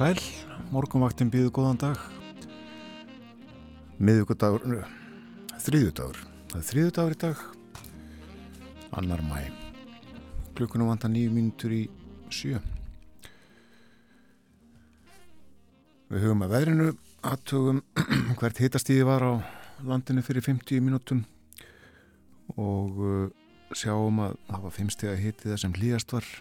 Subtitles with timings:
[0.00, 0.16] sæl,
[0.72, 1.98] morgunvaktin býðu góðan dag.
[4.00, 4.86] Miðugudagur
[5.60, 7.42] þriðudagur það er þriðudagur í dag
[8.96, 9.42] annar mæ
[10.56, 11.82] klukkunum vantar nýju mínutur í
[12.32, 12.62] sjö.
[16.08, 16.90] Við hugum að veðrinu
[17.20, 17.84] aðtögum
[18.40, 19.32] hvert hitastíði var á
[19.84, 21.26] landinu fyrir 50 mínútum
[22.56, 23.04] og
[23.76, 26.36] sjáum að það var 5 steg að hiti það sem hlýjast var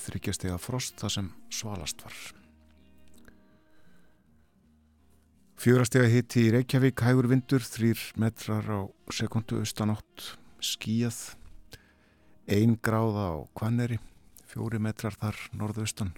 [0.00, 2.18] þryggjastega frost það sem svalast var.
[5.56, 10.26] Fjórastega hitti í Reykjavík, hægur vindur, þrýr metrar á sekundu austanátt,
[10.60, 11.32] skíjað,
[12.46, 13.96] ein gráða á Kvanneri,
[14.46, 16.12] fjóri metrar þar norðaustan.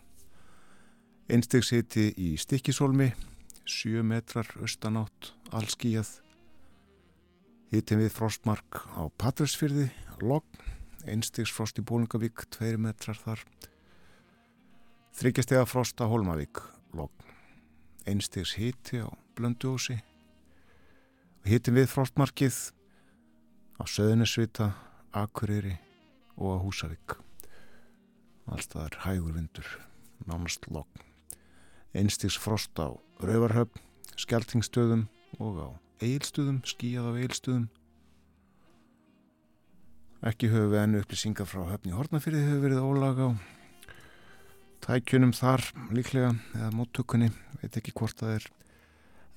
[1.31, 3.13] Einstegs hitti í Stikkisólmi,
[3.63, 6.11] sjö metrar austanátt, allskíjað.
[7.70, 9.87] Hittin við frostmark á Patræsfyrði,
[10.19, 10.48] logg,
[11.11, 13.45] einstegs frost í Bólingavík, tveiri metrar þar.
[15.19, 16.61] Þryggjastega frost á Holmavík,
[16.95, 17.12] logg.
[18.09, 19.98] Einstegs hiti á Blönduósi.
[21.48, 22.59] Hitin við frostmarkið
[23.79, 24.73] á Söðunisvita,
[25.12, 25.77] Akureyri
[26.36, 27.19] og á Húsavík.
[28.48, 29.69] Allstaðar hægur vindur,
[30.27, 30.89] nánast logg.
[31.95, 33.81] Einstegs frost á Rauvarhöfn,
[34.19, 35.69] Skeltingstöðum og á
[36.05, 37.69] Eilstöðum, skíjað á Eilstöðum.
[40.19, 43.28] Ekki höfum við ennu upplýsingar frá höfni Hortnafyrði hefur verið ólag á
[44.83, 45.62] tækjunum þar
[45.95, 47.29] líklega eða móttökunni,
[47.61, 48.46] veit ekki hvort það er.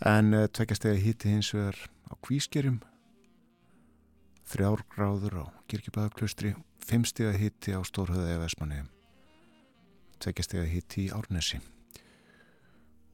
[0.09, 1.78] En uh, tveggjastega híti hins vegar
[2.09, 2.80] á kvískerjum
[4.50, 8.80] þrjár gráður á kirkjubæðaklaustri fimmstega híti á Stórhauða eða Esmanni
[10.18, 11.59] tveggjastega híti í Árnesi.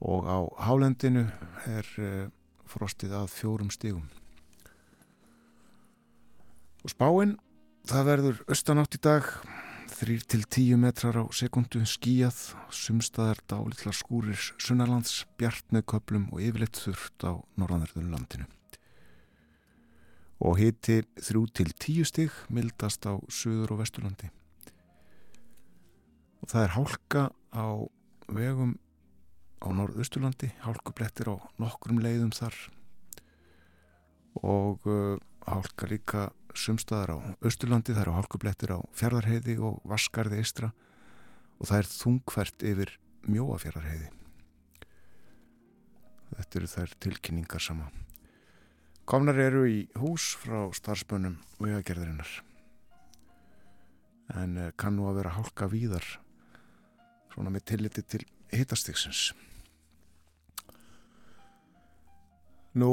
[0.08, 1.26] Og á Hálendinu
[1.68, 2.32] er uh,
[2.64, 4.08] frostið að fjórum stígum
[6.80, 7.36] og spáinn
[7.88, 9.26] það verður austanátt í dag
[9.88, 12.36] 3-10 metrar á sekundu skíjað,
[12.74, 18.46] sumstaðar dálitlar skúrir sunnalands, bjart með köplum og yfirleitt þurft á norðanverðinu landinu.
[20.44, 24.28] Og hiti 3-10 stig mildast á söður og vesturlandi.
[26.44, 27.22] Og það er hálka
[27.56, 27.68] á
[28.28, 28.76] vegum
[29.64, 32.54] á norðausturlandi, hálkublettir á nokkrum leiðum þar
[34.44, 35.16] og uh,
[35.48, 40.72] hálka líka sumstaðar á Östurlandi, það eru hálkublettir á Fjardarheiði og Vaskarði eistra
[41.58, 42.92] og það er þungvert yfir
[43.28, 44.10] Mjóafjardarheiði.
[46.38, 47.88] Þetta eru þær tilkynningar sama.
[49.08, 52.32] Komnar eru í hús frá starfsbönnum vegagerðarinnar
[54.36, 56.04] en eh, kann nú að vera hálka víðar
[57.32, 59.30] svona með tilliti til hittastiksins.
[62.78, 62.90] Nú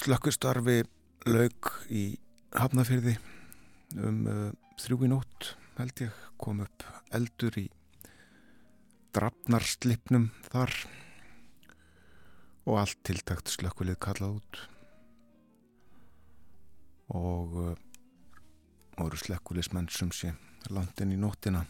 [0.00, 0.82] slökkustarfi
[1.26, 2.04] laug í
[2.56, 3.16] Hafnafyrði
[4.02, 6.84] um uh, þrjú í nótt held ég kom upp
[7.14, 7.66] eldur í
[9.16, 10.72] drafnarslipnum þar
[12.66, 14.62] og allt tiltakt slökkulið kallað út.
[17.16, 17.74] Og uh,
[18.98, 20.32] voru slökkulismenn sem sé
[20.72, 21.62] landin í nóttina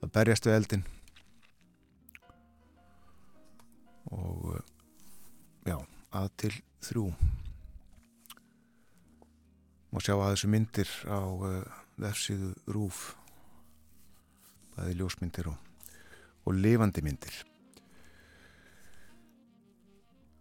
[0.00, 0.82] að berjast við eldin
[4.10, 4.62] og uh,
[5.68, 5.76] já,
[6.16, 6.54] að til
[6.84, 7.10] þrjú.
[9.90, 11.62] Og sjá að þessu myndir á uh,
[12.00, 13.10] vefsíðu rúf
[14.76, 15.56] bæði ljósmyndir og,
[16.46, 17.34] og lifandi myndir.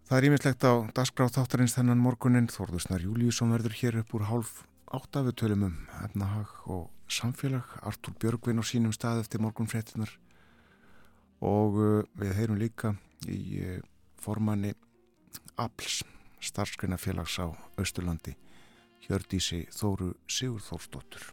[0.10, 4.54] Það er ímislegt á dasgráð þáttarins þennan morgunin Þorðusnar Júliusson verður hér upp úr hálf
[4.90, 7.66] áttafutölum um efnahag og samfélag.
[7.86, 10.16] Artúr Björgvin á sínum stað eftir morgunfréttinar
[11.46, 12.96] og uh, við heyrum líka
[13.30, 13.84] í uh,
[14.18, 14.74] formanni
[15.62, 16.02] Apls
[16.40, 17.48] starfsgreinafélags á
[17.80, 18.36] Östurlandi
[19.04, 21.32] Hjördísi Þóru Sigurþórsdóttur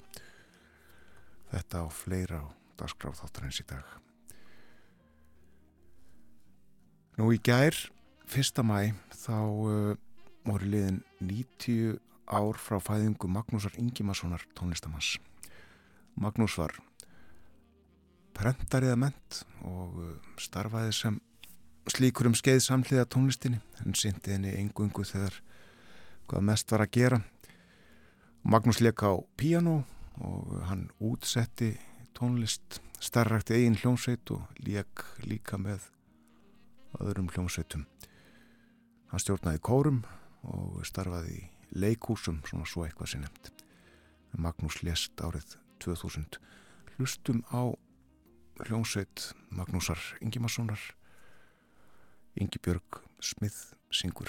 [1.53, 2.47] þetta á fleira á
[2.81, 3.87] dasgráð þáttarins í dag
[7.17, 7.77] Nú í gær
[8.29, 8.63] 1.
[8.67, 9.95] mæ þá uh,
[10.47, 15.17] voru liðin 90 ár frá fæðingu Magnúsar Ingimarssonar tónlistamanns
[16.19, 16.75] Magnús var
[18.37, 21.21] prentariða ment og uh, starfaði sem
[21.93, 25.41] slíkur um skeið samhliða tónlistinni hann syndi henni engungu þegar
[26.27, 27.21] hvað mest var að gera
[28.47, 29.83] Magnús leka á piano
[30.23, 31.73] og hann útsetti
[32.15, 35.89] tónlist starrakt eigin hljómsveit og leik líka með
[37.03, 37.83] öðrum hljómsveitum.
[39.11, 39.99] Hann stjórnaði kórum
[40.47, 43.51] og starfaði í leikúsum, svona svo eitthvað sem nefnd.
[44.39, 46.39] Magnús lest árið 2000.
[46.97, 47.75] Hlustum á
[48.63, 50.79] hljómsveit Magnúsar Ingimarssonar,
[52.37, 54.29] Ingi Björg Smith syngur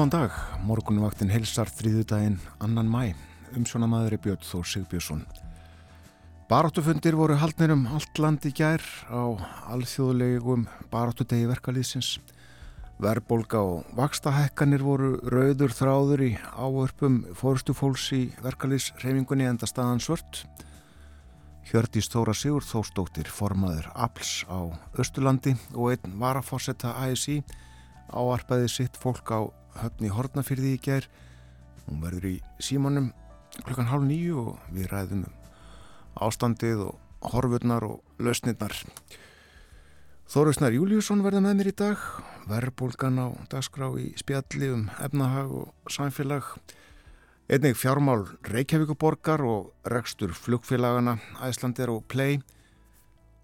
[0.00, 3.10] Góðan dag, morgunvaktin helsar þrýðudaginn annan mæ,
[3.52, 5.26] umsjónamaður er Björn Þór Sigbjörnsson.
[6.48, 8.80] Baráttufundir voru haldnir um allt land í gær
[9.12, 9.36] á
[9.76, 12.14] alþjóðlegum baráttudegi verkalýðsins.
[12.96, 20.46] Verbolga og vakstahekkanir voru rauður þráður í áörpum fórstufólks í verkalýðsreifingunni enda staðan svört.
[21.68, 24.64] Hjördís Þóra Sigur Þóstóttir formaður APLS á
[24.96, 27.42] Östurlandi og einn varafórsetta ASI
[28.12, 29.40] áarpaði sitt fólk á
[29.80, 31.06] höfni Hortnafyrði í ger
[31.86, 33.10] hún verður í símanum
[33.64, 35.38] klukkan hálf nýju og við ræðum um
[36.20, 38.74] ástandið og horfurnar og lausnirnar.
[40.30, 42.02] Þóruðsnar Júliusson verður með mér í dag.
[42.50, 46.46] Verðbólgan á dagskrá í spjalli um efnahag og samfélag.
[47.50, 52.38] Einnig fjármál Reykjavíkuborgar og rekstur flugfélagana Æslandir og Play.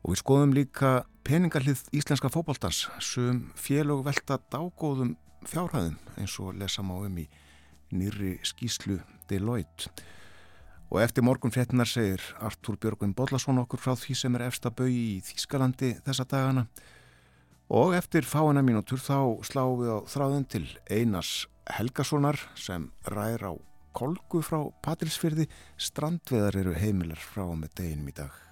[0.06, 0.92] Og við skoðum líka
[1.26, 5.16] peningarlið íslenska fókbaltans sem félög velta dágóðum
[5.50, 7.24] fjárhæðum eins og lesa má um í
[7.90, 9.90] nýri skíslu Deloitte.
[10.86, 14.86] Og eftir morgun fréttinar segir Artúr Björgvin Bodlason okkur frá því sem er efsta bau
[14.86, 16.66] í Þýskalandi þessa dagana
[17.74, 21.34] og eftir fáina mínútur þá sláum við á þráðin til Einars
[21.74, 23.52] Helgasonar sem ræðir á
[23.98, 28.45] kolgu frá Patrísfyrði strandveðar eru heimilar frá með deginum í dag.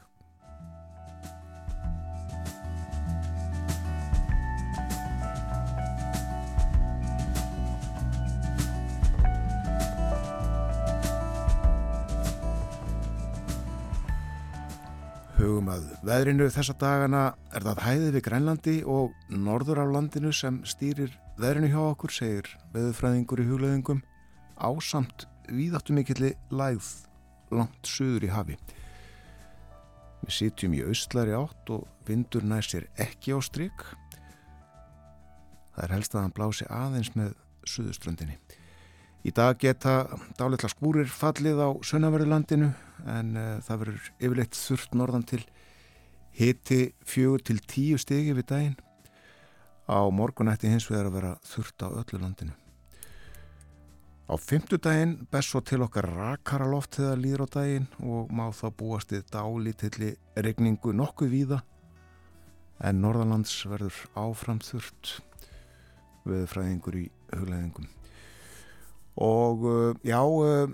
[15.44, 17.22] Hugum að veðrinu þessa dagana
[17.52, 22.48] er það hæðið við Grænlandi og norður af landinu sem stýrir veðrinu hjá okkur, segir
[22.72, 24.00] veðufræðingur í hugleðingum,
[24.56, 26.88] ásamt víðáttu mikilli lægð
[27.52, 28.56] langt söður í hafi.
[30.22, 33.84] Við sitjum í austlari átt og vindur nær sér ekki á stryk.
[35.74, 37.36] Það er helst að hann blási aðeins með
[37.68, 38.40] söðuströndinni.
[39.24, 40.02] Í dag geta
[40.36, 42.66] dáletla skúrir fallið á sönaverðurlandinu
[43.08, 45.40] en uh, það verður yfirleitt þurft norðan til
[46.36, 48.76] hiti fjögur til tíu stegi við daginn.
[49.88, 52.52] Á morgunætti hins vegar að vera þurft á öllu landinu.
[54.28, 58.68] Á fymtudaginn best svo til okkar rakara loft þegar líður á daginn og má þá
[58.76, 61.62] búast þið dálítilli regningu nokkuð víða
[62.84, 65.18] en Norðalands verður áfram þurft
[66.28, 67.88] við fræðingur í hugleðingum.
[69.16, 70.68] Og uh, já, uh,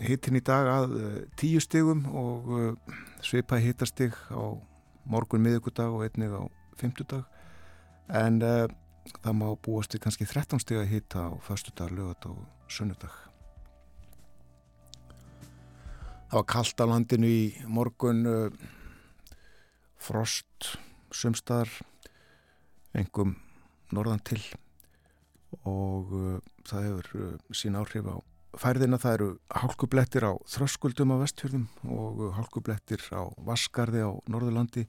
[0.00, 2.78] hittin í dag að uh, tíu stigum og
[3.24, 4.56] svipaði hittastig á
[5.10, 6.42] morgun miðugudag og einnig á
[6.80, 7.26] fymtudag
[8.08, 12.40] en það má búast við kannski 13 stig að hitta á förstu dag, lögat og
[12.70, 13.12] sunnudag.
[16.30, 18.24] Það var kallt á landinu í morgun
[20.00, 20.72] frost
[21.12, 21.70] sumstaðar
[22.96, 23.36] engum
[23.92, 24.40] norðan til
[25.64, 26.34] og uh,
[26.68, 28.16] það hefur uh, sín áhrif á
[28.58, 28.98] færðina.
[28.98, 29.30] Það eru
[29.62, 34.86] hálkublettir á þröskuldum á vestfjörðum og hálkublettir á Vaskarði á Norðurlandi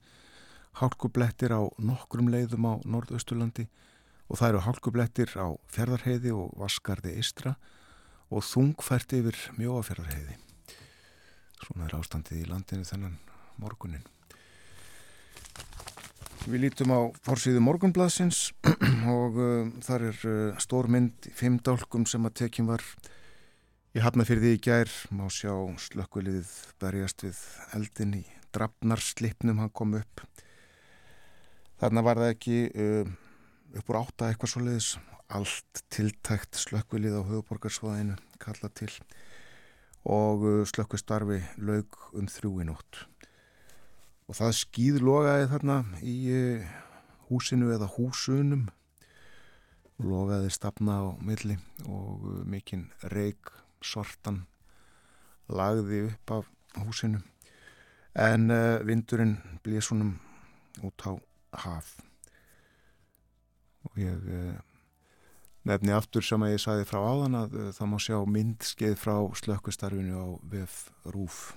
[0.80, 3.66] hálkublettir á nokkrum leiðum á Norðausturlandi
[4.28, 7.56] og það eru hálkublettir á Fjardarheiði og Vaskarði Eistra
[8.32, 10.38] og þungfært yfir mjóafjörðarheiði.
[11.62, 13.18] Svona er ástandið í landinu þennan
[13.60, 14.06] morgunin.
[16.42, 18.48] Við lítum á fórsýðu morgunbladsins
[19.14, 22.82] og uh, þar er uh, stór mynd fimm dálkum sem að tekjum var
[23.94, 24.90] í hafnafyrði í gær.
[25.14, 25.52] Má sjá
[25.84, 26.50] slökkviliðið
[26.82, 27.38] berjast við
[27.78, 28.22] eldin í
[28.56, 30.24] drafnarslipnum hann kom upp.
[31.78, 33.14] Þarna var það ekki uh,
[33.78, 34.90] upp úr átta eitthvað svo leiðis
[35.32, 38.90] allt tiltækt slökkvilið á höfuborgarsvaðinu kalla til
[40.10, 43.06] og uh, slökkvistarfi laug um þrjúinótt
[44.32, 45.74] og það skýðlogaði þarna
[46.08, 46.68] í uh,
[47.28, 48.62] húsinu eða húsunum.
[50.00, 53.50] Logaði stafna á milli og uh, mikinn reik
[53.84, 54.46] sortan
[55.52, 56.48] lagði upp af
[56.80, 57.20] húsinu.
[58.16, 58.48] En
[58.88, 60.14] vindurinn blísunum
[60.84, 61.12] út á
[61.64, 61.98] haf.
[63.84, 64.24] Og ég
[65.68, 69.16] nefni aftur sem að ég sagði frá áðan að uh, það má sjá myndskeið frá
[69.42, 71.50] slökkustarfinu á VF Rúf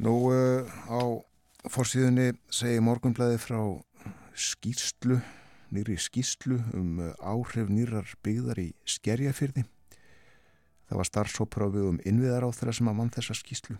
[0.00, 1.00] Nú uh, á
[1.68, 3.58] fórsíðunni segi morgunblæði frá
[4.32, 5.18] skýrslu
[5.76, 9.66] nýri skýrslu um uh, áhrif nýrar byggðar í skerjafyrði
[10.88, 13.76] það var starfsópráfið um innviðar á þeirra sem að mann þessa skýrslu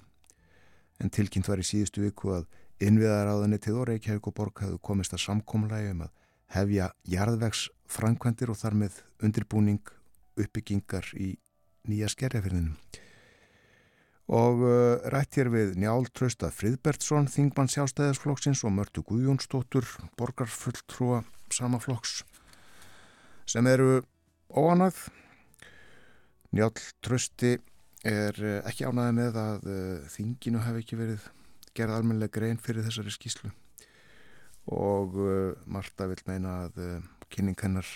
[1.01, 2.47] en tilkynnt var í síðustu viku að
[2.85, 6.15] innviðar á þenni til Reykjavík og Borg hafðu komist að samkomlægi um að
[6.53, 9.95] hefja jarðvegs framkvæmdir og þar með undirbúning
[10.37, 11.33] uppbyggingar í
[11.89, 12.77] nýja skerjafyrðinum.
[14.31, 19.89] Og uh, rætt hér við Njál Trausta Friðbertsson, Þingmann sjálfstæðisflokksins og Mörtu Guðjónsdóttur,
[20.21, 22.21] borgarfulltrúa samaflokks
[23.51, 24.05] sem eru
[24.55, 25.01] óanað.
[26.55, 26.71] Njál
[27.03, 27.57] Trausti
[28.07, 31.27] er uh, ekki ánaði með að uh, þinginu hef ekki verið
[31.75, 33.51] gerð almenlega grein fyrir þessari skíslu
[34.71, 35.15] og
[35.71, 36.81] Marta vil meina að
[37.33, 37.87] kynning hennar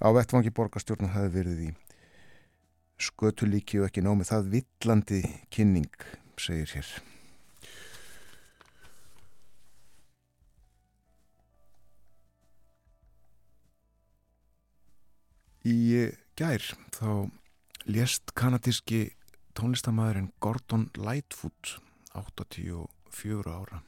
[0.00, 1.70] á vettvangi borgarstjórnum hafi verið í
[3.00, 5.20] skötulíki og ekki námið það villandi
[5.52, 6.04] kynning,
[6.40, 6.90] segir hér.
[15.62, 17.30] Í gær þá
[17.86, 19.12] lést kanadíski
[19.54, 21.76] tónlistamæðurinn Gordon Lightfoot
[22.18, 23.78] 84 ára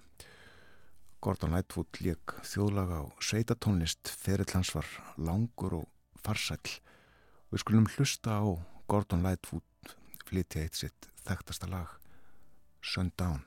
[1.24, 4.86] Gordon Lightfoot lék þjóðlaga á sveitatónlist ferill hans var
[5.18, 6.82] langur og farsæl og
[7.54, 8.50] Við skulum hlusta á
[8.86, 9.96] Gordon Lightfoot
[10.28, 11.88] flytja eitt sitt þekktasta lag
[12.84, 13.40] Sundown.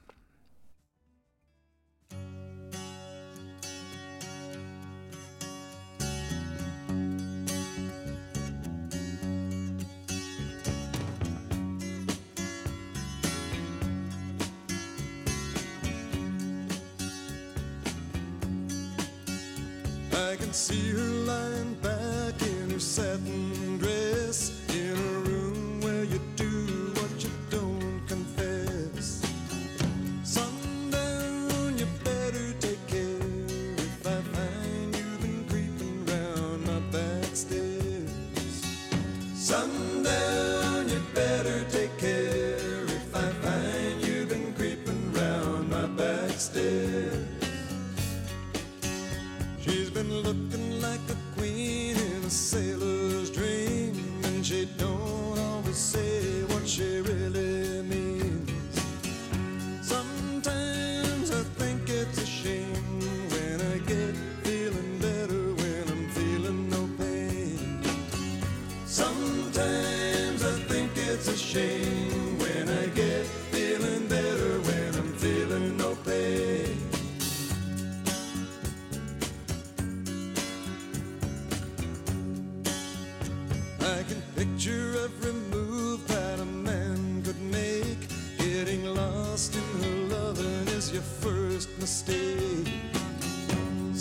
[20.12, 24.57] I can see her lying back in her satin dress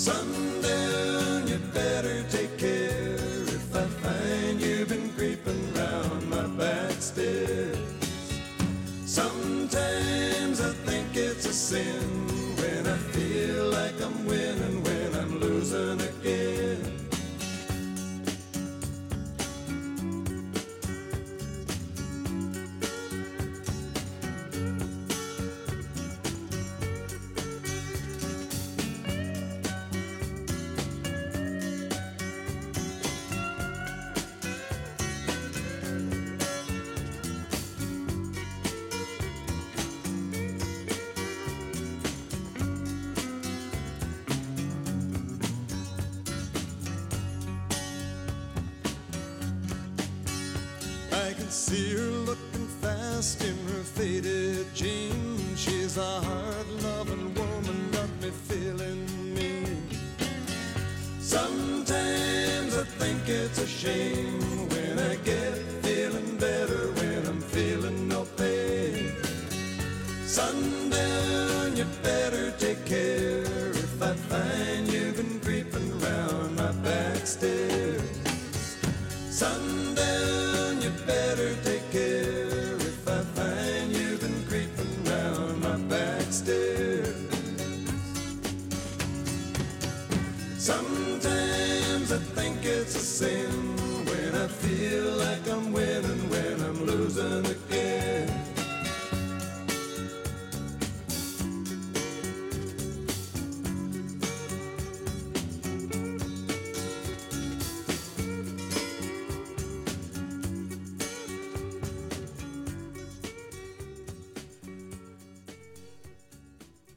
[0.06, 3.16] Sundown, you better take care
[3.58, 7.76] if I find you've been creeping round my back stairs.
[9.04, 12.05] Sometimes I think it's a sin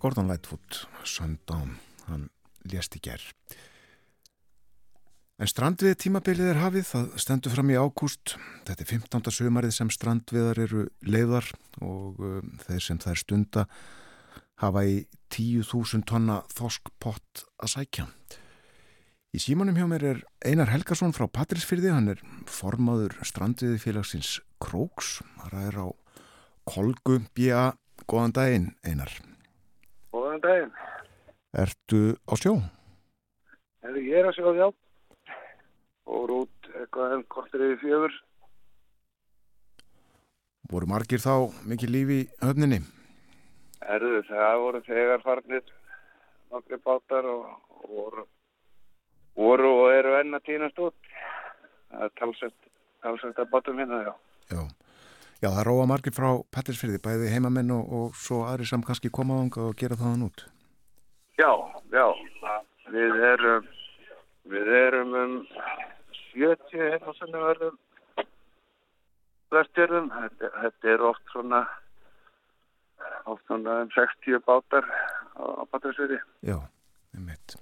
[0.09, 1.75] Gordon Lightfoot, Sundown,
[2.07, 2.31] hann
[2.65, 3.27] lést í gerð.
[5.37, 8.33] En strandvið tímabilið er hafið, það stendur fram í ágúst.
[8.65, 9.29] Þetta er 15.
[9.37, 11.45] sömarið sem strandviðar eru leiðar
[11.85, 13.67] og um, þeir sem er stunda
[14.63, 14.97] hafa í
[15.29, 18.09] 10.000 tonna þoskpott að sækja.
[19.29, 25.19] Í símanum hjá mér er Einar Helgason frá Patrísfyrði, hann er formaður strandviði félagsins Króks,
[25.45, 25.87] það er á
[26.65, 27.67] Kolgu B.A.
[28.09, 29.28] Góðan daginn, Einar.
[30.39, 30.73] Góðan daginn.
[31.53, 31.99] Ertu
[32.29, 32.53] á sjó?
[33.83, 34.67] Herri, ég er að sjá þjá.
[36.09, 38.15] Og út eitthvað enn kortir yfir fjögur.
[40.69, 42.79] Voru margir þá mikið lífi í höfninni?
[43.83, 45.63] Herðu, það voru þegar farnir
[46.53, 48.25] nokkri bátar og, og voru,
[49.35, 51.13] voru og eru enn að týnast út.
[51.89, 54.13] Það er talsett að bátum hérna, já.
[54.53, 54.61] Já.
[55.39, 59.37] Já, það róa margir frá Pettersfyrði, bæði heimamenn og, og svo aðri sem kannski koma
[59.39, 60.43] ánga og gera þaðan út.
[61.39, 61.51] Já,
[61.95, 62.07] já.
[62.91, 63.69] Við erum,
[64.51, 65.37] við erum um
[66.33, 67.77] 70 hérna sem við verðum
[69.55, 70.11] vestjörðum.
[70.17, 71.63] Þetta, þetta er oft svona,
[73.31, 74.91] oft svona um 60 bátar
[75.39, 76.19] á, á Patrísfyrði.
[76.51, 76.57] Já,
[77.15, 77.55] einmitt.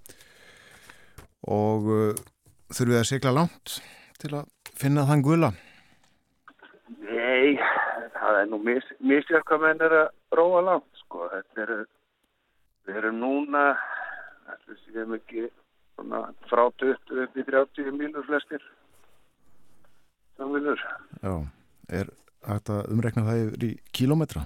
[1.46, 2.26] Og uh,
[2.74, 3.78] þurfum við að sigla langt
[4.18, 5.54] til að finna þann gula?
[6.88, 7.58] Nei,
[8.16, 11.28] það er nú mis, misjað hvað menn er að róa langt, sko.
[11.34, 11.78] Þetta eru,
[12.88, 13.64] við erum núna,
[14.48, 15.48] þetta séum ekki
[15.98, 18.64] svona frá 20 upp í 30 mínur flestir
[20.38, 20.80] samvinnur.
[21.24, 21.34] Já,
[22.00, 22.14] er
[22.46, 24.46] þetta umrekna það yfir í kílometra?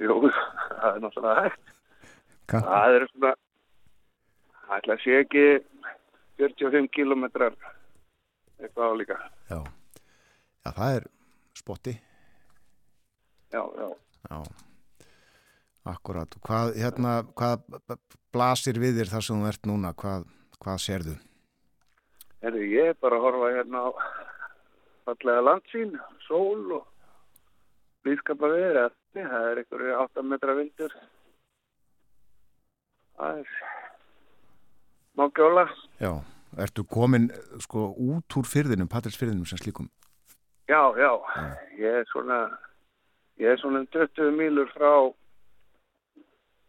[0.00, 1.74] Jú, það er náttúrulega hægt.
[2.50, 2.66] Kann?
[2.66, 3.34] Það er svona,
[4.76, 5.44] að sé ekki
[6.40, 7.58] 45 kilometrar
[8.60, 9.20] eitthvað álíka.
[9.50, 9.60] Já.
[10.60, 11.06] Já, það er
[11.56, 11.94] spotti.
[13.50, 13.88] Já, já.
[14.30, 14.42] Já,
[15.94, 16.36] akkurat.
[16.44, 17.64] Hvað, hérna, hvað
[18.34, 19.92] blasir við þér þar sem þú ert núna?
[19.96, 20.28] Hvað,
[20.60, 21.16] hvað sérðu?
[22.44, 23.90] Herri, ég er bara að horfa hérna á
[25.08, 25.96] fallega landsýn,
[26.26, 26.86] sól og
[28.04, 28.78] blíðskapa við
[29.16, 30.94] það er einhverju 8 metra vindur.
[33.18, 33.54] Það er
[35.18, 35.66] má gjóla.
[36.00, 36.12] Já,
[36.56, 37.28] ertu komin
[37.60, 39.90] sko út úr fyrðinum, Patrilsfyrðinum sem slíkum?
[40.70, 41.10] Já, já,
[41.82, 42.36] ég er svona,
[43.42, 44.92] ég er svona um 20 mílur frá,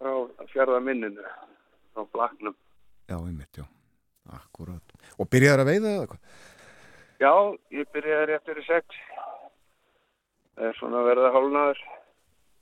[0.02, 0.14] frá
[0.50, 1.28] fjörðaminninu,
[1.94, 2.56] frá Blaknum.
[3.06, 3.68] Já, einmitt, já.
[4.34, 4.98] Akkurat.
[5.22, 6.42] Og byrjaður að veiða eða hvað?
[7.22, 7.34] Já,
[7.78, 9.00] ég byrjaði rétt fyrir sex.
[10.56, 11.86] Það er svona verða hálnaður.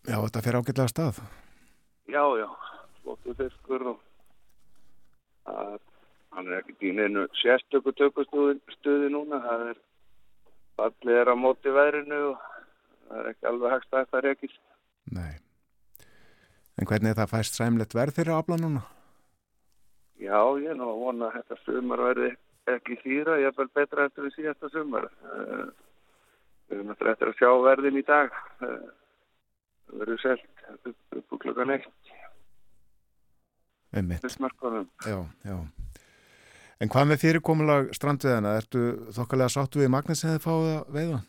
[0.10, 1.25] Já, þetta fer ágætlega stað.
[2.12, 2.47] Já, já,
[2.99, 3.99] flottu fiskur og
[5.47, 5.78] að,
[6.36, 9.39] hann er ekki í neinu sérstöku tökustuði núna.
[9.47, 9.86] Það er
[10.80, 12.48] fallið er á móti veðrinu og
[13.10, 14.62] það er ekki alveg hægst að þetta rekist.
[15.15, 15.34] Nei.
[16.80, 18.86] En hvernig er það fæst sæmlegt verð fyrir afla núna?
[20.20, 22.30] Já, ég er nú að vona að þetta sumar verði
[22.70, 25.08] ekki þýra, ég er vel betra eftir við síðasta sumar.
[25.26, 25.68] Uh,
[26.70, 28.39] við erum eftir að sjá verðin í dag.
[28.60, 32.13] Það verður selt upp, upp úr klukkan eitt.
[34.22, 34.89] Fyrstmarkonum.
[35.08, 35.56] Já, já.
[36.80, 38.54] En hvað með fyrirkomulag strandveðana?
[38.62, 38.82] Ertu
[39.15, 41.20] þokkalega sáttu við Magnus þið fáið að veiða?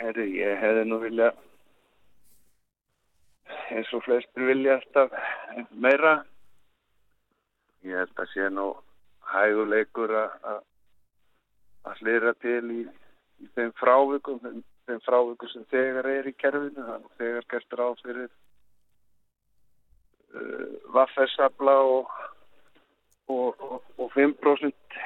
[0.00, 1.28] Herri, ég hefði nú vilja
[3.70, 5.12] eins og flestir vilja alltaf
[5.76, 6.14] meira.
[7.86, 8.70] Ég held að sé nú
[9.30, 10.64] hæguleikur að-
[11.84, 12.80] að hlýra til í,
[13.44, 16.82] í þeim frávikum, þeim, þeim frávikum sem þegar er í kerfinu.
[16.94, 18.30] Er nú þegar gert ráð fyrir
[20.34, 22.10] uh, vaffessabla og,
[23.30, 25.00] og, og, og 5%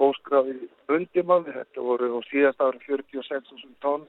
[0.00, 0.56] óskráði
[0.88, 1.54] undimáli.
[1.58, 4.06] Þetta voru á síðast ári 46.000 tónn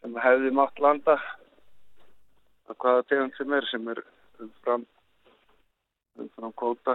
[0.00, 1.16] sem hefði mátt landa
[2.68, 4.02] að hvaða tegund sem er sem er
[4.42, 4.84] umfram
[6.18, 6.94] umfram kóta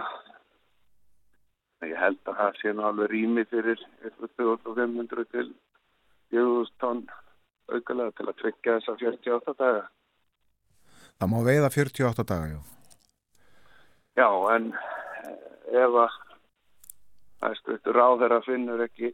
[1.84, 5.50] ég held að það sé nú alveg rými fyrir 2500 til
[6.32, 7.02] 4000 tonn
[7.68, 9.84] aukalega til að tryggja þessa 48 daga
[11.14, 12.60] Það má veiða 48 daga, já.
[14.18, 14.72] já en
[15.72, 16.16] ef að
[17.44, 19.12] hæstvirtur ráðherra finnur ekki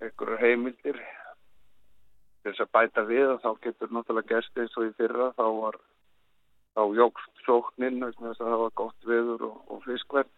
[0.00, 1.00] einhverjar heimildir
[2.44, 5.30] þess að bæta við og þá getur náttúrulega gerst eins og í fyrra.
[5.38, 5.80] Þá var
[6.76, 10.32] þá jógst sóknin vegna þess að það var gott viður og, og fiskverð.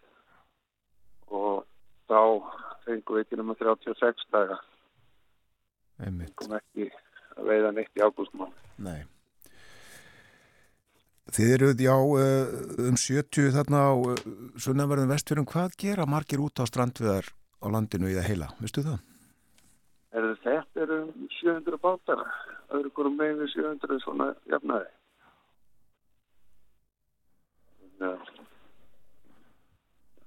[1.29, 1.61] Og
[2.09, 2.21] þá
[2.87, 4.57] fengum við ekki nema 36 daga.
[6.39, 6.89] Kom ekki
[7.35, 9.03] að veiða neitt í ágústmál Nei.
[11.35, 12.55] Þið eruð, já, eh,
[12.89, 14.23] um 70 þarna á eh,
[14.57, 15.49] sunnanverðum vestfjörðum.
[15.51, 17.29] Hvað gera margir út á strandveðar
[17.61, 18.49] á landinu í það heila?
[18.63, 18.99] Vistu það?
[20.11, 22.23] er þetta eru um 700 bátar
[22.73, 24.89] öðru hverjum meginn við 700 svona jafnaði
[27.99, 28.13] ja.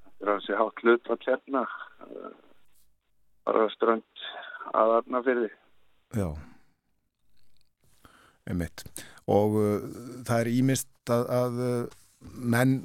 [0.04, 1.64] þetta er hansi hátt hlut að tjefna
[3.48, 4.24] bara strönd
[4.70, 5.58] að aðarna fyrir
[6.12, 6.28] Já.
[8.44, 8.82] Einmitt.
[9.32, 9.84] Og uh,
[10.28, 11.98] það er ímist að, að uh,
[12.54, 12.76] menn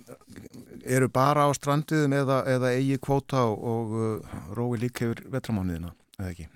[0.85, 5.93] eru bara á strandiðum eða, eða eigi kvóta og, og uh, rói líka yfir vetramánuðina,
[6.19, 6.47] eða ekki?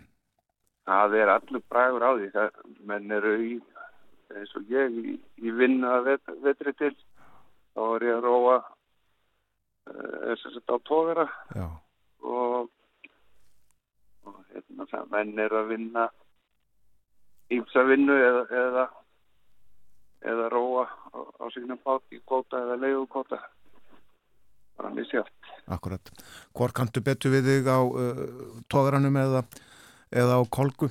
[0.91, 2.27] það er allur bragur á því.
[2.33, 3.53] Það, menn eru í
[4.31, 6.93] eins og ég í, í vinna vet, vetri til.
[7.75, 8.57] Þá er ég að róa
[9.91, 11.25] þess að þetta á tóðara
[12.21, 12.67] og,
[14.27, 16.07] og hérna, menn eru að vinna
[17.51, 18.85] ímsa vinnu eða, eða,
[20.21, 23.41] eða róa á, sínum bát í kvóta eða leiðukvóta
[24.77, 25.29] bara misjátt
[25.71, 26.09] Akkurat.
[26.57, 28.25] Hvor kantu betur við þig á uh,
[28.71, 29.45] tóðranum eða,
[30.09, 30.89] eða á kolgu?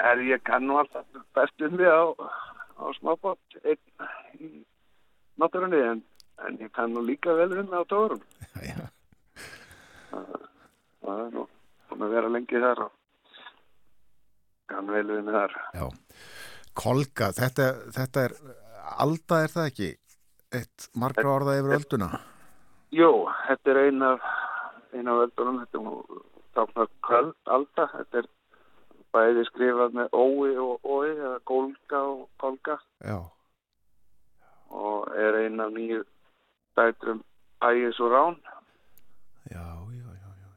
[0.00, 2.02] er ég kann nú alltaf best um því á,
[2.80, 3.80] á smábót einn
[4.38, 4.50] í
[5.40, 6.02] náttúrunni en,
[6.46, 8.22] en ég kann nú líka vel það á tóðurum
[8.64, 8.86] Já.
[10.10, 11.46] það er nú
[11.90, 12.92] búin að vera lengi þar og
[14.70, 15.86] kann vel við mig þar Já.
[16.78, 18.34] Kolga, þetta, þetta er,
[19.02, 19.90] alda er það ekki?
[20.50, 22.10] Eitt margra orða yfir ölduna?
[22.94, 23.10] Jú,
[23.46, 24.28] þetta er ein af
[24.94, 26.22] eina völdunum, þetta er
[26.58, 28.30] táknar köld alltaf, þetta er
[29.14, 32.78] bæði skrifað með ói og ói, eða gólga og gólga.
[33.06, 33.18] Já.
[34.70, 36.02] Og er eina af nýju
[36.78, 37.22] dætrum
[37.66, 38.38] ægis og rán.
[39.50, 40.50] Já, já, já, já.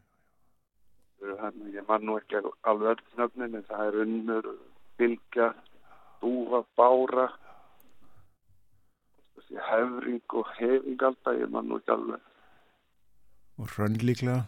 [1.42, 4.52] Þannig ég man nú ekki alveg öll nöfnin, en það er unnur,
[5.02, 5.54] bylgja,
[6.24, 7.28] dúfa, bára,
[9.54, 12.22] hefring og hefing alltaf, ég man nú ekki alveg.
[13.62, 14.44] Og hrönn líklega?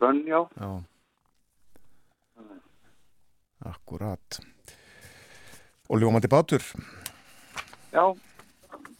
[0.00, 0.40] Hrönn, já.
[0.58, 0.70] Já.
[3.68, 4.40] Akkurat.
[5.88, 6.62] Og ljómandi bátur?
[7.92, 8.04] Já,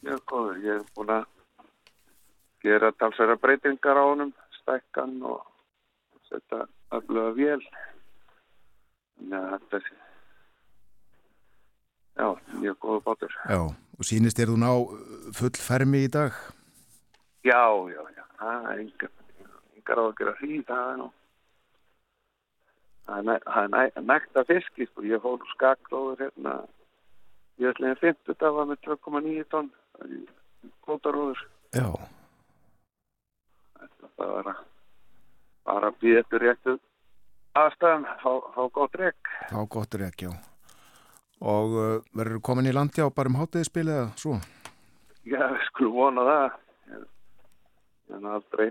[0.02, 0.56] ég er góður.
[0.64, 1.26] Ég hef búin að
[2.64, 4.32] gera talsverða breytingar á honum,
[4.62, 5.44] stækkan og
[6.30, 6.64] setja
[6.96, 7.62] öfluga vél.
[9.18, 9.92] Þannig að þetta er,
[12.18, 12.28] já,
[12.60, 13.36] mjög góður bátur.
[13.48, 13.60] Já,
[13.98, 14.70] og sínist er þú ná
[15.38, 16.34] full fermi í dag?
[17.46, 19.12] Já, já, já, það er yngar,
[19.88, 21.08] á að gera því, það er nú.
[23.08, 23.30] Það
[23.62, 25.06] er næ, nægt að fiski, sko.
[25.08, 26.56] Ég fór skakklóður hérna,
[27.62, 29.70] ég ætlaði að 50 daga með 2,9 tonn,
[30.84, 31.46] kvotaróður.
[31.72, 31.88] Já.
[33.78, 34.66] Þetta var að
[35.68, 36.76] bara býða eftir réttu
[37.58, 39.32] aðstæðan, fá, fá gott rekk.
[39.50, 40.32] Fá gott rekk, já.
[41.38, 44.38] Og uh, verður komin í landi á bara um hátegiðspil eða svo?
[45.28, 46.56] Já, við skulum vona það.
[48.16, 48.70] En aldrei,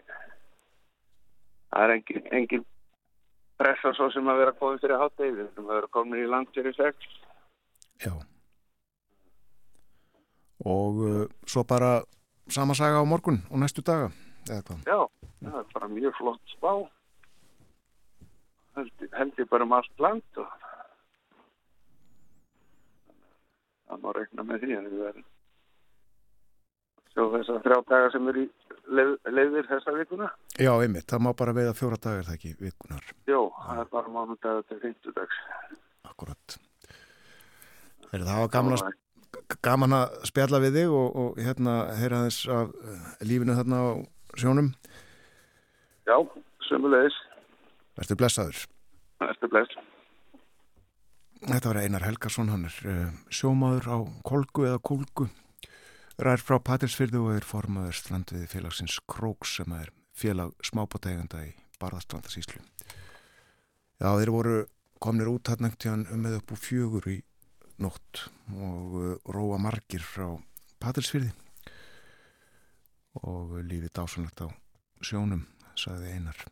[1.69, 2.65] það er engin, engin
[3.61, 6.49] pressa svo sem að vera komið fyrir háttegið, við erum að vera komin í land
[6.55, 7.09] fyrir sex.
[8.03, 8.13] Já.
[10.65, 11.99] Og uh, svo bara
[12.49, 14.09] sama saga á morgun og næstu daga?
[14.47, 14.61] Já,
[15.43, 16.71] það er bara mjög flott spá.
[18.77, 20.47] Held, held ég bara um allt land og
[23.87, 25.27] það má rekna með því en við verðum
[27.17, 28.45] sjá þess að þrjá daga sem er í
[28.97, 30.29] leið, leiðir þessa vikuna.
[30.61, 33.09] Já, einmitt, það má bara veiða fjóra dagar það ekki vikunar.
[33.29, 35.41] Jó, það er bara mánudag til 50 dags.
[36.05, 36.57] Akkurat.
[38.07, 38.93] Þegar það var gaman að,
[39.65, 43.87] gaman að spjalla við þig og, og hérna heyra þess af lífinu þarna á
[44.37, 44.71] sjónum.
[46.07, 46.17] Já,
[46.69, 47.17] sömulegis.
[47.97, 48.65] Verður blessaður.
[49.23, 49.79] Verður bless.
[51.37, 55.27] Þetta var Einar Helgarsson, hann er uh, sjómaður á Kolgu eða Kolgu.
[56.17, 62.63] Rær frá Patrísfyrðu og er formaður strandviði félagsins Króks sem er félag smábátegunda í Barðastrandasíslu.
[64.01, 64.55] Já, þeir voru
[64.97, 67.19] komnir út hann ekkert um með upp úr fjögur í
[67.85, 68.23] nótt
[68.57, 70.31] og uh, róa margir frá
[70.81, 71.35] Patrísfyrði
[73.21, 74.49] og lífið dásanlegt á
[75.05, 75.45] sjónum,
[75.77, 76.47] sagði Einar.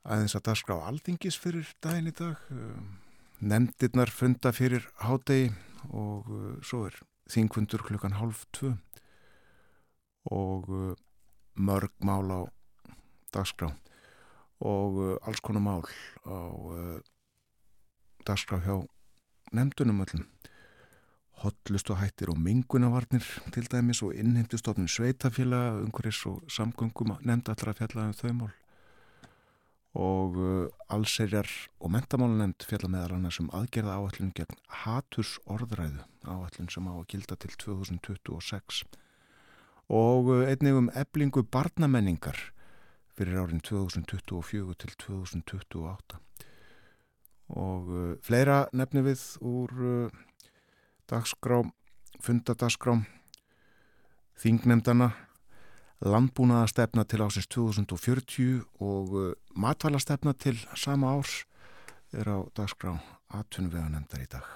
[0.00, 2.40] Aðeins að dagskrá aldingis fyrir daginn í dag.
[3.40, 5.50] Nemndirnar funda fyrir hádegi
[5.88, 6.96] og uh, svo er
[7.32, 8.74] þingfundur klukkan hálf tvö
[10.28, 10.92] og uh,
[11.56, 12.40] mörg mál á
[13.32, 13.70] dagskrá
[14.60, 15.84] og uh, alls konar mál
[16.28, 16.36] á
[18.28, 18.76] dagskrá hjá
[19.56, 20.28] nefndunum öllum.
[21.40, 27.72] Hotlust og hættir og mingunavarnir til dæmis og innheimtustofnum sveitafélaga, umhverjus og samgöngum nefnd allra
[27.72, 28.59] fjallaðum þau mál
[29.98, 31.48] og uh, allserjar
[31.82, 37.08] og mentamálunemnd fjalla meðal annars um aðgerða áallin gegn haturs orðræðu áallin sem á að
[37.10, 38.84] gilda til 2026
[39.90, 42.38] og uh, einnig um eblingu barnamenningar
[43.18, 46.20] fyrir árin 2024 til 2028
[47.50, 49.74] og uh, fleira nefni við úr
[51.10, 51.64] dagskrá,
[52.22, 53.00] fundadagskrá
[54.38, 55.10] þingnemdana
[56.00, 61.44] landbúnaðastefna til ásins 2040 og uh, matvælastefna til sama árs
[62.16, 62.96] er á dagskrá
[63.36, 64.46] aðtunveganemndar í dag.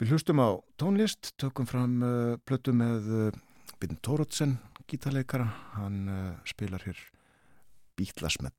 [0.00, 3.40] Við hlustum á tónlist, tökum fram uh, plötu með uh,
[3.80, 4.56] Binn Tórótsen,
[4.88, 6.98] gítarleikara, hann uh, spilar hér
[8.00, 8.56] Bítlasmell.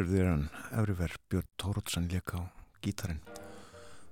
[0.00, 2.40] Hér er hann Everywhere Björn Tórótsan leik á
[2.80, 3.18] gítarin.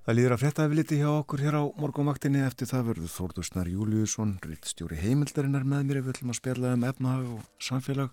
[0.04, 4.34] Það líður að frétta efliti hjá okkur hér á morgunvaktinni eftir það verður Þórdursnar Júliusson,
[4.44, 8.12] rittstjóri heimildarinnar með mér ef við ætlum að spjalla um efnahag og samfélag.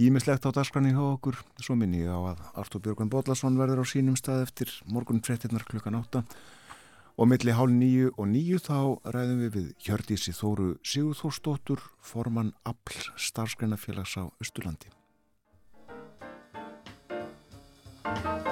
[0.00, 3.92] Ímislegt á dagskrani hjá okkur, svo minni ég á að Artur Björgvin Bodlason verður á
[3.92, 6.24] sínum stað eftir morgun fréttinnar klukkan átta
[7.18, 8.78] og milli hálf nýju og nýju þá
[9.12, 14.97] ræðum við við Hjördísi Þóru Sigurþórsdóttur, formann Apl starfsgreinafélags á Östurlandi.
[18.16, 18.47] Sæl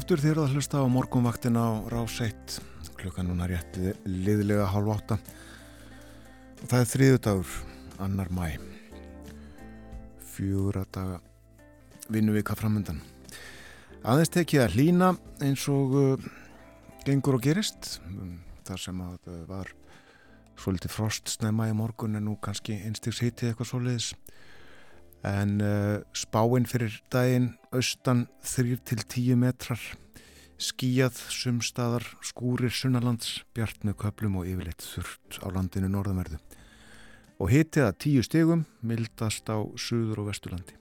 [0.00, 2.54] aftur þér að hlusta á morgunvaktin á Ráseitt
[2.96, 5.18] klukkan núna rétti liðlega hálf átta.
[6.62, 7.50] Og það er þriðu dagur
[8.00, 8.46] annar mæ
[10.30, 11.18] fjögur að daga
[12.08, 13.02] vinnu vika framöndan
[14.00, 15.10] aðeins tekið að hlína
[15.44, 16.28] eins og uh,
[17.04, 17.98] gengur og gerist.
[18.64, 19.74] Þar sem að það var
[20.60, 24.14] svolítið frost snemma í morgun en nú kannski einstiks hitið eitthvað svoleiðis
[25.26, 29.82] en uh, spáinn fyrir daginn austan 3-10 metrar.
[30.60, 36.40] Skíjað sumstaðar skúrir sunnalands bjart með köplum og yfirleitt þurft á landinu norðamerðu
[37.40, 40.79] og hitið að 10 stegum mildast á suður og vesturlandi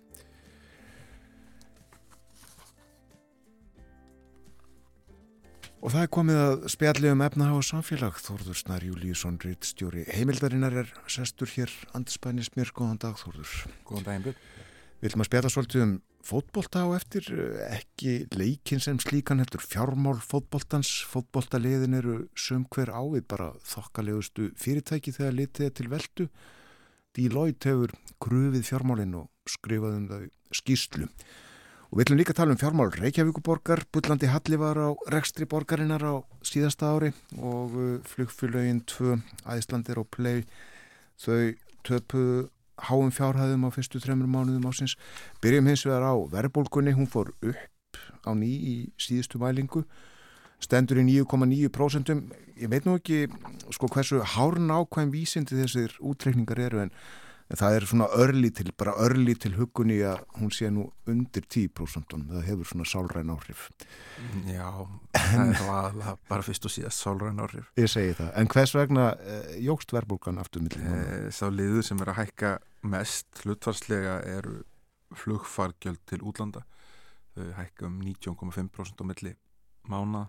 [5.79, 8.17] Og það er komið að spjalli um efna og samfélag.
[8.19, 12.73] Þórður Snar Júlíusson, rittstjóri heimildarinnar er sestur hér andspænis mér.
[12.75, 13.53] Góðan dag Þórður.
[13.87, 14.41] Góðan daginn Björn.
[14.99, 15.93] Við viljum að spjalla svolítið um
[16.29, 17.29] fótbolta á eftir,
[17.71, 20.91] ekki leikin sem slíkan heldur fjármál fótboltans.
[21.13, 26.27] Fótboltaliðin eru söm hver ávið bara þokkalegustu fyrirtæki þegar litið er til veldu.
[27.15, 30.27] Deloitte hefur krufið fjármálinn og skrifað um það
[30.59, 31.07] skýrslu.
[31.89, 36.03] Og við ætlum líka að tala um fjármál Reykjavíkuborgar, Bullandi Halli var á rekstri borgarinnar
[36.05, 37.09] á síðasta ári
[37.41, 39.15] og uh, flugfylögin 2,
[39.49, 40.43] Æslandir og Play,
[41.17, 42.43] þau töpuðu
[42.85, 44.93] háum fjárhæðum á fyrstu þreymur mánuðum ásins.
[45.41, 49.81] Byrjum hins vegar á verðbólgunni, hún fór upp á ný í síðustu mælingu,
[50.61, 52.13] stendur í 9,9%.
[52.61, 53.25] Ég veit nú ekki
[53.73, 56.93] sko hversu hárn ákvæm vísindi þessir útreikningar eru en
[57.49, 61.47] En það er svona örli til, bara örli til hugunni að hún sé nú undir
[61.49, 63.63] 10% það hefur svona sálræn áhrif.
[64.45, 64.67] Já,
[65.17, 67.71] það er aðalega bara fyrst og síðast sálræn áhrif.
[67.81, 68.29] Ég segi það.
[68.37, 70.85] En hvers vegna eh, jógst verðbólgan aftur millin?
[70.93, 72.55] Eh, sá liður sem er að hækka
[72.93, 74.59] mest hlutvarslega eru
[75.17, 76.67] flugfargjöld til útlanda.
[77.33, 79.33] Þau hækka um 19,5% á milli
[79.89, 80.27] mána.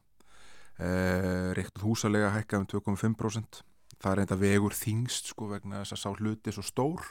[0.80, 3.60] Eh, Reyktuð húsalega hækka um 2,5%
[4.00, 7.04] það er enda vegur þingst sko vegna þess að sá hluti svo stór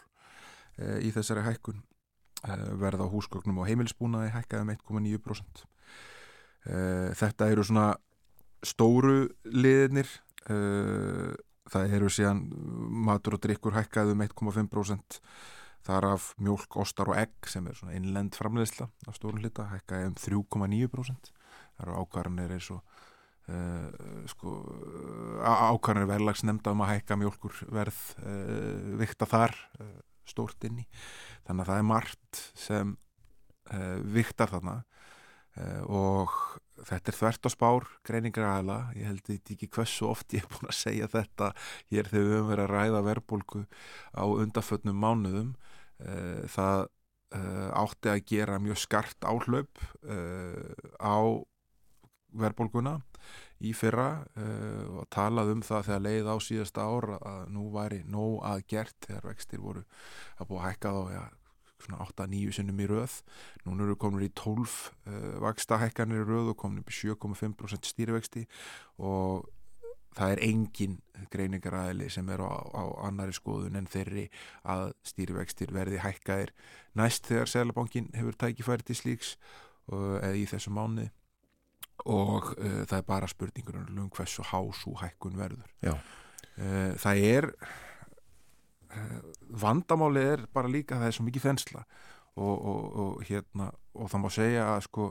[0.78, 1.82] e, í þessari hækkun.
[2.46, 5.64] E, verða á húsgögnum og heimilisbúnaði hækkaði um 1,9%
[6.66, 6.82] e,
[7.20, 7.92] þetta eru svona
[8.66, 10.10] stóru liðinir
[11.70, 12.42] það eru síðan
[13.06, 15.20] matur og drikkur hækkaði um 1,5%
[15.86, 20.10] þar af mjölk, ostar og egg sem er svona innlend framleiðsla af stórun hlita hækkaði
[20.10, 23.00] um 3,9% það eru ákvarðanir eins og
[24.30, 24.54] sko,
[25.42, 30.86] ákvæmur verðlags nefnda um að hækka mjölkur verð uh, vikta þar uh, stórt inn í
[31.48, 32.98] þannig að það er margt sem
[34.10, 34.80] viktar þarna.
[35.94, 36.32] Og
[36.88, 40.50] þetta er þvert á spár greiningar aðla, ég held þetta ekki hversu oft ég er
[40.50, 41.52] búin að segja þetta.
[41.92, 43.62] Hér þegar við höfum verið að ræða verðbólku
[44.18, 45.52] á undafötnum mánuðum
[46.56, 46.88] það
[47.84, 49.86] átti að gera mjög skart áhlaup
[50.98, 51.18] á
[52.38, 53.00] verðbólguna
[53.66, 58.00] í fyrra uh, og talað um það þegar leið á síðasta ára að nú væri
[58.08, 59.84] nóg að gert þegar vextir voru
[60.38, 61.26] að búa að hækka þá ja,
[61.80, 63.20] svona 8-9 sinnum í röð.
[63.66, 67.92] Núna eru komin í 12 uh, vaksta hækkanir í röð og komin upp í 7,5%
[67.92, 68.46] stýrivexti
[69.04, 69.48] og
[70.18, 70.98] það er engin
[71.32, 74.28] greiningaræðili sem er á, á annari skoðun en þeirri
[74.68, 76.54] að stýrivextir verði hækkaðir
[77.00, 79.36] næst þegar Sælabankin hefur tækifæri til slíks
[79.92, 81.10] uh, eða í þessu mánu
[82.06, 85.70] og uh, það er bara spurningur um hversu hású hækkun verður.
[85.84, 87.50] Uh, það er
[88.94, 89.20] uh,
[89.50, 91.86] vandamáli er bara líka það er svo mikið þensla.
[92.40, 93.66] Og, og, og hérna
[94.00, 95.06] og það má segja að sko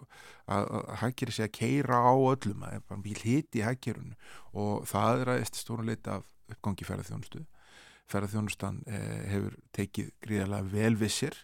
[0.49, 4.14] að, að hækkir sé að keira á öllum það er mjög hiti í hækkirun
[4.57, 7.43] og það er aðeins stórun leita af uppgangi ferðarþjónustu
[8.09, 11.36] ferðarþjónustan eh, hefur tekið gríðarlega velvissir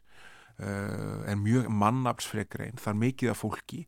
[0.62, 3.84] eh, en mjög mannapsfregrein það er mikið af fólki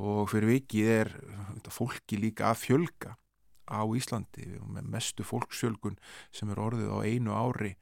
[0.00, 1.12] og fyrir vikið er
[1.70, 3.16] fólki líka að fjölga
[3.70, 5.98] á Íslandi með mestu fólksfjölgun
[6.34, 7.72] sem er orðið á einu ári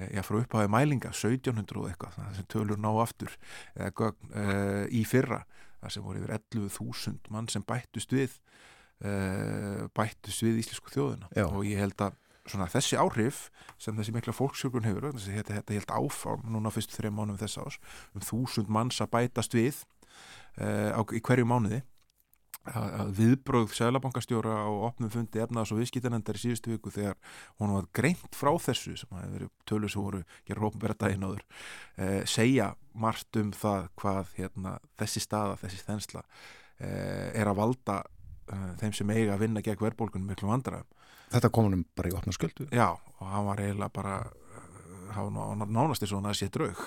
[0.00, 3.36] eh, já, frá upphafi mælinga 1700 og eitthvað, það sem tölur ná aftur
[3.74, 4.46] eða, e,
[4.90, 5.44] í fyrra
[5.80, 8.38] það sem voru yfir 11.000 mann sem bættust við
[9.04, 9.12] e,
[9.94, 11.46] bættust við íslensku þjóðina já.
[11.46, 13.46] og ég held að svona, þessi áhrif
[13.82, 17.78] sem þessi mikla fólksfjölgun hefur þetta, þetta held áfram núna fyrst þrejum mánum þess ás
[18.14, 19.82] um þúsund manns að bætast við
[20.56, 21.82] á, í hverju mánuði
[22.74, 27.16] að viðbröð Sælabankastjóra á opnum fundi efnaðs og viðskiptanendar í síðustu viku þegar
[27.60, 31.44] hún var greint frá þessu sem hafi verið tölur sem voru gerur hópumverða daginn áður
[31.96, 36.24] eh, segja margt um það hvað hérna, þessi staða, þessi þensla
[36.78, 38.00] eh, er að valda
[38.50, 40.90] eh, þeim sem eiga að vinna gegn verðbólkunum miklu vandraðum.
[41.30, 42.68] Þetta kom hann bara í opna sköldu?
[42.74, 44.18] Já, og hann var eiginlega bara
[45.16, 46.82] hann var nánast eins og hann að sé draug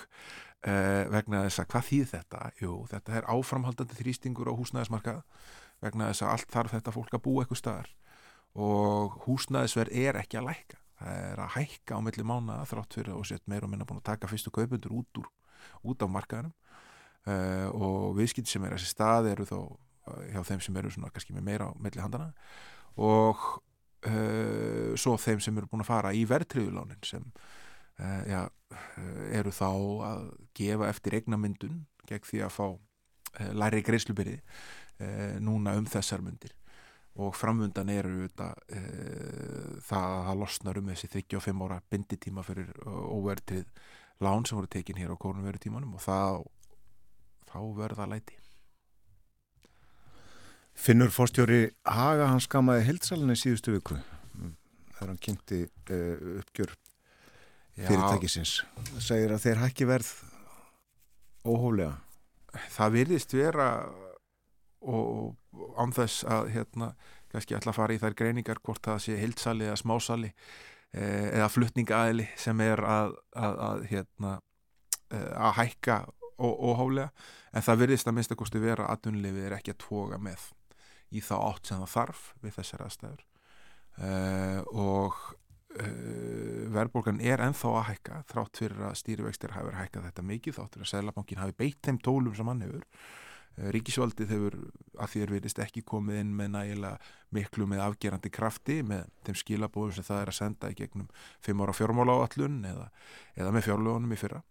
[0.60, 2.40] Uh, vegna þess að hvað þýð þetta?
[2.60, 5.22] Jú, þetta er áframhaldandi þrýstingur á húsnæðismarkað.
[5.80, 7.94] Vegna þess að allt þarf þetta fólk að búa eitthvað staðar.
[8.60, 13.16] Og húsnæðisverð er ekki að læka það er að hækka á milli mána þrátt fyrir
[13.16, 15.30] og sett meira og minna búin að taka fyrstu kaupundur út, úr,
[15.88, 16.54] út af markaðinum
[17.30, 21.12] uh, og viðskipt sem er þessi stað eru þó uh, hjá þeim sem eru svona
[21.14, 22.32] kannski með meira á milli handana
[23.00, 23.50] og
[24.96, 27.26] svo þeim sem eru búin að fara í verðtriðulánin sem
[28.00, 28.44] uh, ja,
[28.74, 29.70] eh, eru þá
[30.10, 30.24] að
[30.58, 34.40] gefa eftir eignamyndun gegn því að fá uh, læri greiðslubyrði
[35.40, 36.52] núna um þessar myndir
[37.24, 38.50] og framvundan eru þetta,
[39.88, 43.64] það að losnar um þessi 35 ára binditíma fyrir óvertrið
[44.20, 46.42] lán sem voru tekin hér á korunveru tímanum og það,
[47.48, 48.36] þá verða læti.
[50.76, 54.02] Finnur fórstjóri Haga hans skamaði heilsalinni síðustu viku.
[54.98, 55.64] Þegar hann kynnti
[56.44, 56.76] uppgjör
[57.88, 58.60] fyrirtækisins.
[59.00, 60.14] Segir að þeir hækki verð
[61.48, 61.98] óhólega
[62.74, 63.70] það virðist vera
[64.80, 65.36] og
[65.80, 66.92] ánþess að hérna
[67.30, 72.30] kannski að fara í þær greiningar hvort það sé heilsali eða smásali eh, eða flutningaæli
[72.40, 74.32] sem er að, að, að hérna
[75.12, 76.00] eh, að hækka
[76.40, 77.10] óhólega
[77.52, 80.48] en það virðist að minnst að kosti vera að aðunlefið er ekki að toga með
[81.12, 83.24] í þá átt sem það þarf við þessar aðstæður.
[84.00, 85.18] Uh, og
[86.74, 90.92] verðbólgan er enþá að hækka þrátt fyrir að stýrivextir hafi hækkað þetta mikið þáttur að
[90.92, 92.86] Sælabankin hafi beitt þeim tólum sem hann hefur.
[93.60, 94.58] Uh, Ríkisvaldið hefur
[95.00, 99.96] að er verist ekki komið inn með nægilega miklu með afgerandi krafti með þeim skilabóðum
[99.98, 101.08] sem það er að senda í gegnum
[101.46, 102.90] fimm ára fjármála áallun eða,
[103.40, 104.44] eða með fjárlögunum í fyrra.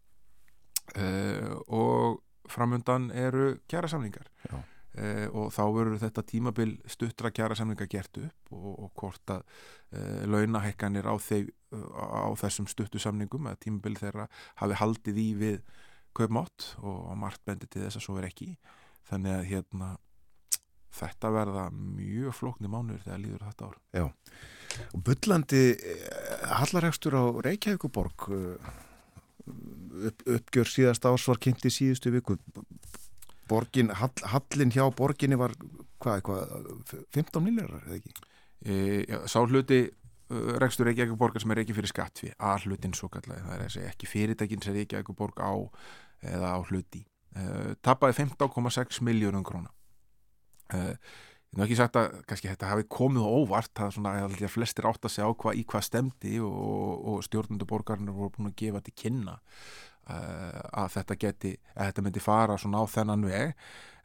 [0.96, 4.56] Uh, og framundan eru kjæra samlingar Já
[4.98, 9.44] eh, og þá verður þetta tímabil stuttra kjara samlinga gert upp og, og hvort að
[9.92, 14.28] eh, launahekkanir á, á þessum stuttu samningum að tímabil þeirra
[14.62, 15.62] hafi haldið í við
[16.18, 18.52] kaupmátt og margt bendi til þess að svo er ekki.
[19.08, 19.94] Þannig að hérna
[20.98, 23.78] þetta verða mjög flóknir mánuður þegar líður þetta ár.
[23.94, 24.04] Já,
[24.88, 26.06] og byllandi eh,
[26.60, 28.70] hallaregstur á Reykjavíkuborg eh,
[30.08, 32.38] upp, uppgjör síðast ás var kynnt í síðustu viku
[33.48, 35.54] borgin, hall, hallin hjá borginni var
[36.02, 38.28] hvað, eitthvað 15 miljórar, eða ekki?
[38.58, 38.74] E,
[39.06, 39.84] já, sá hluti
[40.60, 43.54] rekstur ekki ekki borgar sem er ekki fyrir skatt við að hlutin svo kallega, það
[43.54, 45.52] er þessi, ekki fyrirtækin sem er ekki ekki borg á
[46.28, 47.06] eða á hluti.
[47.32, 47.46] E,
[47.84, 49.72] tapaði 15,6 miljónum króna.
[50.74, 50.98] E,
[51.48, 54.88] ég hef ekki sagt að kannski þetta hafi komið óvart það er svona að flestir
[54.90, 58.82] átt að segja á hvað í hvað stemdi og, og stjórnunduborgarnir voru búin að gefa
[58.84, 59.38] til kynna
[60.08, 63.54] að þetta geti að þetta myndi fara svona á þennan veg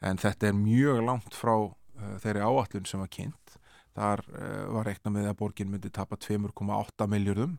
[0.04, 3.56] en þetta er mjög langt frá uh, þeirri áallun sem var kynnt
[3.94, 7.56] þar uh, var reikna með að borgin myndi tapa 2,8 miljardum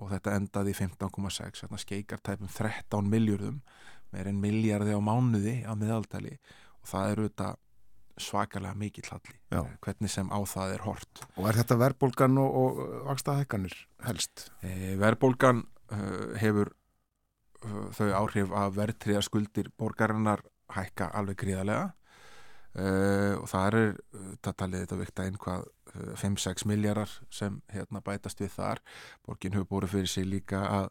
[0.00, 3.60] og þetta endaði í 15,6 þarna skeikar tæpum 13 miljardum
[4.14, 6.38] með einn miljardi á mánuði á miðaldali
[6.80, 7.50] og það eru þetta
[8.20, 9.64] svakalega mikill halli Já.
[9.82, 13.74] hvernig sem á það er hort Og er þetta verðbólgan og, og vaksta hækkanir
[14.06, 14.48] helst?
[14.62, 16.70] e, Verðbólgan uh, hefur
[17.96, 20.42] þau áhrif að verðtriða skuldir borgarinnar
[20.74, 21.92] hækka alveg gríðarlega.
[22.74, 23.76] Uh, og það er
[24.42, 25.66] það talið þetta vikta einhvað
[26.18, 28.80] 5-6 miljardar sem hérna bætast við þar.
[29.22, 30.88] Borgin hefur búið fyrir sig líka að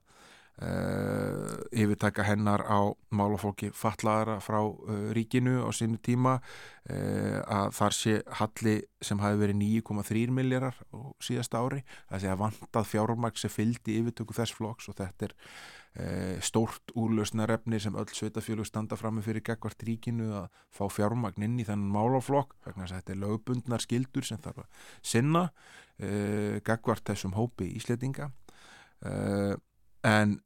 [0.64, 6.40] uh, yfirtaka hennar á málafólki fatlaðara frá uh, ríkinu á sínu tíma.
[6.84, 10.80] Að þar sé halli sem hafi verið 9,3 miljardar
[11.24, 11.84] síðasta ári.
[12.10, 15.36] Það sé að vantað fjármæk sem fyldi yfirtöku þess flokks og þetta er
[16.42, 21.60] stórt úrlausnarefni sem öll sveitafjölu standa fram með fyrir gegvart ríkinu að fá fjármagn inn
[21.62, 26.58] í þennan málaflokk vegna þess að þetta er lögbundnar skildur sem þarf að sinna uh,
[26.66, 28.32] gegvart þessum hópi ísletinga
[29.06, 29.54] uh,
[30.10, 30.40] en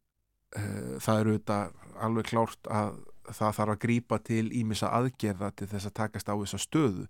[0.60, 1.62] uh, það eru þetta
[2.04, 6.36] alveg klárt að það þarf að grípa til ímissa aðgerða til þess að takast á
[6.36, 7.08] þessa stöðu.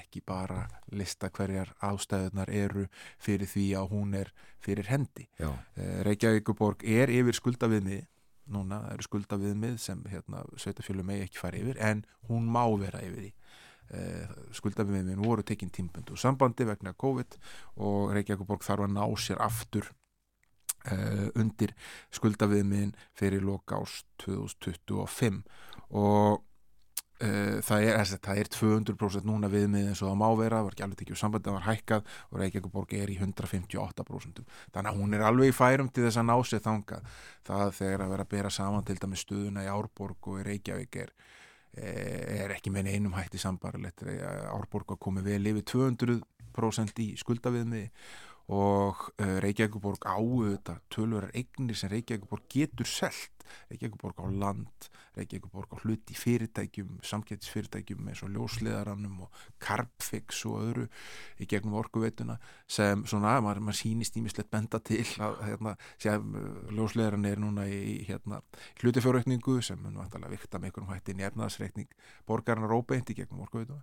[0.00, 2.86] Ekki bara lista hverjar ástæðunar eru
[3.22, 5.28] fyrir því að hún er fyrir hendi.
[5.40, 5.50] Já.
[5.50, 8.04] uh, Reykjavíkuborg er yfir skuldaviðmið
[8.52, 13.02] núna það eru skuldaviðmið sem hérna, sveitafjölu megi ekki fara yfir en hún má vera
[13.02, 13.32] yfir því.
[13.86, 17.38] Uh, skuldaviðmiðin voru tekinn tímbundu sambandi vegna COVID
[17.86, 19.92] og Reykjavíkuborg þarf að ná sér aftur
[20.92, 21.72] uh, undir
[22.14, 25.42] skuldaviðmiðin fyrir loka ás 2025
[25.96, 26.42] og
[27.22, 30.76] uh, það, er, það er 200% núna viðmiðin eins og það má vera, það var
[30.76, 35.16] ekki alveg tekið sambandi, það var hækkað og Reykjavíkuborg er í 158% þannig að hún
[35.16, 37.10] er alveg í færum til þess að ná sér þangað.
[37.46, 41.02] Það þegar að vera að bera saman til dæmi stuðuna í Árborg og í Reykjavík
[41.02, 41.12] er
[41.76, 47.90] eh, er ekki með einum hætti sambarlegt Árborg að komi vel yfir 200% í skuldaviðmiði
[48.52, 53.32] og uh, Reykjavíkuborg á þetta tölverar eignir sem Reykjavíkuborg getur selt.
[53.70, 60.58] Reykjavíkuborg á land Reykjavíkuborg á hluti í fyrirtækjum samkettisfyrirtækjum eins og ljósleðarannum og Carbfix og
[60.60, 60.84] öðru
[61.40, 62.36] í gegnum orkuveituna
[62.68, 65.04] sem svona, maður, maður sýnist ímislegt benda til.
[65.24, 66.36] Að hérna, sem
[66.76, 68.42] ljósleðarann er núna í hérna,
[68.82, 73.82] hlutafjárreikningu sem mun vantalega vikta með einhverjum hætti nefnaðsreikning borgarnar óbeint í gegnum orkuveituna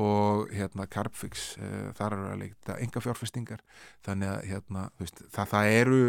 [0.00, 3.62] og hérna Carbfix uh, þar eru að leikta enga fjárfestingar
[4.06, 6.00] þannig að hérna, veist, það, það eru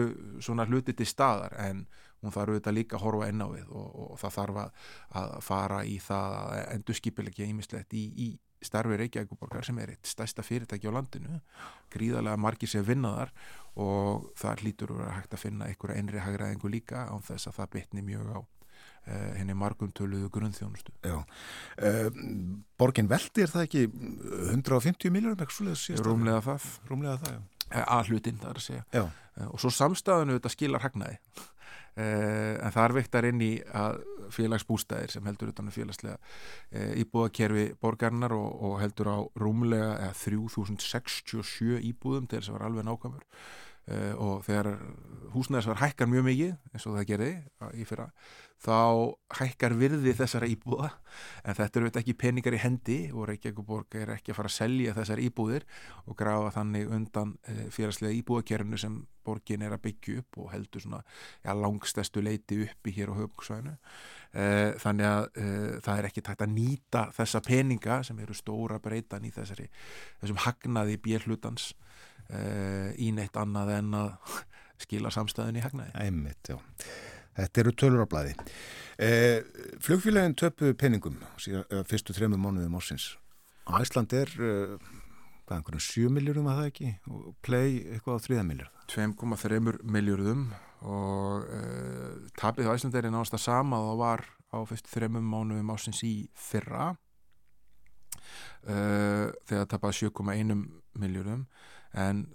[0.41, 1.85] svona hluti til staðar en
[2.23, 4.89] hún þarf auðvitað líka að horfa inn á við og, og, og það þarf að,
[5.21, 8.27] að fara í það að endur skipilegja ímislegt í, í
[8.65, 11.39] starfi Reykjavíkuborgar sem er eitt stærsta fyrirtæki á landinu.
[11.93, 13.33] Gríðarlega margir sem vinnaðar
[13.77, 17.73] og það hlýtur að hægt að finna einhverja einri hagraðingu líka án þess að það
[17.75, 18.39] bitni mjög á
[19.37, 21.17] henni margum töluðu grunnþjónustu Já.
[21.77, 22.07] Uh,
[22.79, 23.83] borgin veldi er það ekki
[24.51, 26.05] 150 miljónum svoleiðis síðast?
[26.07, 27.83] Rúmlega það Rúmlega það, já.
[27.85, 29.11] að hlutinn það er að segja uh,
[29.51, 31.19] og svo samstæðinu þetta skilar hagnaði
[31.95, 33.51] Uh, en það er viktar inn í
[34.35, 41.79] félagsbústæðir sem heldur utan að félagslega íbúðakerfi borgarnar og, og heldur á rúmlega eða 3067
[41.87, 43.23] íbúðum til þess að vera alveg nákvæmur
[43.91, 44.71] uh, og þegar
[45.35, 47.31] húsnæðisvar hækkar mjög mikið eins og það gerði
[47.75, 48.05] í fyrra
[48.63, 48.77] þá
[49.35, 50.91] hækkar virði þessara íbúða.
[51.43, 54.95] En þetta eru ekki peningar í hendi og Reykjavíkuborg er ekki að fara að selja
[54.95, 55.65] þessar íbúðir
[56.05, 57.35] og grafa þannig undan
[57.75, 61.01] félagslega íbúðakerfinu sem borgin er að byggja upp og heldur svona
[61.43, 63.75] ja, langstæstu leiti uppi hér á höfbruksvæðinu
[64.83, 69.25] þannig að uh, það er ekki tægt að nýta þessa peninga sem eru stóra breytan
[69.25, 69.69] í þessari
[70.21, 71.71] þessum hagnaði björlutans
[72.29, 74.37] uh, í neitt annað en að
[74.85, 76.59] skila samstæðin í hagnaði Æmitt, já.
[77.35, 78.33] Þetta eru tölur á blæði.
[78.95, 79.41] Eh,
[79.83, 83.09] flugfélagin töpuðu peningum síðan, fyrstu þremu mánuðum ársins.
[83.67, 84.77] Á Æsland er uh,
[85.45, 88.71] hvað, einhvern 7 miljórum að það ekki og play eitthvað á 3 miljard.
[88.93, 90.45] 2,3 miljardum
[90.85, 95.73] og uh, tapið á Æsland er náttúrulega sama og það var á fyrstu þremum mánuðum
[95.73, 96.93] ársins í fyrra
[98.69, 100.63] uh, þegar tapaði 7,1
[101.01, 101.47] miljardum
[101.95, 102.25] en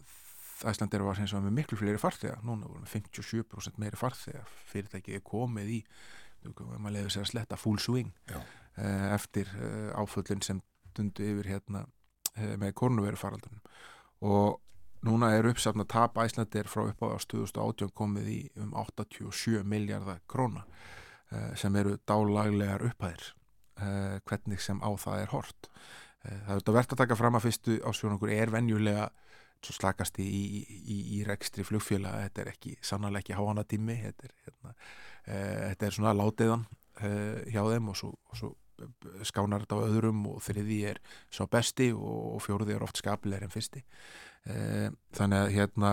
[0.61, 2.43] Æslandir var sem með miklu fleiri farþega.
[2.45, 4.43] Núna vorum við 57% meiri farþega.
[4.69, 5.79] Fyrirtækið er komið í
[6.49, 8.43] maður leiður sér að sletta full swing uh,
[9.15, 10.61] eftir uh, áföllin sem
[10.97, 13.61] dundu yfir hérna uh, með kornuveru faraldunum
[14.27, 14.61] og
[15.07, 20.21] núna er uppsafn að tapa Æslandir frá upp á 2018 komið í um 87 miljardar
[20.29, 20.67] króna
[21.57, 23.29] sem eru dálaglegar upphæðir
[24.27, 25.69] hvernig sem á það er hort
[26.27, 29.07] það er verðt að taka fram að fyrstu ásjónungur er venjulega
[29.65, 34.29] svo slakast í, í, í rekstri flugfjöla, þetta er ekki sannarlega ekki háana tími þetta
[34.29, 34.75] er, hérna,
[35.25, 35.39] e,
[35.71, 36.67] þetta er svona látiðan
[37.05, 37.11] e,
[37.53, 38.53] hjá þeim og svo, og svo
[39.29, 43.45] skánar þetta á öðrum og þriði er svo besti og, og fjóruði er oft skapilegur
[43.45, 43.83] en fyrsti.
[44.49, 44.55] E,
[45.19, 45.91] þannig að hérna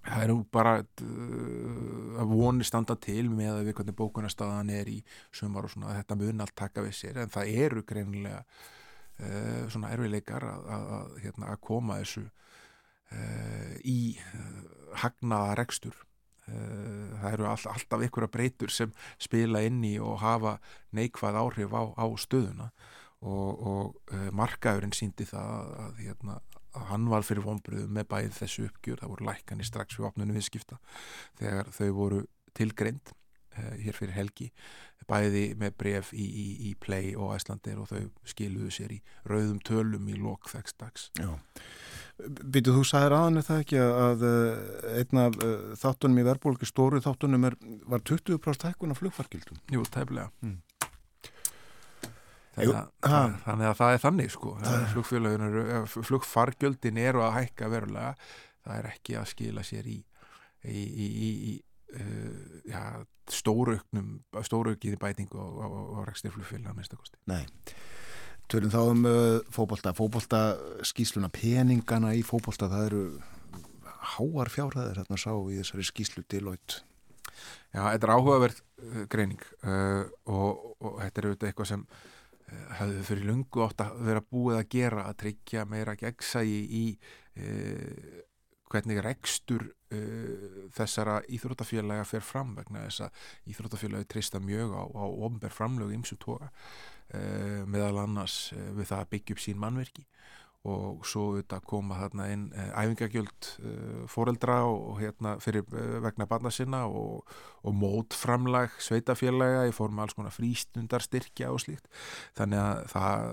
[0.00, 5.00] það eru bara að voni standa til með að við hvernig bókunarstaðan er í
[5.34, 7.18] sumar og svona þetta mun allt taka við sér.
[7.20, 8.44] En það eru greinilega
[9.68, 12.22] svona erfileikar að, að, að, hérna, að koma þessu
[13.84, 16.06] í uh, hagnaða rekstur.
[16.50, 18.90] Það eru all, alltaf að breytur sem
[19.22, 20.56] spila inn í og hafa
[20.98, 22.72] neikvað áhrif á, á stöðuna.
[23.20, 26.40] Og, og markaðurinn síndi það að hérna
[26.76, 30.38] að hann var fyrir vonbröðu með bæð þessu uppgjur, það voru lækani strax við opnunum
[30.38, 30.78] viðskipta
[31.40, 32.20] þegar þau voru
[32.58, 34.50] tilgreind uh, hér fyrir helgi.
[35.10, 39.58] Bæði með bref í, í, í Play og Æslandir og þau skiluðu sér í rauðum
[39.66, 40.18] tölum í
[40.78, 41.08] dags.
[41.18, 41.32] Já,
[42.26, 44.24] Býtu þú sæðir aðan er það ekki að
[45.00, 47.56] einna af uh, þáttunum í verbulgi stóru þáttunum er,
[47.90, 49.62] var 20% hækkun af flugfarkildum?
[49.72, 50.58] Jú, tæflega mm.
[52.60, 54.50] Þannig að það er þannig sko.
[55.94, 58.10] Flugfargjöldin eru að hækka verulega.
[58.66, 59.96] Það er ekki að skila sér í,
[60.68, 61.54] í, í, í
[61.96, 62.84] uh, ja,
[63.30, 67.44] stórauknum stóraukiði bætingu og, og, og rekstirflugfélag að minnstakosti Nei,
[68.50, 69.16] tölum þá um uh,
[69.54, 70.42] fókbólta fókbólta
[70.86, 73.02] skýsluna, peningana í fókbólta, það eru
[74.14, 76.84] háar fjárhæðir hérna sá í þessari skýslu Deloitte.
[77.70, 81.84] Já, þetta er áhugaverð uh, greining uh, og, og þetta er auðvitað eitthvað sem
[82.80, 86.84] hafðu fyrir lungu átt að vera búið að gera að tryggja meira gegnsægi í
[87.38, 87.50] e,
[88.70, 90.00] hvernig rekstur e,
[90.74, 96.18] þessara íþróttafélaga fer fram vegna þess að íþróttafélagi trista mjög á, á ofnberð framlögu ímsu
[96.22, 96.50] tóka
[97.14, 97.22] e,
[97.70, 100.06] meðal annars e, við það að byggja upp sín mannverki
[100.68, 105.64] og svo auðvitað koma þarna inn eh, æfingagjöld eh, fóreldra og hérna fyrir
[106.04, 107.24] vegna barna sinna og,
[107.64, 111.88] og mótframlag sveitafélaga í forma alls konar frístundarstyrkja og slíkt.
[112.36, 113.32] Þannig að það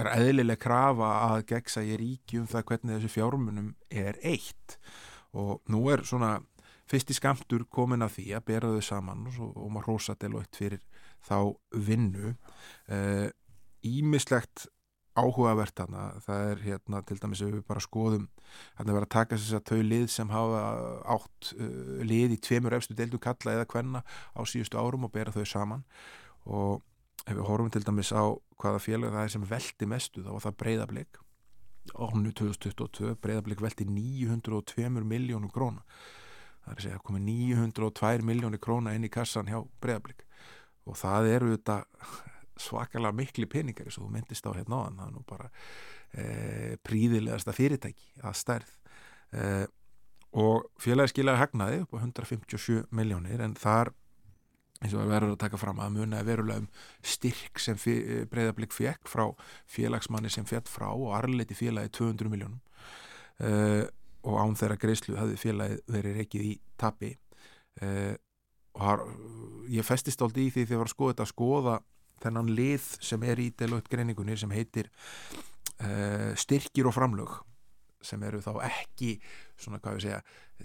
[0.00, 4.78] er eðlileg krafa að gegsa í ríkjum það hvernig þessu fjármunum er eitt
[5.36, 6.38] og nú er svona
[6.88, 10.32] fyrst í skamtur komin að því að bera þau saman og, og maður rosa til
[10.32, 10.80] og eitt fyrir
[11.28, 11.36] þá
[11.88, 12.34] vinnu.
[13.82, 14.66] Ímislegt
[15.18, 18.28] áhugavert hana, það er hérna til dæmis ef við bara skoðum
[18.78, 20.62] hérna verið að taka þess að þau lið sem hafa
[21.14, 24.02] átt uh, lið í tveimur efstu deildu kalla eða kvenna
[24.32, 25.84] á síðustu árum og bera þau saman.
[26.48, 26.80] Og
[27.26, 28.24] ef við horfum til dæmis á
[28.62, 31.22] hvaða félag það er sem veldi mestu þá var það breyðablík
[31.92, 35.84] áhunu 2022 breyðablík veldi 902 miljónum króna.
[36.62, 40.24] Það er að segja komið 902 miljónir króna inn í kassan hjá breyðablík
[40.88, 41.78] og það eru þetta
[42.62, 45.48] svakalega miklu peningar eins og þú myndist á hérna á hann það er nú bara
[46.12, 46.26] e,
[46.86, 48.74] príðilegasta fyrirtæki að stærð
[49.32, 49.46] e,
[50.42, 53.92] og félagi skilaði hagnaði upp á 157 miljónir en þar
[54.82, 56.68] eins og verður að taka fram að muna verulega um
[57.06, 59.28] styrk sem breyðarblik fekk frá
[59.70, 62.60] félagsmanni sem fjall frá og arleiti félagi 200 miljónum
[63.38, 63.86] e,
[64.22, 67.14] og án þeirra greiðslu hafði félagi verið reikið í tapi
[68.76, 69.06] og har,
[69.72, 71.78] ég festist áldi í því því að ég var að skoða þetta að skoða
[72.22, 74.90] þennan lið sem er í Deloitte greiningunni sem heitir
[75.82, 77.40] uh, styrkir og framlög
[78.02, 79.16] sem eru þá ekki
[79.60, 80.22] svona hvað við segja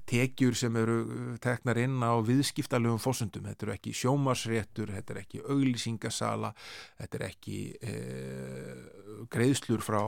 [0.09, 0.97] tekjur sem eru
[1.41, 6.51] teknar inn á viðskiptalögum fósundum, þetta eru ekki sjómarsréttur, þetta er ekki auglýsingasala,
[6.99, 8.83] þetta er ekki eh,
[9.33, 10.01] greiðslur frá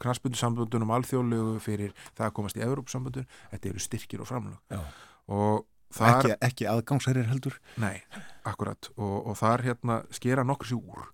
[0.00, 4.60] knastbundusambundunum alþjóðlögu fyrir það að komast í Európsambundun, þetta eru styrkir og framlög.
[4.72, 4.80] Já.
[5.26, 7.58] og Þar, ekki, ekki aðgangsærir heldur.
[7.82, 8.00] Nei,
[8.48, 8.90] akkurat.
[8.96, 11.06] Og, og þar hérna skera nokkur sér úr.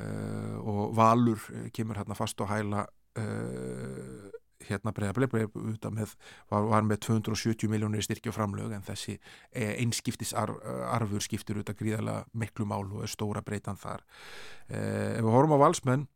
[0.00, 2.84] Uh, og Valur eh, kemur hérna fast og hæla
[3.18, 4.28] uh,
[4.62, 9.16] hérna bregðarbleip var, var með 270 miljónir styrki og framlög en þessi
[9.50, 14.04] einskiptisarfur skiptir út að gríðala miklu mál og er stóra breytan þar.
[14.70, 16.06] Uh, ef við horfum á valsmenn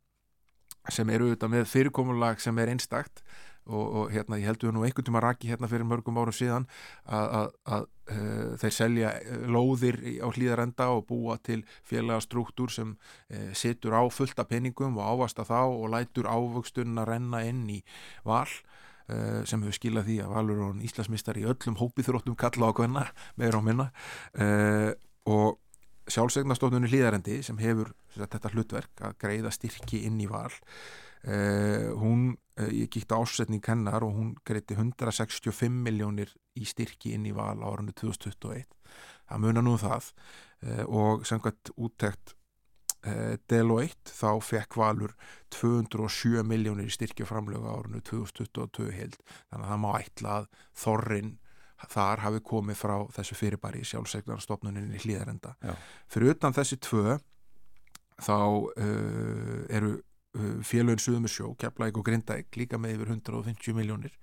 [0.93, 3.25] sem eru auðvitað með fyrirkomulag sem er einstakt
[3.65, 6.67] og, og hérna ég heldur nú einhvern tíma raki hérna fyrir mörgum árum síðan
[7.05, 13.51] að, að, uh, þeir selja eh, lóðir á hlýðarenda og búa til félagastruktúr sem uh,
[13.57, 17.81] setur á fullta penningum og ávasta þá og lætur ávöxtun að renna inn í
[18.25, 18.49] val
[19.05, 23.03] sem hefur skilað því að Valur og Íslasmistar í öllum hópiþróttum kalla á hvenna
[23.37, 23.85] meira og minna.
[25.29, 25.59] Og
[26.09, 30.49] sjálfsegnastofnunni hlýðarendi sem hefur þetta hlutverk að greiða styrki inn í val
[32.01, 37.59] hún, ég kíkti ásetning hennar og hún greiti 165 miljónir í styrki inn í val
[37.59, 38.63] á árunni 2021
[39.29, 40.09] það munar nú um það.
[40.65, 42.33] Uh, og samkvæmt úttekt
[43.05, 45.11] eh, Deloitte þá fekk Valur
[45.53, 49.19] 207 miljónir í styrkjaframlögu árunnu 2022 held.
[49.51, 50.47] Þannig að það má ætla að
[50.83, 51.35] Þorrin
[51.91, 55.53] þar hafi komið frá þessu fyrirbæri í sjálfsegnarstofnuninni hlýðarenda.
[56.09, 57.19] Fyrir utan þessi tvö
[58.25, 59.99] þá uh, eru
[60.35, 64.15] uh, félögin Suðumisjó, Keflæk og Grindæk líka með yfir 150 miljónir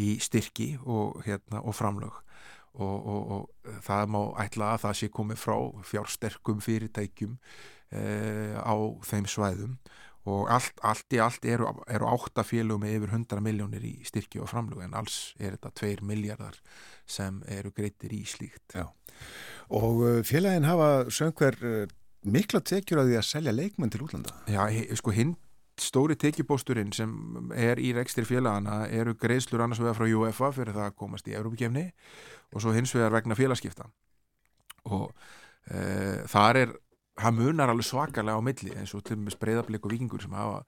[0.00, 2.20] í styrki og, hérna, og framlög.
[2.74, 8.74] Og, og, og það má ætla að það sé komið frá fjársterkum fyrirtækjum uh, á
[9.06, 9.76] þeim svæðum.
[10.24, 14.48] Og allt, allt í allt eru, eru áttafélög með yfir 100 miljónir í styrki og
[14.48, 16.56] framlug en alls er þetta 2 miljardar
[17.04, 18.64] sem eru greitir í slíkt.
[18.72, 18.88] Já.
[19.76, 21.84] Og uh, félagin hafa söngver uh,
[22.24, 24.34] mikla tekjur að því að selja leikmenn til útlanda.
[24.50, 24.64] Já,
[24.98, 25.34] sko hinn
[25.80, 27.10] stóri tekjubósturinn sem
[27.58, 31.34] er í rekstri félagana eru greiðslur annars vegar frá UEFA fyrir það að komast í
[31.34, 31.88] Európa-kefni
[32.54, 33.88] og svo hins vegar vegna félagskipta
[34.86, 35.08] og
[35.66, 35.80] e,
[36.30, 36.74] þar er
[37.24, 40.34] hann munar alveg svakalega á milli eins og til og með breyðarbleik og vikingur sem
[40.34, 40.62] hafa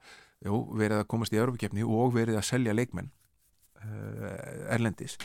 [0.45, 3.09] jú, verið að komast í Europakefni og verið að selja leikmenn
[3.83, 5.17] uh, erlendis.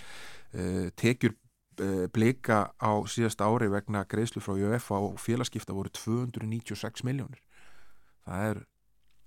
[0.53, 1.37] Uh, tekjur
[1.81, 7.41] uh, bleika á síðasta ári vegna greiðslu frá UEFA og félagskipta voru 296 miljónir
[8.27, 8.63] það er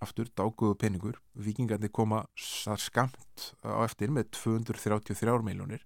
[0.04, 1.20] aftur dágóðu peningur.
[1.34, 5.84] Vikingarnir koma skamt á eftir með 233 miljónir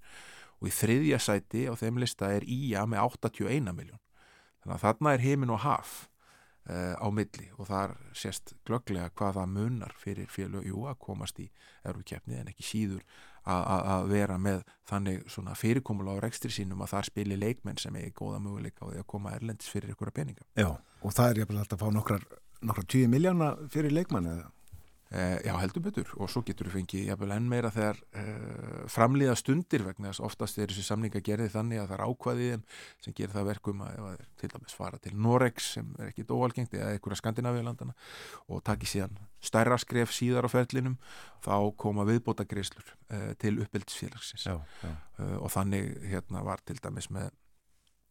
[0.60, 4.02] og í þriðja sæti á þeim lista er IA með 81 miljón
[4.60, 5.94] þannig að þarna er heimin og haf
[6.68, 10.68] uh, á milli og þar sést glögglega hvað það munar fyrir félög.
[10.68, 11.48] Jú að komast í
[11.88, 13.06] erfukjefni en ekki síður
[13.50, 18.14] að vera með þannig svona fyrirkomula á rekstri sínum að það spili leikmenn sem er
[18.16, 20.48] góða möguleika á því að koma erlendis fyrir ykkur að peninga.
[20.60, 20.70] Já
[21.04, 22.24] og það er jæfnilega að fá nokkrar,
[22.66, 24.48] nokkrar 10 miljóna fyrir leikmann eða?
[25.10, 26.10] Uh, já, heldur betur.
[26.22, 30.60] Og svo getur við fengið jafnvel enn meira þegar uh, framlýða stundir vegna þess oftast
[30.62, 34.22] er þessi samninga gerðið þannig að það er ákvaðið sem gerir það verkum að, að
[34.38, 37.98] til dæmis fara til Norex sem er ekki dóalgengt eða einhverja Skandinavíalandana
[38.54, 41.00] og taki síðan stærra skref síðar á ferlinum
[41.42, 47.34] þá koma viðbóta greislur uh, til uppbyldisfélagsins og þannig hérna var til dæmis með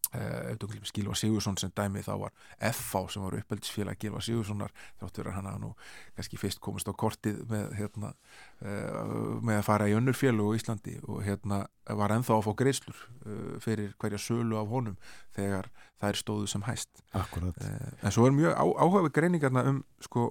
[0.09, 0.57] Uh,
[0.95, 2.33] Gilva Sigursson sem dæmi þá var
[2.65, 5.73] FH sem var uppeldisfélag Gilva Sigurssonar þáttur að hann að nú
[6.17, 8.15] kannski fyrst komist á kortið með, hérna,
[8.65, 11.59] uh, með að fara í önnurfélag og Íslandi og hérna
[12.01, 14.97] var enþá að fá greiðslur uh, fyrir hverja sölu af honum
[15.37, 15.69] þegar
[16.01, 17.05] það er stóðu sem hæst.
[18.01, 20.31] En svo er mjög á, áhuga greiningarna um sko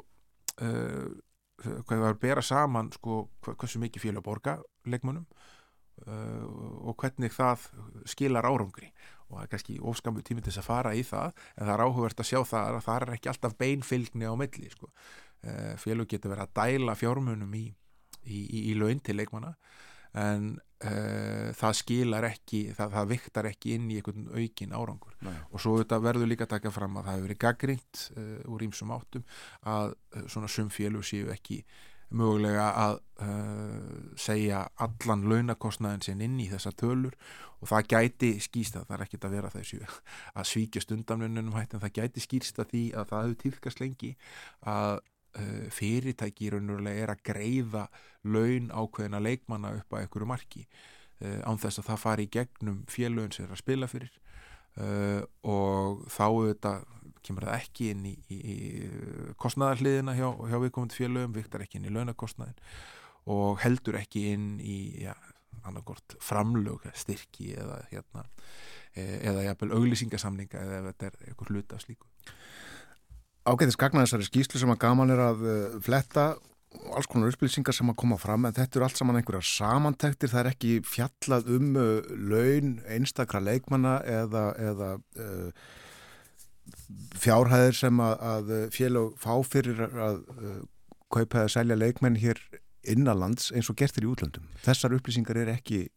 [0.58, 4.58] hvað er að bera saman sko hversu mikið félag borga
[4.90, 5.26] leikmunum
[6.06, 7.64] og hvernig það
[8.10, 8.92] skilar árangri
[9.28, 11.84] og það er kannski ofskamu tími til þess að fara í það en það er
[11.86, 14.92] áhugavert að sjá það að það er ekki alltaf beinfylgni á milli sko.
[15.48, 17.66] Eh, félug getur verið að dæla fjármunum í,
[18.26, 19.54] í, í, í laun til leikmanna
[20.18, 20.54] en
[20.88, 25.36] uh, það skilar ekki það, það viktar ekki inn í einhvern aukin árangur Nei.
[25.52, 28.94] og svo verður líka að taka fram að það hefur verið gaggrínt uh, úr ímsum
[28.96, 29.28] áttum
[29.68, 29.94] að
[30.26, 31.60] svona sum félug séu ekki
[32.16, 37.16] mögulega að uh, segja allan launakostnaðin sinn inn í þessa tölur
[37.58, 39.80] og það gæti skýsta, það er ekkit að vera þessu
[40.38, 44.12] að svíkja stundanlunum hætt en það gæti skýrsta því að það hefur týrkast lengi
[44.74, 47.88] að uh, fyrirtæki raunulega er að greiða
[48.28, 52.80] laun ákveðina leikmanna upp á einhverju marki uh, án þess að það fari í gegnum
[52.92, 54.24] félögum sem er að spila fyrir
[54.78, 56.84] og þá auðvitað
[57.28, 58.58] kemur það ekki inn í, í, í
[59.42, 62.62] kostnæðarliðina hjá, hjá viðkomandi félögum, viktar ekki inn í launakostnæðin
[63.38, 65.16] og heldur ekki inn í ja,
[65.68, 68.26] annarkort framlög, styrki eða hérna,
[68.96, 72.08] e, eða jafnvel auglýsingasamninga eða ef þetta er eitthvað hluta af slíku.
[73.48, 76.34] Ágæðis gagna þessari skýslu sem að gaman er að uh, fletta
[76.98, 80.42] alls konar upplýsingar sem að koma fram en þetta eru allt saman einhverjar samantektir það
[80.42, 85.70] er ekki fjallað um uh, laun einstakra leikmanna eða, eða uh,
[87.18, 90.56] fjárhæðir sem að, að félag fá fyrir að uh,
[91.14, 92.42] kaupa eða selja leikmenn hér
[92.88, 94.48] innanlands eins og gertir í útlöndum.
[94.64, 95.88] Þessar upplýsingar er ekki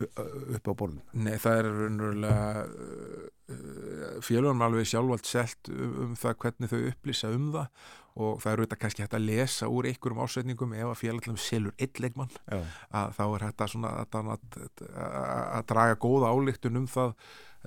[0.00, 1.00] upp á borðin.
[1.12, 7.32] Nei, það er raunverulega uh, félagum alveg sjálfvalt selt um, um það hvernig þau upplýsa
[7.36, 7.88] um það
[8.20, 11.76] og það eru þetta kannski hægt að lesa úr einhverjum ásveitningum ef að félagum selur
[11.78, 17.14] eitt leikmann að þá er þetta svona að, að, að draga góða álíktun um það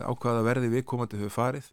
[0.01, 1.69] ákvaða verði viðkomandi höfu farið.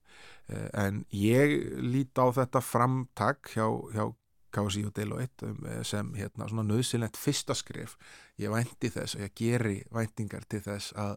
[0.51, 4.11] Eh, en ég líti á þetta framtak hjá, hjá
[4.51, 7.95] KSI og Deloitte um, eh, sem hérna svona nöðsilegt fyrsta skrif
[8.41, 11.13] ég vænti þess og ég geri væntingar til þess að,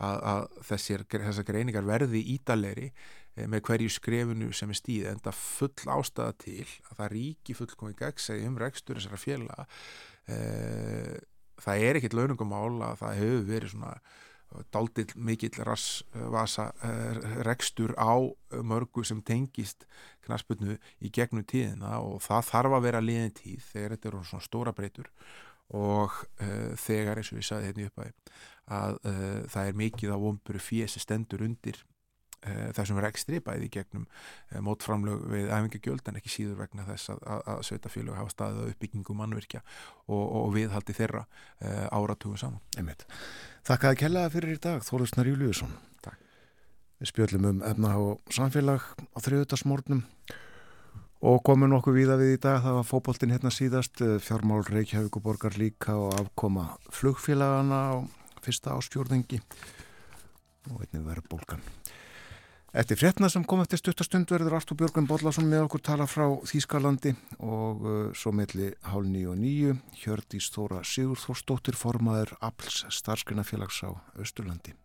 [0.00, 5.20] að, að þessir, þessar greiningar verði ídaleri eh, með hverju skrifinu sem er stíð en
[5.26, 9.66] það full ástæða til að það ríki fullkomi gegnsegi um rekstur þessara fjela
[11.58, 13.92] það er ekkit launungumál að það hefur verið svona
[14.72, 16.70] daldill mikill rassvasa
[17.44, 18.16] rekstur á
[18.64, 19.84] mörgu sem tengist
[20.24, 24.46] knaspunnu í gegnum tíðina og það þarf að vera liðin tíð þegar þetta eru svona
[24.46, 25.10] stóra breytur
[25.76, 28.02] og uh, þegar eins og við saðum hérna upp
[28.78, 31.82] að uh, það er mikið á vomburu fjösi stendur undir
[32.76, 34.04] þessum rekstri bæði gegnum
[34.62, 39.16] mótframlög við æfingagjöld en ekki síður vegna þess að, að, að sveitafélög hafa staðið uppbyggingu
[39.18, 39.62] mannverkja
[40.06, 41.24] og, og viðhaldi þeirra
[41.90, 42.62] áratugum saman.
[42.78, 43.06] Einmitt.
[43.66, 45.74] Þakkaði kellaði fyrir í dag Þólusnar Júliusson.
[46.04, 46.22] Takk.
[47.02, 50.06] Við spjöldum um efna og samfélag á þriðutarsmórnum
[51.18, 55.16] Og komum nokkuð víða við í dag, það var fókbóltinn hérna síðast, eh, fjármál Reykjavík
[55.18, 57.96] og borgar líka og afkoma flugfélagana á
[58.40, 59.40] fyrsta ástjórningi
[60.70, 61.62] og einnig verður bólgan.
[62.76, 67.14] Eftir frétna sem kom eftir stuttastund verður Artur Björgun Bodlason með okkur tala frá Þýskalandi
[67.40, 73.96] og uh, svo melli hálf nýju og nýju, Hjördís Þóra Sigurþórsdóttir formaður Apls starfsgrunafélags á
[74.20, 74.76] Östurlandi.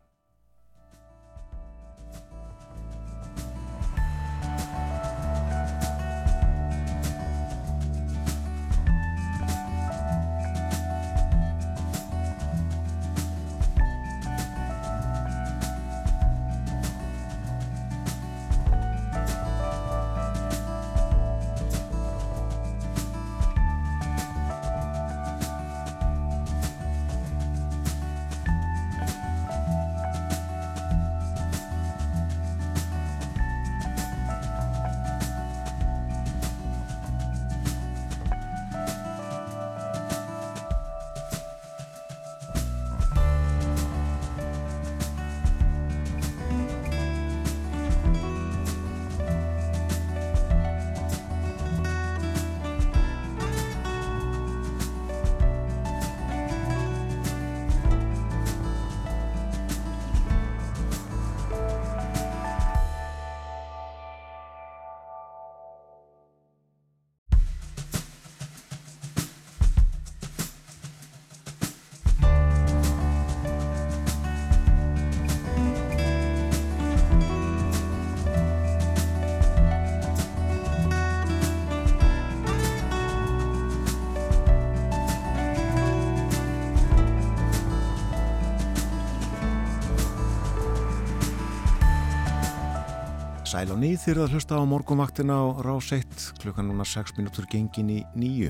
[94.04, 98.02] Nýð þýrða að hlusta á morgunvaktina á rás 1 klukkan núna 6 minútur gengin í
[98.20, 98.50] nýju.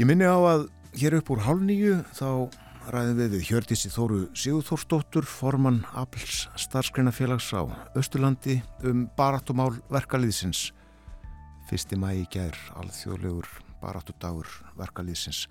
[0.00, 0.64] Ég minni á að
[0.98, 2.50] hér upp úr hálf nýju þá
[2.90, 7.62] ræðum við við Hjördísi Þóru Sigurþórsdóttur, formann Abls starfsgreinafélags á
[7.94, 10.72] Östurlandi um baratumál verkaliðsins.
[11.70, 13.46] Fyrsti mægi gær, alþjóðlegur
[13.78, 14.50] baratudagur
[14.82, 15.46] verkaliðsins.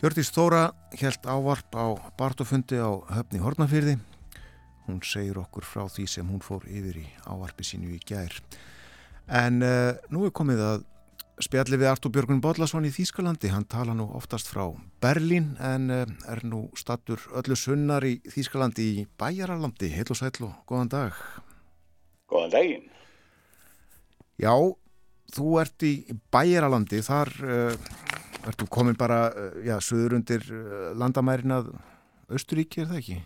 [0.00, 3.98] Hjördís Þóra held ávarp á baratufundi á höfni Hortnafyrði
[4.90, 8.32] Hún segir okkur frá því sem hún fór yfir í ávarpi sínu í gær.
[9.30, 10.80] En uh, nú er komið að
[11.40, 13.52] spjalli við Artur Björgun Bodlasson í Þýskalandi.
[13.54, 14.64] Hann tala nú oftast frá
[14.98, 19.92] Berlín en uh, er nú stattur öllu sunnar í Þýskalandi í Bæjaralandi.
[19.94, 21.22] Heil og sæl og góðan dag.
[22.26, 22.90] Góðan daginn.
[24.42, 24.56] Já,
[25.36, 25.94] þú ert í
[26.34, 27.04] Bæjaralandi.
[27.06, 27.90] Þar uh,
[28.50, 29.28] ertu komin bara,
[29.62, 30.50] já, söður undir
[30.98, 31.76] landamærin að
[32.30, 33.20] Östuríki, er það ekki?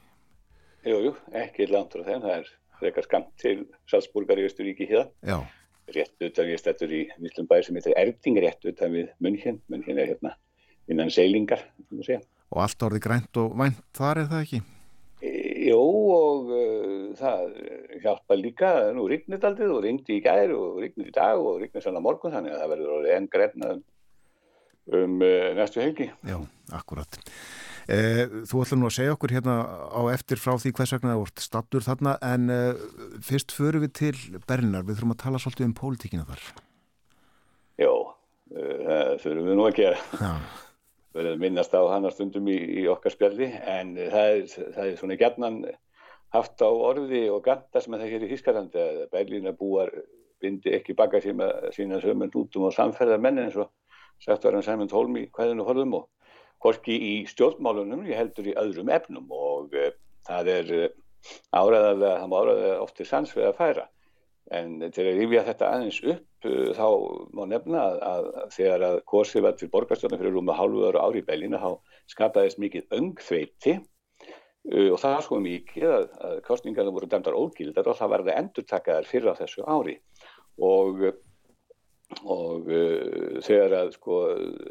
[0.84, 5.06] Jú, jú, ekki langt frá þeim, það er frekar skamt til Salzburgar í Östuríki hér.
[5.24, 5.38] Já.
[5.94, 9.62] Rétt utan við stættur í Víslum bæri sem heitir Erding, rétt utan við München.
[9.72, 10.34] München er hérna
[10.92, 12.20] innan seilingar, þú maður segja.
[12.52, 14.62] Og allt orði grænt og vænt þar er það ekki?
[15.24, 15.32] E,
[15.70, 15.80] jú,
[16.18, 17.58] og uh, það
[18.04, 21.84] hjálpa líka, nú rignir aldrei og ringdi í gær og rignir í dag og rignir
[21.84, 23.84] svona morgun, þannig að það verður orðið enn grænað um,
[25.00, 26.12] um uh, næstu helgi.
[26.28, 26.42] Já,
[26.76, 27.24] akkurat.
[27.84, 29.54] Eh, þú ætlum nú að segja okkur hérna
[29.92, 32.84] á eftir frá því hvers vegna það vort stattur þarna en eh,
[33.20, 34.14] fyrst förum við til
[34.48, 36.44] Berlinar, við þurfum að tala svolítið um pólitíkina þar.
[37.76, 37.92] Já,
[38.56, 40.00] eh, það þurfum við nú að gera.
[41.12, 44.84] Við verðum minnast á hann að stundum í, í okkar spjalli en það er, það
[44.86, 45.60] er svona gerðnan
[46.34, 49.92] haft á orði og ganta sem það hér í Hískarlandi að Berlína búar
[50.42, 53.70] bindi ekki baka sína sömund útum á samferðarmenni eins og
[54.24, 56.08] sagt var hann Sæmund Holm í hvaðinu horfum og
[56.64, 59.90] hvorki í stjórnmálunum, ég heldur í öðrum efnum og uh,
[60.28, 60.86] það er uh,
[61.52, 63.88] áræðað, það má áræða oftir sanns við að færa.
[64.52, 66.86] En til að rífja þetta aðeins upp uh, þá
[67.36, 71.28] má nefna að, að, þegar að korsið var til borgarstjórnum fyrir rúma hálfuður ári í
[71.28, 71.70] Bellina þá
[72.14, 73.80] skapaðist mikið öngþveiti
[74.64, 79.34] og það sko mikið að, að kostningarna voru dæmdar ógildar og það varði endurtakaðar fyrir
[79.36, 79.98] á þessu ári
[80.56, 81.02] og
[82.22, 84.20] og uh, þegar að sko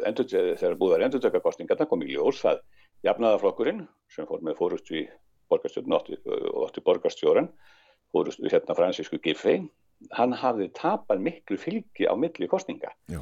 [0.07, 2.63] endur, þegar búið var endurtöka kostningarna kom í ljós að
[3.07, 5.05] jafnaðarflokkurinn sem fór með fórustu í
[5.51, 7.49] borgarstjórn og ótti borgarstjóran
[8.13, 9.63] fórustu hérna fransísku Giffey
[10.17, 13.21] hann hafði tapað miklu fylgi á milli kostninga Já.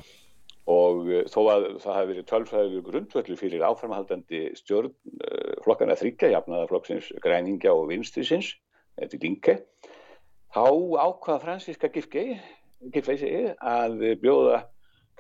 [0.72, 6.34] og uh, þó að það hefði verið tölfræðu grundvöldu fyrir áframhaldandi stjórn uh, flokkana þryggja
[6.36, 8.56] jafnaðarflokksins græningja og vinstrisins
[9.00, 9.58] þetta er linke
[10.52, 12.36] þá ákvaða fransiska Giffey
[12.82, 14.64] að bjóða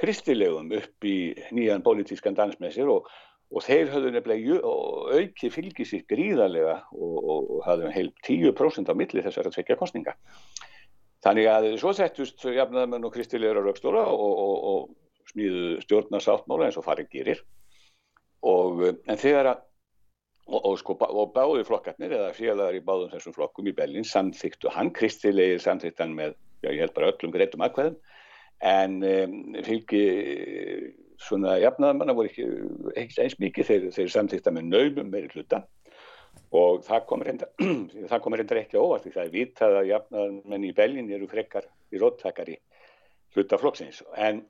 [0.01, 1.17] kristilegum upp í
[1.53, 3.09] nýjan politískan dansmessir og
[3.51, 4.59] og þeir höfðu nefnilega
[5.17, 10.15] auki fylgið sér gríðarlega og, og, og hafðu heil 10% á milli þessara tvekja kostninga.
[11.21, 16.87] Þannig að svo settust jafnaðamenn og kristilegur á raukstóra og, og smíðu stjórnarsáttmála eins og
[16.87, 17.43] farið gerir.
[18.41, 19.59] En þegar að,
[20.81, 25.61] sko, og báði flokkarnir eða félagar í báðum þessum flokkum í Bellin samþyktu hann, kristilegir
[25.61, 27.99] samþyktu hann með, já ég held bara öllum greitum aðkvæðum,
[28.71, 30.03] en um, fylgi
[31.21, 32.47] svona jafnaðamanna voru ekki,
[32.97, 33.69] ekki eins mikið.
[33.69, 35.63] Þeir, þeir samtíkta með naumum meiri hluta.
[36.55, 41.27] Og það komur reyndar ekki óvart því það er vitað að jafnaðamenn í Belgin eru
[41.31, 42.57] frekar í róttakar í
[43.35, 44.41] hlutaflokksins en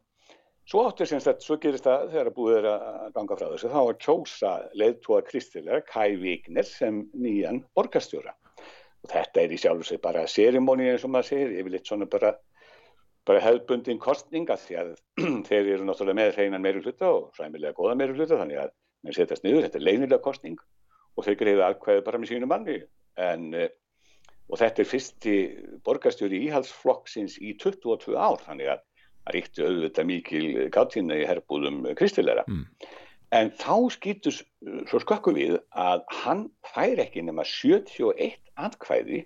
[0.70, 3.80] svo áttur sem þetta, svo gerist það þegar búið er að ganga frá þessu þá
[3.80, 8.34] var kjósa leðtúa kristilega Kai Vigner sem nýjan borgastjóra
[9.02, 12.08] og þetta er í sjálf og seg bara sérimóni eins og maður segir, yfirleitt svona
[12.10, 12.36] bara
[13.28, 14.94] bara hefðbundin kostninga því að
[15.50, 18.72] þeir eru náttúrulega með hreinan meiri hluta og sæmilega goða meiri hluta þannig að
[19.06, 20.58] þeir setjast niður, þetta er leinilega kostning
[21.18, 22.78] og þeir greiða alkvæði bara með sínu manni.
[23.22, 23.70] En, eh,
[24.50, 25.36] og þetta er fyrsti
[25.86, 28.82] borgarstjóri íhalsflokksins í 22 ár þannig að
[29.22, 32.46] það ríkti auðvitað mikil gáttínna í herbúðum kristilera.
[32.50, 32.66] Mm.
[33.36, 34.36] En þá skýtur
[34.90, 39.24] svo skakku við að hann fær ekki nema 71 atkvæði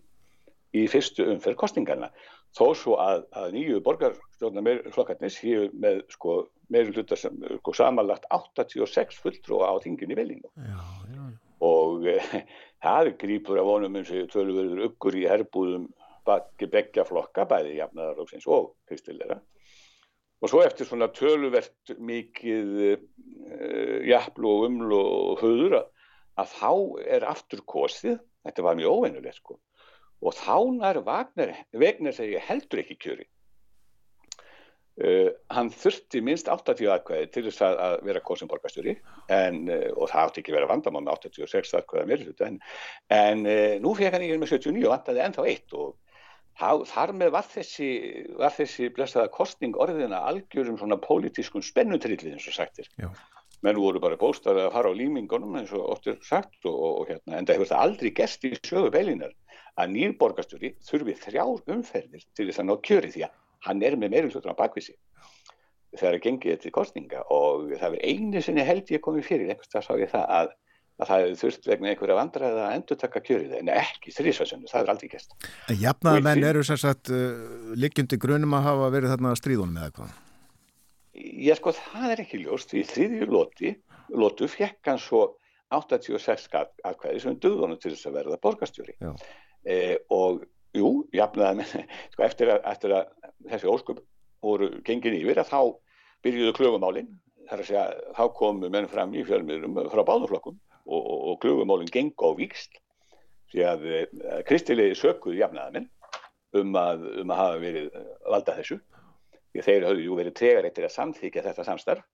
[0.75, 2.11] í fyrstu umferð kostningarna
[2.55, 9.19] þó svo að, að nýju borgarstjórnarflokkarnir séu með sko, meiri hlutar sem sko, samanlagt 86
[9.23, 10.53] fulltrú á þingin í velinu
[11.65, 12.19] og e,
[12.85, 15.89] það grýpur af vonum eins og tölurverður uggur í herbúðum
[16.25, 19.41] baki begja flokka bæði jafnaðarlóksins og kristilera
[20.43, 22.95] og svo eftir svona töluvert mikið e,
[24.09, 25.85] jafnlu og umlu og höður að,
[26.43, 26.71] að þá
[27.17, 29.59] er aftur kostið þetta var mjög óveinulegt sko
[30.25, 33.25] og þá nær Vagner, Vegner segja heldur ekki kjöri.
[34.95, 40.05] Uh, hann þurfti minst 80 aðkvæði til þess að, að vera kosin borgastjóri uh, og
[40.07, 42.61] það átti ekki vera vandamál með 86 aðkvæða mér en,
[43.11, 46.04] en uh, nú fekk hann yfir með 79 og vantaði ennþá eitt og
[46.59, 47.89] þar með var þessi,
[48.39, 52.87] var þessi blessaða kostning orðina algjörum svona pólitískun spennutrilli eins og sagtir.
[52.95, 53.09] Já
[53.65, 57.09] menn voru bara bóstað að fara á límingunum eins og er sagt og, og, og
[57.09, 59.33] hérna, en það hefur það aldrei gest í sögu beilinar
[59.81, 64.13] að nýrborgastjóri þurfi þrjár umferðir til þess að ná kjöri því að hann er með
[64.15, 64.95] meirulsvöldur á bakvísi
[65.95, 69.71] þegar það gengið til kostninga og það er einu sinni held ég komið fyrir einhvers
[69.71, 70.53] það sá ég það að,
[70.95, 73.55] að það hefur þurft vegna einhverja vandrað að endur taka kjörið.
[73.59, 75.33] En ekki þrýsvæsunu, það er aldrei gæst
[75.81, 80.13] Jafnaðar menn eru sér sagt uh, likjundi grunum að hafa verið þarna stríðunum eða hvað?
[81.15, 82.71] Já sko það er ekki ljóst.
[82.71, 83.73] Því þriðju lóti,
[84.15, 85.25] lótu fekk hann svo
[85.75, 89.11] 86 aðkvæði sem döðunum til þess að verða borgastjóri Já.
[89.65, 90.43] E, og
[90.77, 91.73] jú, jafnaði með,
[92.13, 94.03] sko, eftir, að, eftir að þessi ósköp
[94.45, 95.59] voru gengin yfir að þá
[96.25, 97.11] byrjuðu klögumálinn
[97.49, 97.85] þar að segja
[98.17, 102.79] þá komu menn fram í fjölmiðurum frá báðuflokkum og, og, og klögumálinn geng á vikst
[103.53, 104.01] því að e,
[104.47, 105.89] kristilegi sökuðu jafnaðamenn
[106.59, 107.89] um að, um að hafa verið
[108.25, 108.79] valda þessu
[109.55, 112.05] því þeir höfðu jú verið tregar eftir að samþykja þetta samstarf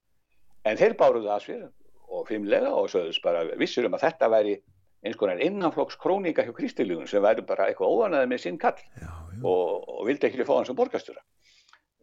[0.68, 1.64] en þeir báruðu að sér
[2.12, 4.58] og fimmlega og sögðus bara vissur um að þetta væri
[5.02, 9.08] eins konar innanflokks krónika hjá Kristiljúin sem væri bara eitthvað óanaði með sinn kall já,
[9.08, 9.40] já.
[9.42, 11.24] Og, og vildi ekki fá hann sem borgastjóra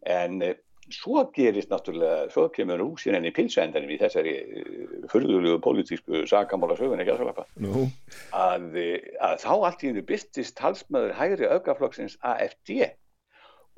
[0.09, 0.55] en e,
[0.93, 4.63] svo gerist náttúrulega, svo kemur húsin enn í pilsendanum í þessari e,
[5.11, 7.15] fyrðulegu politísku sagamála sögun ekki
[7.65, 7.85] no.
[8.35, 12.89] að, eh, að þá allt í hennu byrstist talsmaður hægri aukaflokksins AFD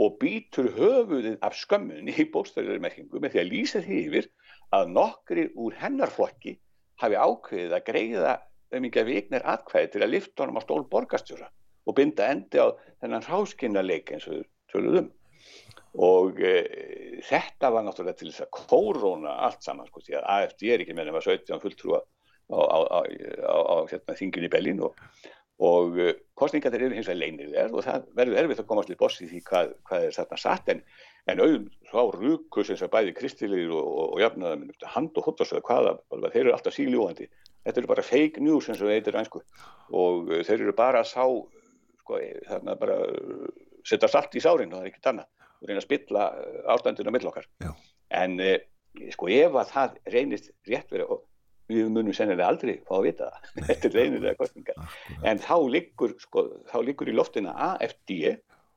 [0.02, 4.30] og býtur höfuðið af skömmun í bóstæðilegmerkingu með því að lýsa því yfir
[4.76, 6.58] að nokkri úr hennarflokki
[7.02, 8.38] hafi ákveðið að greiða
[8.72, 11.50] um að viknir atkvæði til að lifta honum á stól borgastjóra
[11.86, 15.10] og binda endi á þennan hráskinnarleik eins og töluðum
[16.00, 16.54] og e,
[17.28, 20.96] þetta var náttúrulega til þess að kóróna allt saman sko því að AFD er ekki
[20.96, 25.06] það var 17 fulltrúa á, á, á, á hérna, þingin í Bellin og,
[25.60, 28.92] og e, kostningar þeir eru hins vegar leinir þér og það verður erfitt að komast
[28.92, 30.72] til bossi því hvað, hvað er þarna satt.
[30.74, 30.84] En,
[31.30, 35.28] en auðvitað svo á rúkus eins og bæði kristilegir og, og, og jafnaðar hand og
[35.28, 35.98] hóttasöðu hvaða,
[36.32, 37.28] þeir eru alltaf síljúandi
[37.66, 39.42] þetta eru bara fake news eins og það heitir einsku
[39.98, 41.26] og eh, þeir eru bara að sá
[42.02, 43.46] sko, eh, þarna bara eh,
[43.88, 46.28] setja salt í sárin og það er ekkert annað og reyna að spilla
[46.74, 47.50] ástandinu á millokkar
[48.22, 48.38] en
[49.14, 51.28] sko ef að það reynist rétt verið og
[51.72, 53.52] við munum sennilega aldrei fá að vita það.
[53.72, 54.96] Er reynilega kostningar
[55.28, 58.16] en þá liggur, sko, þá liggur í loftina AFD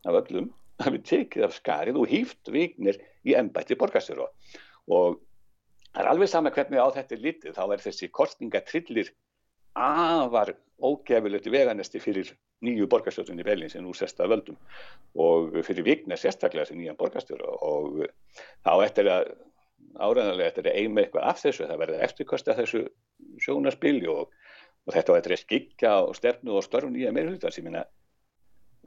[0.04, 0.50] af öllum
[0.82, 4.26] að við tekið af skarið og hýft vignir í ennbætti borgarstjóru
[4.94, 5.20] og
[5.94, 9.12] það er alveg sama hvernig á þetta er litið þá er þessi kostningatrillir
[9.74, 10.54] afar
[10.84, 12.30] ógefilegt veganesti fyrir
[12.64, 14.56] nýju borgarstjórnum í Berlín sem nú sesta völdum.
[15.14, 18.04] Og fyrir vikna sérstaklega sem nýjan borgarstjóru og
[18.64, 19.34] þá eftir að
[19.94, 22.80] áræðanlega eftir að eima eitthvað af þessu það verði eftirkvæmsta þessu
[23.44, 24.32] sjónaspilju og,
[24.86, 27.84] og þetta eftir að skikja og stefnu og störf nýja meirhlutar sem minna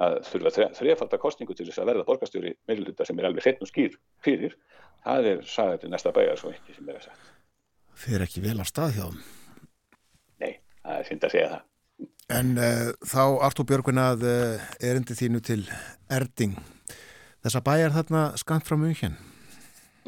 [0.03, 3.71] að þurfa þrefaldar kostningu til þess að verða borgarstjóri meirhlutar sem er alveg hreitn og
[3.71, 4.57] skýr fyrir
[5.05, 7.33] það er sagðið til næsta bæjar svo ekki sem er að sagt.
[7.97, 9.07] Fyrir ekki vel á stað hjá
[10.87, 11.67] það er synd að segja það.
[12.37, 15.61] En uh, þá Artúr Björgvin að uh, erindi þínu til
[16.11, 16.57] Erding.
[17.45, 19.15] Þessa bæjar þarna skamt frá hér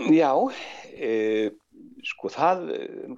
[0.09, 0.31] Já,
[0.95, 1.51] e,
[2.07, 2.65] sko það,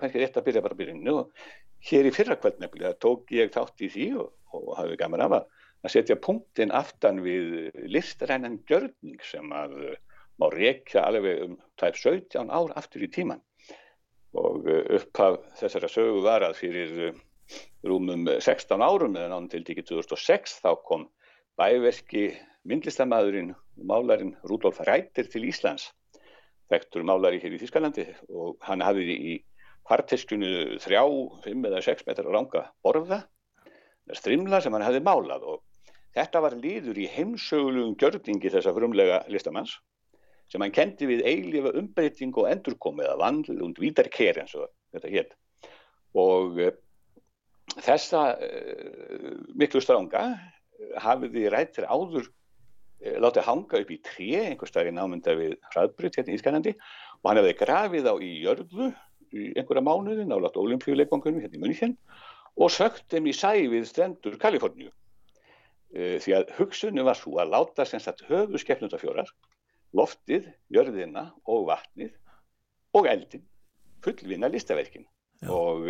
[0.02, 1.44] kannski rétt að byrja bara að byrja og
[1.90, 5.36] hér í fyrra kvöld nefnilega tók ég þátt í því og, og hafði gaman af
[5.38, 9.78] að setja punktin aftan við listrænan gjörning sem að
[10.42, 13.42] má rekja alveg um tæp 17 ár aftur í tíman
[14.38, 16.94] og upphaf þessara sögu var að fyrir
[17.88, 21.08] rúmum 16 árum eða náttúrulega til tíki 2006 þá kom
[21.60, 22.30] bæverki
[22.70, 25.90] myndlistamæðurinn og málarinn Rúdolf Rættir til Íslands
[26.72, 29.34] vektur málari hér í Þískalandi og hann hafði í
[29.90, 31.04] parteskjunu þrjá,
[31.44, 33.24] fimm eða sex metra ranga borða,
[34.14, 35.64] strimla sem hann hafði málað og
[36.16, 39.80] þetta var líður í heimsögulegum gjörningi þessa frumlega listamanns
[40.52, 45.12] sem hann kendi við eilifa umbreyting og endurkomi eða vandl und vítarker eins og þetta
[45.12, 45.36] hétt
[46.20, 46.74] og uh,
[47.80, 50.26] þessa uh, miklu stránga
[51.02, 52.28] hafiði rættir áður
[53.02, 56.74] Eh, látið hanga upp í tré einhver staðar í námynda við hraðbrytt hérna í Ískanandi
[56.78, 58.90] og hann hefði grafið á í jörðu
[59.34, 61.96] í einhverja mánuði nálat olimpíuleikongunum hérna í München
[62.62, 64.92] og sökt þeim í sæfið strendur Kaliforníu
[65.92, 69.34] því að hugsunum var svo að láta sem sagt höfu skeppnundafjórar
[69.98, 72.14] loftið, jörðina og vatnið
[72.94, 73.48] og eldin
[74.06, 75.08] fullvinna listaverkin
[75.42, 75.50] Já.
[75.50, 75.90] og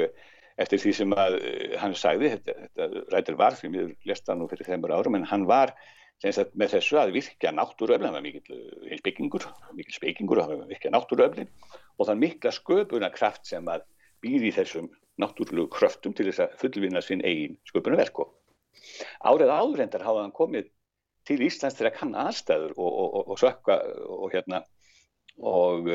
[0.62, 4.48] eftir því sem að uh, hann sagði, þetta, þetta rættir var því miður lesta nú
[4.52, 5.76] fyrir þeimur árum en hann var
[6.22, 11.50] með þessu að virkja náttúruöflin, það var mikil eh, spekingur, mikil spekingur að virkja náttúruöflin
[11.98, 13.88] og þann mikla sköpunarkraft sem að
[14.22, 18.22] býði þessum náttúrulegu kröftum til þess að fullvinna sinn eigin sköpunarverk.
[19.26, 20.70] Árið áðurendar hafa hann komið
[21.28, 23.78] til Íslands til að kanna aðstæður og, og, og, og sökka
[24.14, 24.62] og hérna
[25.42, 25.90] og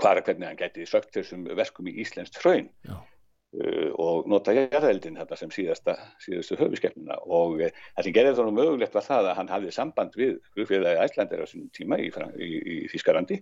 [0.00, 2.70] hvaðra hvernig hann gæti sökt þessum verkum í Íslands tröyn.
[2.86, 2.96] Já.
[3.56, 8.48] Uh, og nota jarðeldin þetta sem síðasta, síðastu höfuskeppnuna og uh, það sem gerði þá
[8.52, 12.48] mögulegt var það að hann hafði samband við flugfélagi æslandir á sínum tíma í, í,
[12.60, 13.38] í Þískarandi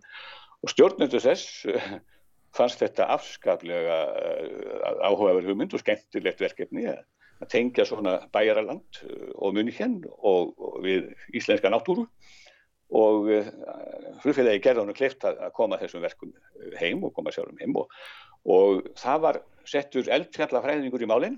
[0.62, 1.88] og stjórnendur þess uh,
[2.54, 3.96] fannst þetta afskaplega
[5.08, 7.00] áhugaverð hugmynd og skemmtilegt verkefni að,
[7.42, 9.00] að tengja svona bæjaraland
[9.34, 12.04] og muni henn og, og við íslenska náttúru.
[12.94, 13.26] Og
[14.22, 16.30] flugfélagi gerði hann kleift að koma þessum verkum
[16.78, 17.74] heim og koma sjálfum heim.
[17.80, 17.90] Og,
[18.46, 21.36] og það var settur eldfjallafræðingur í málinn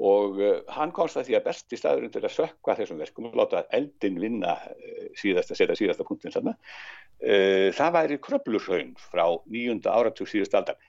[0.00, 3.36] og uh, hann komst að því að besti staðurinn til að sökka þessum verkum og
[3.40, 9.92] láta eldin vinna uh, síðasta, setja síðasta punktin þarna uh, það væri kröplurhraun frá nýjunda
[9.92, 10.80] áratug síðust aldar.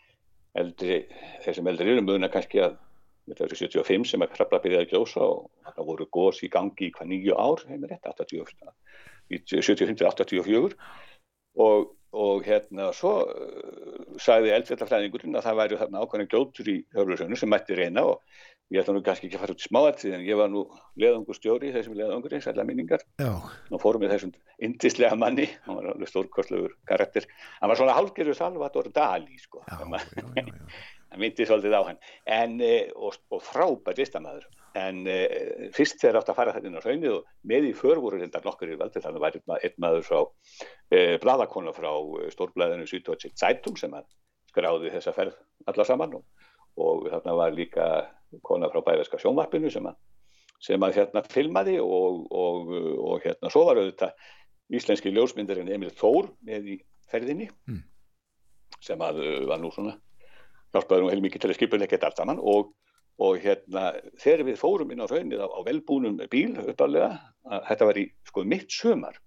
[0.57, 1.05] Eldri,
[1.45, 2.73] þessum eldri eru möguna kannski að
[3.29, 6.89] þetta eru 75 sem að krabla byrjaði að gljósa og það voru gós í gangi
[6.89, 8.73] í hvað nýju ár heimir þetta,
[9.31, 10.73] 75-84
[11.63, 17.39] og og hérna svo uh, sagði eldfjallafræðingurinn að það væri þarna ákvæmlega gljótur í höflusögnu
[17.39, 20.25] sem mætti reyna og ég ætla nú kannski ekki að fara út í smáatrið en
[20.27, 20.63] ég var nú
[20.99, 23.03] leðangur stjóri þessum leðangur eins allar minningar.
[23.71, 24.31] Og fórum við þessum
[24.63, 27.27] indislega manni hann var alveg stórkostlegur karakter.
[27.59, 29.65] Hann var svona hálfgerður Salvador Dali sko
[31.11, 34.47] hann myndi svolítið á hann en, eh, og, og frábært listamæður
[34.79, 37.99] en uh, fyrst þegar átt að fara þetta inn á hraunið og með í för
[37.99, 41.89] voru þetta nokkur í valdi þannig var einn maður frá uh, bladakona frá
[42.31, 43.95] stórblæðinu Süddeutsche Zeitung sem
[44.51, 45.35] skráði þessa ferð
[45.67, 46.47] alla saman og,
[46.79, 47.88] og þarna var líka
[48.47, 49.97] kona frá bæverska sjónvarpinu sem að,
[50.63, 52.71] sem að hérna filmaði og, og,
[53.11, 54.15] og hérna svo var auðvitað
[54.71, 56.79] íslenski ljósmyndarinn Emil Þór með í
[57.11, 57.83] ferðinni mm.
[58.79, 59.19] sem að
[59.51, 59.97] var nú svona
[60.72, 62.72] hjálpaði nú heilmikið til að skipulegja þetta allt saman og
[63.22, 63.91] og hérna
[64.22, 67.11] þegar við fórum inn á raunnið á, á velbúnum bíl uppalega,
[67.68, 69.19] þetta var í sko mitt sömar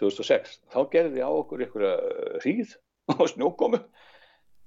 [0.00, 1.94] 2006, þá gerði á okkur einhverja
[2.42, 2.74] hríð
[3.16, 3.80] og snjókomu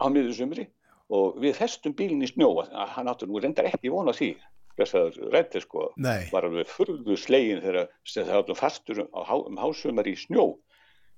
[0.01, 0.65] á miður sömri
[1.11, 4.33] og við festum bílinn í snjó hann áttur nú reyndar ekki vona því
[4.79, 6.25] þessar rættir sko Nei.
[6.31, 10.55] var alveg furðu slegin þegar það áttum fastur á, um hásumar í snjó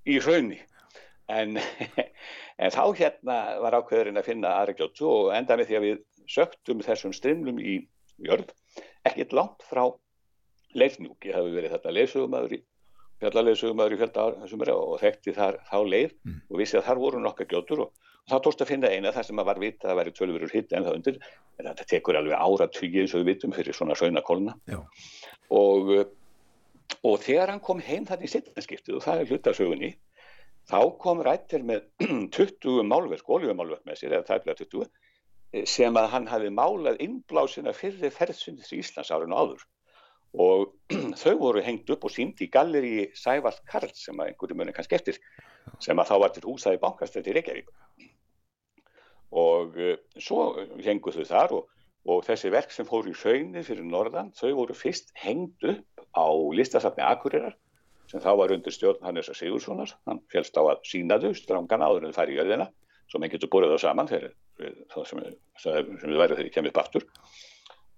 [0.10, 0.60] í raunni
[1.32, 1.60] en,
[2.62, 6.04] en þá hérna var ákveðurinn að finna aðra gjóttu og enda með því að við
[6.34, 7.80] söktum þessum strimlum í
[8.24, 8.54] jörð
[9.08, 9.86] ekkert langt frá
[10.74, 12.64] leifnjúk ég hafi verið þetta leifsögumæður í
[13.24, 16.40] fjallarleifsögumæður í fjölda þessum og þekkti þar þá leið mm.
[16.50, 19.28] og vissi að þar voru nokkar gjóttur og, og þá tókst að finna eina þar
[19.30, 21.20] sem að var vita að það væri tölurur hitt en það undir.
[21.60, 24.58] En þetta tekur alveg ára tvíið eins og við vitum fyrir svona sögnakolna
[25.54, 25.94] og
[27.04, 29.92] og þegar hann kom heim þannig í setjanskiptið og það er hlutasögunni
[30.70, 31.86] þá kom rættir með
[32.38, 37.76] 20 málverk, oljumálverk með sér eða tæplega 20 eh, sem að hann hafi málað innblásina
[37.76, 39.66] fyrir ferðsundis í Íslands árinu áður.
[40.34, 40.72] Og
[41.22, 44.98] þau voru hengt upp og sínd í galleri Sævald Karl sem að einhverju muni kannski
[45.00, 45.20] eftir
[45.84, 47.70] sem að þá var til húsaði bankastrætti í Reykjavík.
[49.34, 50.42] Og uh, svo
[50.86, 51.70] hengu þau þar og,
[52.06, 56.30] og þessi verk sem fóru í sögni fyrir norðan þau voru fyrst hengt upp á
[56.54, 57.56] listasafni Akureyrar
[58.14, 62.06] sem þá var undir stjórn Hannesar Sigurssonar hann félst á að sína þau strangan áður
[62.06, 62.68] en það fær í jörðina
[63.10, 64.36] svo menn getur búið þá saman þegar
[64.94, 65.24] það sem,
[65.64, 67.08] sem við værið þegar ég kemur upp aftur.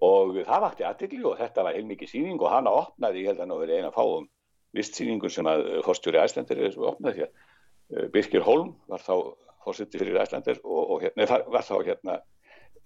[0.05, 3.53] Og það vakti aðtikli og þetta var heilmikið síning og hana opnaði, ég held að
[3.53, 4.27] það verið eina fáum
[4.75, 9.13] listsýningur sem að fórstjóri Æslandir opnaði því að eh, Birkir Holm var þá
[9.63, 12.17] fórstjóri fyrir Æslandir og, og hérna, var þá hérna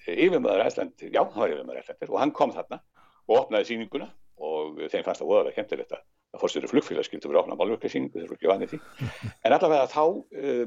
[0.05, 2.81] yfirmöður Æslandir, já, hann var yfirmöður Æslandir og hann kom þarna
[3.25, 7.39] og opnaði síninguna og þeim fannst það óðarlega kemtilegt að það fórstuður flugfélag skiltur verið
[7.39, 8.79] að opna málverkarsýningu þeir eru ekki vanið því.
[9.45, 10.65] En allavega þá uh,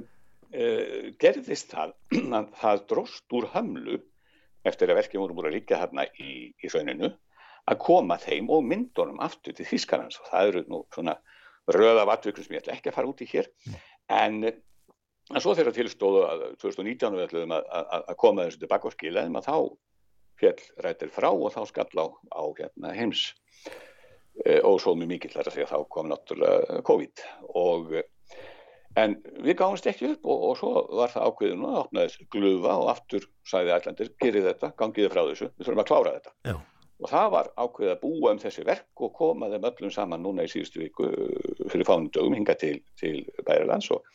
[0.52, 1.94] uh, gerðist það
[2.38, 4.00] að það dróst úr hamlu
[4.68, 7.12] eftir að verkefum voru búin að líka hérna í, í rauninu
[7.70, 11.16] að koma þeim og myndunum aftur til Þískarans og það eru nú svona
[11.70, 13.48] röða vattvökkum sem ég ætla ekki að fara út í hér.
[14.10, 18.90] En, en svo þegar tilstóðu að 2019 við ætlum að, að, að koma þessu tilbaka
[18.90, 19.56] og skila þeim að þá
[20.42, 23.30] fjell rættir frá og þá skall á, á hérna, heims.
[24.46, 27.22] Eh, og svo mjög mikill þar að að þá kom náttúrulega COVID.
[27.60, 27.94] Og
[29.00, 32.90] en við gáðumst ekki upp og, og svo var það ákveðinu að opnaðis glufa og
[32.92, 36.34] aftur sæði ætlandir, gerið þetta, gangiði frá þessu við þurfum að klára þetta.
[36.50, 36.56] Já.
[37.02, 40.46] og það var ákveðið að búa um þessi verk og koma þeim öllum saman núna
[40.46, 44.06] í síðustu viku eh, fyrir fánundögum hinga til, til Bærilands og,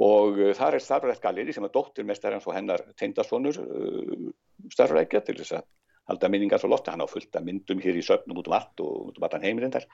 [0.00, 4.28] og þar er starfrætt galeri sem að dóttir mestar hans og hennar teindastónur uh,
[4.72, 5.66] starfrækja til þess að
[6.08, 9.10] halda minningar svo lotta, hann á fullta myndum hér í söfnum út um allt og
[9.10, 9.86] út um allan heimilindar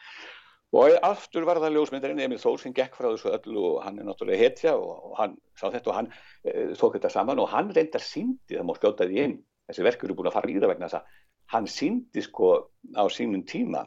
[0.79, 4.09] og aftur var það ljósmyndarinn Emil Þór sem gekk frá þessu öllu og hann er
[4.09, 6.11] náttúrulega hetja og hann sá þetta og hann
[6.45, 9.39] e, tók þetta saman og hann reyndar síndi, það mór skjótaði inn
[9.69, 11.23] þessi verkur eru búin að fara í það vegna þess að
[11.55, 12.51] hann síndi sko
[12.93, 13.87] á sínum tíma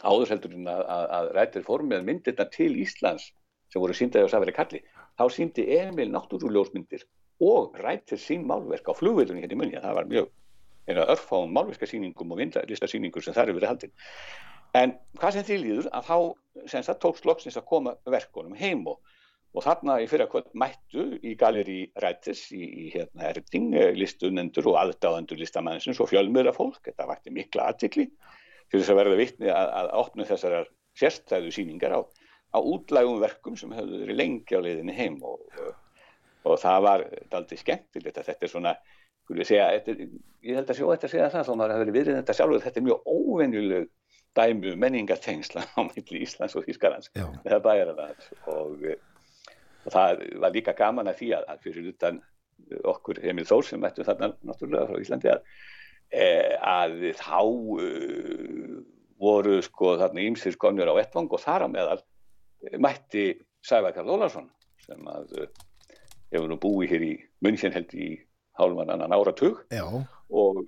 [0.00, 3.28] áður heldur en að, að, að rættir formið myndirna til Íslands
[3.72, 4.80] sem voru síndaði á Safari Kalli
[5.16, 7.06] þá síndi Emil náttúruljósmyndir
[7.46, 10.30] og rættir sín málverk á flugveilunni hérna í munja, það var mjög
[10.86, 13.94] einu örfáum málverkasýningum og vindlistasýningum sem þar eru verið haldin.
[14.76, 16.16] En hvað sem því líður að þá
[16.70, 19.00] senst það tókst loksins að koma verkunum heim og,
[19.56, 25.40] og þarna í fyrrakvöld mættu í galeri Rættis í, í hérna Erding listunendur og aðdáðendur
[25.40, 28.08] listamannsins og fjölmjöra fólk, þetta vakti mikla aðtikli
[28.70, 32.00] til þess að verða vittni að, að opna þessar sérstæðu síningar á,
[32.54, 35.74] á útlægum verkum sem hefur verið lengi á leiðinni heim og, og,
[36.46, 37.06] og það var
[37.38, 38.74] aldrei skemmtilegt að þetta er svona
[39.42, 40.08] segja, þetta,
[40.46, 42.80] ég held að sjó þetta að segja það þá maður hafi verið þetta sjálfur þetta
[42.80, 43.88] er mjög óvenjuleg
[44.36, 48.88] dæmu um menningatengsla á milli Íslands og Ískarlands með það bæra það og,
[49.86, 52.20] og það var líka gaman að því að, fyrir utan
[52.92, 55.48] okkur Emil Þór sem mættum þarna náttúrulega frá Íslandi að,
[56.10, 58.76] e, að þá uh,
[59.20, 62.00] voru sko þarna ímsir skonjur á ettvang og þar á meðal
[62.78, 63.28] mætti
[63.66, 64.50] Sævækar Lólarsson
[64.86, 65.32] sem að
[66.32, 67.14] hefur nú búið hér í
[67.44, 68.12] München held í
[68.58, 69.84] hálfan annan áratug Já.
[69.86, 70.62] og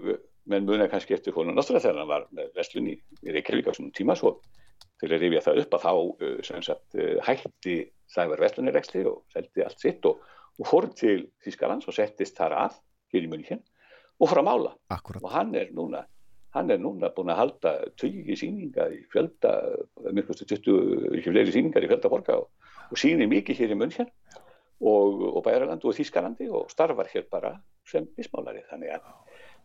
[0.49, 3.95] menn muna kannski eftir honum náttúrulega þegar hann var með vestlunni í Reykjavík á svona
[3.97, 4.39] tíma svo
[4.99, 6.99] til að rifja það upp að þá uh, sagt,
[7.29, 10.23] hætti Sævar vestlunnirekstri og seldi allt sitt og,
[10.59, 12.79] og fór til Þískalands og settist þar að
[13.13, 13.59] hér í munni
[14.19, 15.23] og fór að mála Akkurat.
[15.23, 16.07] og hann er núna
[16.57, 19.55] hann er núna búin að halda tögi síningar í fjölda
[20.01, 22.49] fleiri 20 síningar í fjölda borga og,
[22.89, 24.07] og síni mikið hér í munni
[24.79, 27.53] og, og Bæjaralandi og Þískalandi og starfar hér bara
[27.89, 29.13] sem ismálari þannig að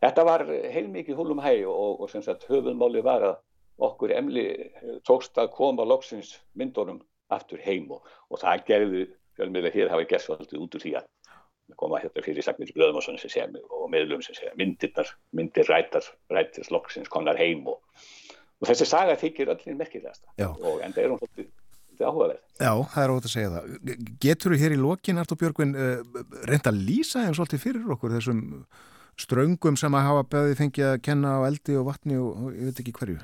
[0.03, 0.45] þetta var
[0.75, 3.41] heilmikið húlum hæg og, og sem sagt höfuðmáli var að
[3.83, 4.47] okkur emli
[5.07, 7.01] tókst að koma loksins myndunum
[7.33, 8.03] aftur heim og,
[8.37, 9.03] það gerði
[9.37, 11.07] fjölmiðlega hér hafi gert svolítið út úr því að
[11.79, 16.05] koma hérna fyrir sagnir í svona sem segja og meðlum sem segja myndirnar, myndir rætar
[16.33, 17.79] rættis loksins konar heim og,
[18.61, 21.51] og þessi saga þykir öllin merkilegasta og enda er hún svolítið
[22.03, 22.41] áhugaverð.
[22.59, 23.93] Já, það er ótaf að segja það.
[24.23, 28.15] Getur þú hér í lokin, Artur Björgvin, uh, reynda að lýsa þeim svolítið fyrir okkur
[28.17, 28.41] þessum
[29.21, 32.83] ströngum sem að hafa beðið fengið að kenna á eldi og vatni og, ég veit
[32.83, 33.17] ekki hverju?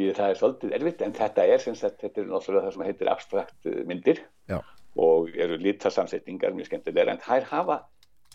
[0.00, 3.70] Ég, það er svolítið erfitt en þetta er, þetta er náttúrulega það sem heitir abstrakt
[3.90, 4.60] myndir Já.
[4.98, 7.78] Og eru lítarsamsetningar mjög skemmtilega en þær hafa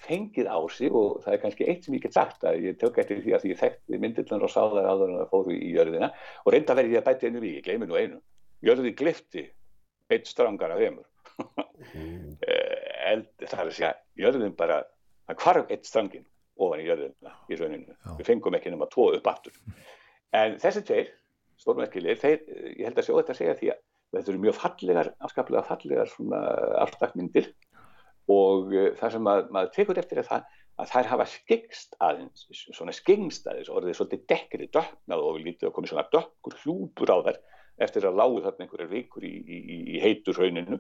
[0.06, 3.00] fengið á sig og það er kannski eitt sem ég get sagt að ég tök
[3.02, 6.12] eftir því að ég þekkti myndillan og sá þær áður en það fóru í jörðina
[6.44, 8.20] og reynda verði ég að bæti einu við, ég gleymi nú einu
[8.66, 9.46] jörði glifti
[10.12, 11.08] eitt strangar af heimur
[11.96, 12.38] mm.
[13.50, 14.84] það er að segja jörðin bara,
[15.30, 18.16] það kvarf eitt strangin ofan í jörðina í rauninu Já.
[18.20, 19.56] við fengum ekki nema tvo upp aftur
[20.36, 21.12] en þessi tveir,
[21.62, 22.40] stórmerkilegir þeir,
[22.76, 23.84] ég held að sjá þetta að segja því að
[24.14, 26.42] þetta eru mjög fallegar, afskaplega fallegar svona
[26.84, 27.50] aftakmyndir
[28.32, 32.48] og uh, það sem að, maður tekur eftir er það að þær hafa skengst aðeins,
[32.76, 37.14] svona skengst aðeins orðið svolítið dekkri döknað og við lítið að komið svona dökkur hlúpur
[37.16, 37.40] á þær
[37.86, 40.80] eftir að lágu þarna einhverjar vikur í, í, í heitur rauninu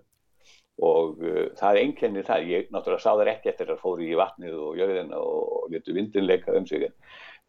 [0.83, 4.19] og uh, það er einkenni það, ég náttúrulega sá þær ekki eftir að fóri í
[4.19, 6.89] vatnið og jöðina og letu vindinleika um sig.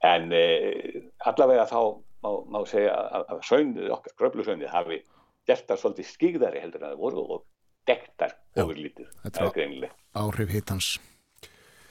[0.07, 1.81] En uh, allavega þá
[2.23, 5.01] má, má segja að, að sögnuð okkar, gröflusögnuð hafi
[5.47, 7.44] gert það svolítið skigðari heldur en það voru og
[7.86, 9.10] dektar ofur lítið.
[9.24, 9.90] Þetta er.
[10.16, 10.97] Áhrif hittans.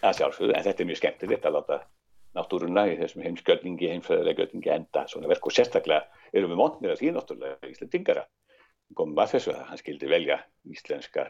[0.02, 1.78] Það sjálfsögðu, en þetta er mjög skemmtilegt að láta
[2.36, 6.04] náttúruna í þessum heimskjöldingi, heimfræðilega göldingi enda svona verk og sérstaklega
[6.36, 8.26] erum við mótnir að því náttúrulega íslendingara
[8.94, 10.38] komum að þessu að hann skildi velja
[10.70, 11.30] íslenska,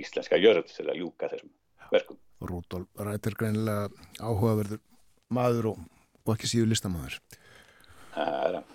[0.00, 1.52] íslenska jörð til að ljúka þessum
[1.92, 2.18] verkum.
[2.48, 3.88] Rúdolf rættir greinilega
[4.18, 4.82] áhugaverður
[5.34, 5.84] maður og,
[6.24, 7.20] og ekki síðu listamæður.
[8.16, 8.74] Það er að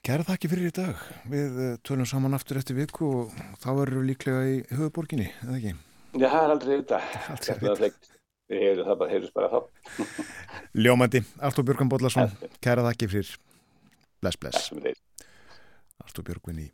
[0.00, 1.00] Kæra þakki fyrir í dag.
[1.28, 5.56] Við eh, tölum saman aftur eftir viku og þá verður við líklega í höfuborginni, eða
[5.58, 5.72] ekki?
[6.14, 7.98] Já, það er aldrei auðvitað.
[8.50, 9.98] Við heyrum það bara, heyrjum bara þá.
[10.86, 11.20] Ljómandi,
[11.50, 12.32] Artur Björgum Bodlason,
[12.64, 13.34] kæra þakki fyrir.
[14.24, 14.70] Bless, bless.
[16.00, 16.70] Artur Björgum í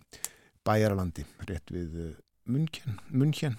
[0.67, 1.99] Bæjaralandi, rétt við
[2.47, 3.59] Munnkjön, Munnkjön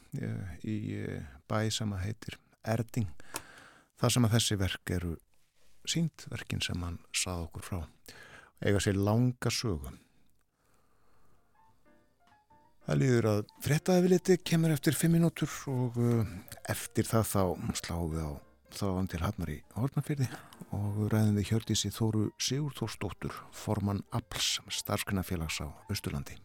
[0.63, 3.11] í eh, bæ sem að heitir Erding.
[3.99, 5.13] Það sem að þessi verk eru
[5.87, 7.83] sínt, verkin sem hann sað okkur frá
[8.63, 9.93] eiga sér langa sögu.
[12.87, 16.21] Það líður að frettaðafiliti kemur eftir 5 minútur og uh,
[16.71, 17.41] eftir það þá
[17.81, 18.31] sláum við á
[18.77, 20.27] þáðan til Hafnar í Hortnafyrði
[20.75, 26.37] og ræðum við hjörtísi Þóru Sigur Þórsdóttur, formann APLS, starfskunafélags á Östurlandi.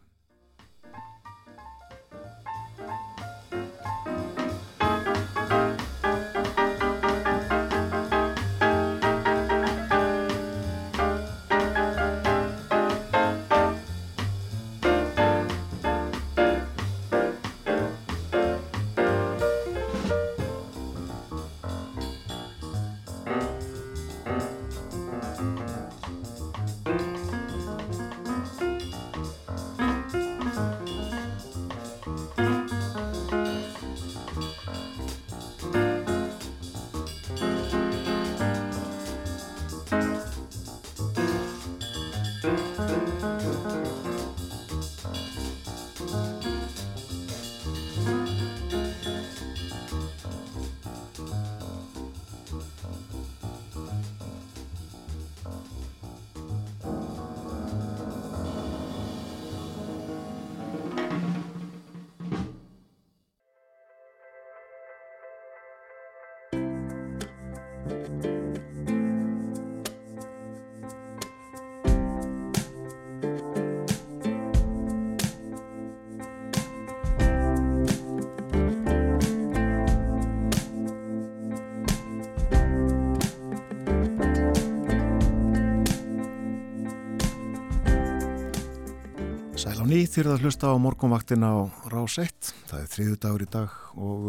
[89.93, 91.60] Ný þýrða að hlusta á morgunvaktina á
[91.93, 92.52] Rás 1.
[92.64, 94.28] Það er þriðu dagur í dag og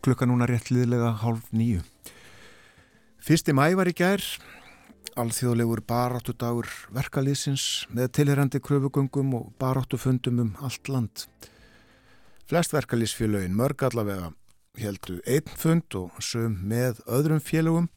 [0.00, 1.82] klukka núna rétt liðlega hálf nýju.
[3.26, 4.22] Fyrsti mæ var í gær,
[5.18, 11.24] alþjóðlegur baráttu dagur verkalýsins með tilherandi kröfugöngum og baráttu fundum um allt land.
[12.46, 14.30] Flest verkalýsfélögin mörg allavega
[14.78, 17.90] heldu einn fund og söm með öðrum félögum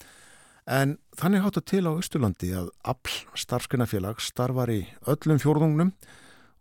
[0.66, 5.94] en þannig háttu til á Östurlandi að all starfskunafélag starfar í öllum fjórðungnum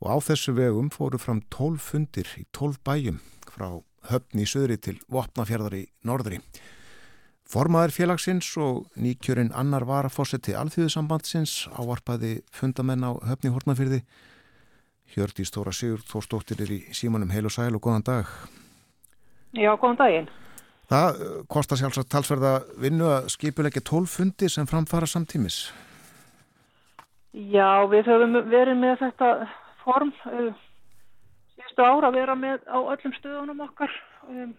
[0.05, 3.71] og á þessu vegum fóru fram 12 fundir í 12 bæjum frá
[4.13, 6.45] höfni í söðri til Vopnafjörðar í norðri.
[7.49, 14.03] Formaður félagsins og nýkjörinn annar varafossetti alþjóðsambandsins ávarpaði fundamenn á höfni Hortnafjörði.
[15.15, 18.35] Hjördi Stóra Sigur Þórstóttir er í símanum heil og sæl og góðan dag.
[19.57, 20.29] Já, góðan daginn.
[20.93, 22.53] Það eh, kostar sjálfsagt talsverða
[22.85, 25.63] vinnu að skipulegja 12 fundi sem framfara samtímis.
[27.33, 29.33] Já, við höfum verið með þetta
[29.87, 30.53] form uh,
[31.57, 33.93] síðustu ára að vera með á öllum stöðunum okkar
[34.29, 34.53] um,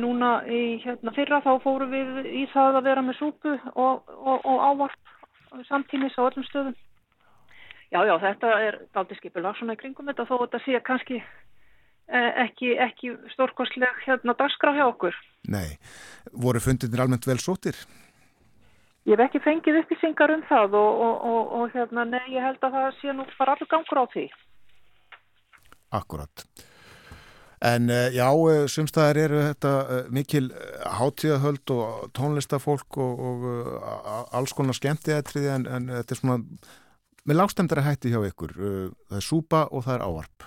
[0.00, 4.38] núna í hérna fyrra þá fórum við í það að vera með súpu og, og,
[4.44, 6.76] og ávarp samtímis á öllum stöðum
[7.90, 11.22] já já þetta er daldi skipilag svona í kringum þetta þó þetta sé kannski
[12.10, 15.16] ekki, ekki stórkostleg hérna dagskrá hjá okkur.
[15.48, 15.78] Nei,
[16.32, 17.76] voru fundinir almennt vel sótir?
[19.08, 22.60] Ég hef ekki fengið upplýsingar um það og, og, og, og hérna, nei, ég held
[22.66, 24.26] að það sé nú bara allur gangur á því.
[25.96, 26.44] Akkurat.
[27.60, 30.46] En eh, já, eh, sumstaðar eru þetta eh, mikil
[30.96, 36.38] hátíðahöld og tónlistafólk og, og alls konar skemmtiðatriði en, en þetta er svona
[37.28, 38.54] með lágstemdara hætti hjá ykkur.
[39.10, 40.46] Það er súpa og það er ávarp.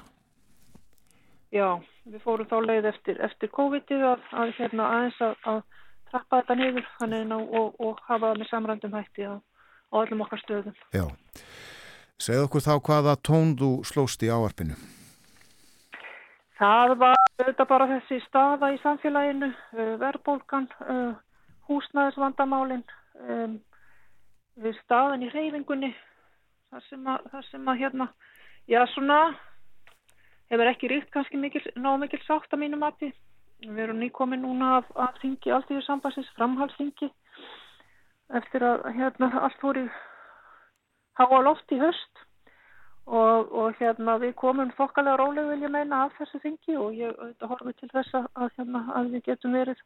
[1.53, 1.67] Já,
[2.09, 5.61] við fórum þá leið eftir, eftir COVID-ið að, að hérna aðeins að, að
[6.09, 10.41] trappa þetta niður þannig og, og hafa það með samrændum hætti á, á öllum okkar
[10.41, 10.81] stöðum.
[10.97, 11.05] Já,
[12.17, 14.81] segð okkur þá hvaða tón þú slóst í ávarpinu?
[16.59, 21.15] Það var auðvitað bara þessi staða í samfélaginu, uh, verðbólgan, uh,
[21.69, 22.83] húsnæðisvandamálinn,
[23.25, 23.55] um,
[24.83, 25.89] staðan í reyfingunni,
[26.69, 28.07] þar sem að, þar sem að hérna,
[28.69, 29.19] já svona,
[30.53, 33.09] hefur ekki ríkt kannski mikil, ná mikil sátt að mínu mati.
[33.63, 37.09] Við erum nýkomin núna af, af þingi, allt í sambansins, framhalsþingi,
[38.37, 39.87] eftir að hérna allt voru
[41.17, 42.23] háa loft í höst
[43.05, 47.43] og, og hérna við komum fokkalega róleg vil ég meina af þessu þingi og ég
[47.43, 49.83] horfið til þess að, hérna, að við getum verið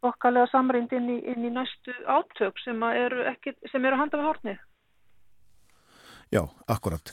[0.00, 4.30] fokkalega samrind inn í, inn í næstu átök sem eru, ekki, sem eru handað við
[4.30, 4.60] hórnið.
[6.30, 7.10] Já, akkurat.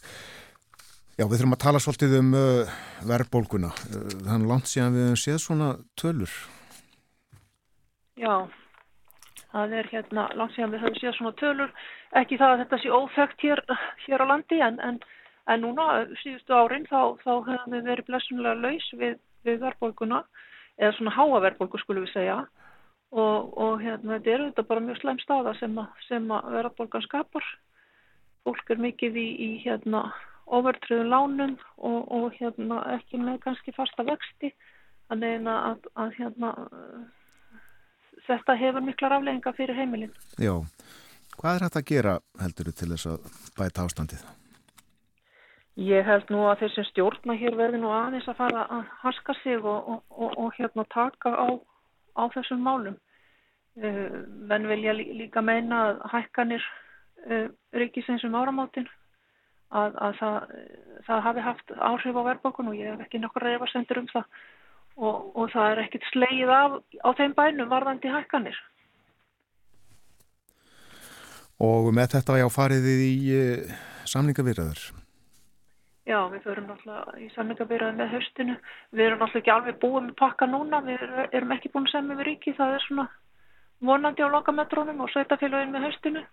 [1.18, 2.78] Já, við þurfum að tala svolítið um uh,
[3.10, 3.72] verðbólguna.
[3.90, 6.34] Uh, þannig langt síðan við hefum séð svona tölur.
[8.18, 8.34] Já,
[9.54, 11.74] það er hérna langt síðan við hefum séð svona tölur.
[12.22, 13.64] Ekki það að þetta sé óþögt hér,
[14.06, 15.02] hér á landi en, en
[15.48, 19.18] En núna síðustu árin þá, þá hefum við verið blessunlega laus við,
[19.48, 20.24] við verðbólguna
[20.78, 22.40] eða svona háaverðbólgu skulum við segja
[23.12, 27.52] og, og hérna þetta er auðvitað bara mjög sleim staða sem að, verðbólgan skapar.
[28.48, 30.08] Fólk er mikið í, í hérna
[30.48, 34.54] overtröðun lánum og, og hérna ekki með kannski fasta vexti
[35.08, 36.54] þannig að, að hérna
[38.28, 40.16] þetta hefur mikla rafleginga fyrir heimilin.
[40.40, 40.56] Já,
[41.38, 44.28] hvað er þetta að gera heldur til þess að bæta ástandið?
[45.78, 49.36] Ég held nú að þeir sem stjórna hér verði nú aðeins að fara að harska
[49.44, 51.48] sig og, og, og, og hérna taka á,
[52.18, 52.96] á þessum málum.
[53.78, 56.66] Uh, menn vilja líka meina að hækkanir
[57.30, 57.46] uh,
[57.78, 58.90] ríkisins um áramátin
[59.70, 60.58] að, að það,
[61.06, 64.26] það hafi haft áhrif á verðbókun og ég hef ekki nokkur reyfa sendur um það
[64.98, 68.58] og það er ekkit sleið af á þeim bænum varðandi hækkanir.
[71.62, 74.88] Og með þetta já fariðið í uh, samlingavirðaður?
[76.08, 78.54] Já, við förum náttúrulega í samlingabýraði með höstinu.
[78.96, 80.80] Við erum náttúrulega ekki alveg búið með pakka núna.
[80.86, 81.02] Við
[81.36, 82.54] erum ekki búin semja við ríki.
[82.56, 83.06] Það er svona
[83.84, 86.24] vonandi á lokametrónum og sveitafélagin með höstinu.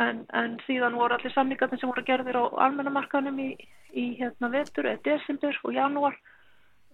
[0.00, 3.50] En, en síðan voru allir samlingarnir sem voru gerðir á almennamarkanum í,
[3.92, 6.18] í hérna vetur eða desember og janúar.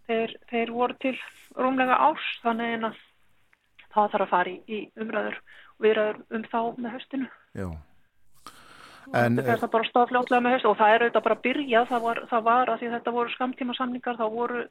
[0.09, 1.17] Þeir, þeir voru til
[1.55, 3.03] rúmlega árs þannig að
[3.95, 7.35] það þarf að fara í, í umræður og viðræður um þá með höstinu.
[7.55, 7.69] Já.
[9.13, 12.05] En, þetta það bara stafljótlega með haust og það er auðvitað bara að byrja, það
[12.09, 14.67] var, það var að því þetta voru skamtíma samningar, þá voru,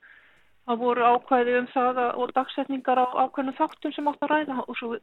[0.83, 4.93] voru ákvæði um það og dagsetningar á ákveðinu þáttum sem átt að ræða og svo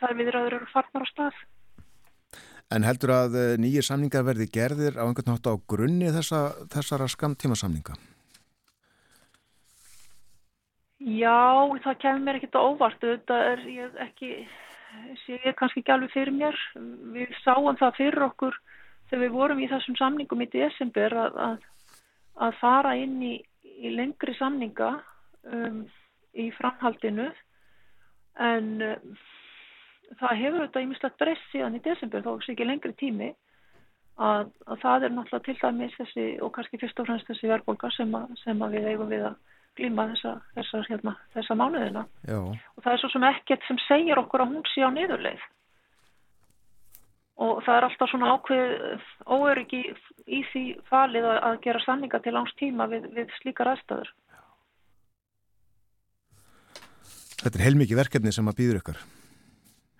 [0.00, 1.42] það er viðræður eru farnar á stað.
[2.70, 7.10] En heldur að eh, nýjir samningar verði gerðir á einhvern nátt á grunni þessa, þessara
[7.10, 7.98] skamtíma samninga?
[11.00, 14.30] Já, það kemur mér ekkert á óvart, þetta er ég ekki,
[15.24, 16.56] sé ég kannski ekki alveg fyrir mér,
[17.14, 18.56] við sáum það fyrir okkur
[19.10, 21.68] þegar við vorum í þessum samningum í desember að, að,
[22.46, 23.34] að fara inn í,
[23.80, 24.90] í lengri samninga
[25.50, 25.84] um,
[26.38, 27.28] í framhaldinu.
[28.40, 29.14] En um,
[30.20, 33.30] það hefur þetta ímislegt breyst síðan í desember þó ekki lengri tími
[34.20, 37.90] að, að það er náttúrulega til dæmis þessi og kannski fyrst og fremst þessi verðbólka
[37.94, 38.14] sem,
[38.44, 39.38] sem að við eigum við að
[39.78, 42.40] glíma þessa, þessa, hérna, þessa mánuðina Já.
[42.40, 45.44] og það er svo sem ekkert sem segir okkur að hún sé á niðurleið
[47.40, 49.80] og það er alltaf svona ákveð óöryggi
[50.28, 54.10] í því falið að gera sanninga til langs tíma við, við slíkar aðstæður.
[57.40, 59.00] Þetta er heilmikið verkefni sem að býður ykkur.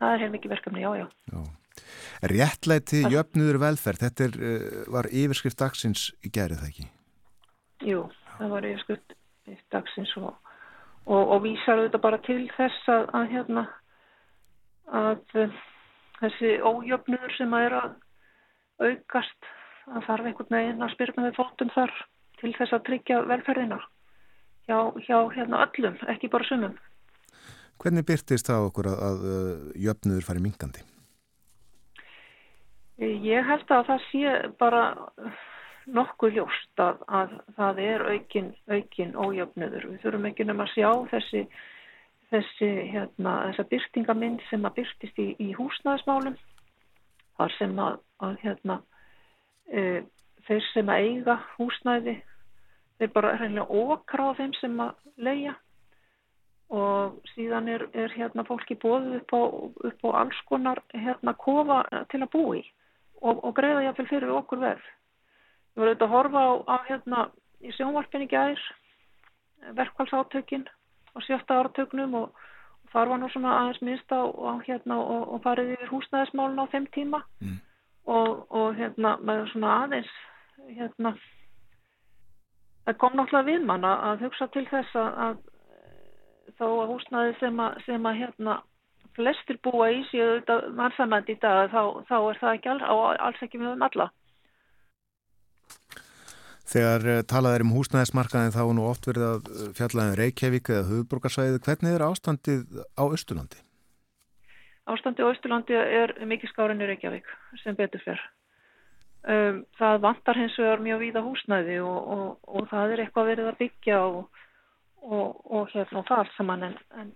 [0.01, 1.07] Það er heilmikið verkefni, já, já.
[1.33, 1.41] já.
[2.31, 6.87] Réttlæti jöfnudur velferð, þetta er, uh, var yfirskrift dagsins í gerið það ekki?
[7.89, 8.05] Jú,
[8.37, 9.17] það var yfirskrift
[9.75, 10.33] dagsins og,
[11.07, 13.67] og, og vísar auðvitað bara til þess að, að hérna
[14.91, 15.21] að
[16.21, 17.91] þessi ójöfnur sem að er að
[18.81, 19.51] aukast
[19.91, 21.97] að þarf einhvern veginn að spyrna við fótum þar
[22.41, 23.81] til þess að tryggja velferðina
[24.69, 26.79] hjá, hjá hérna öllum, ekki bara sumum.
[27.81, 29.21] Hvernig byrtist það okkur að, að
[29.81, 30.85] jöfnur fari mingandi?
[33.01, 34.83] Ég held að það sé bara
[35.97, 39.89] nokkuð ljóst að, að það er aukin, aukin ójöfnöður.
[39.91, 41.43] Við þurfum ekki nefn að sjá þessi,
[42.31, 43.35] þessi hérna,
[43.73, 46.39] byrtingamind sem að byrtist í, í húsnæðismálum
[47.41, 48.81] þar sem að, að hérna,
[49.73, 49.85] e,
[50.49, 52.21] þeir sem að eiga húsnæði
[53.01, 55.57] þeir bara reynilega okra á þeim sem að leia
[56.71, 59.43] og síðan er, er hérna fólki bóðið upp á,
[59.91, 62.61] upp á alls konar hérna kofa til að búi
[63.21, 64.85] og, og greiða jáfnvel fyrir okkur verð.
[65.75, 67.25] Við vorum auðvitað að horfa á, á hérna
[67.61, 68.63] í sjónvarpinni gæðir
[69.79, 70.65] verkvælsátökin
[71.15, 72.31] á sjötta áratögnum og,
[72.85, 76.63] og þar var nú svona aðeins minnst á, á hérna og, og farið yfir húsnæðismálun
[76.63, 77.61] á þeim tíma mm.
[78.07, 80.15] og hérna með svona aðeins
[80.71, 81.15] hérna
[82.87, 85.39] það kom náttúrulega við manna að hugsa til þess að
[86.59, 88.57] þó að húsnaði sem að, sem að hérna
[89.17, 92.83] flestir búa í síðu þetta mannsamandi í dag þá, þá er það ekki all,
[93.27, 94.09] alls ekki með um alla.
[96.71, 100.19] Þegar uh, talað er um húsnæðismarkaðin þá er nú oft verið að eh, fjallaðin um
[100.21, 101.63] Reykjavík eða höfuborgarsæði.
[101.67, 103.63] Hvernig er ástandið á Östurlandi?
[104.91, 107.33] Ástandið á Östurlandi er mikið skárinni Reykjavík
[107.65, 108.23] sem betur fyrr.
[109.21, 113.51] Um, það vantar hins vegar mjög víða húsnæði og, og, og það er eitthvað verið
[113.51, 114.23] að byggja og
[115.03, 117.11] og, hérna þar saman en, en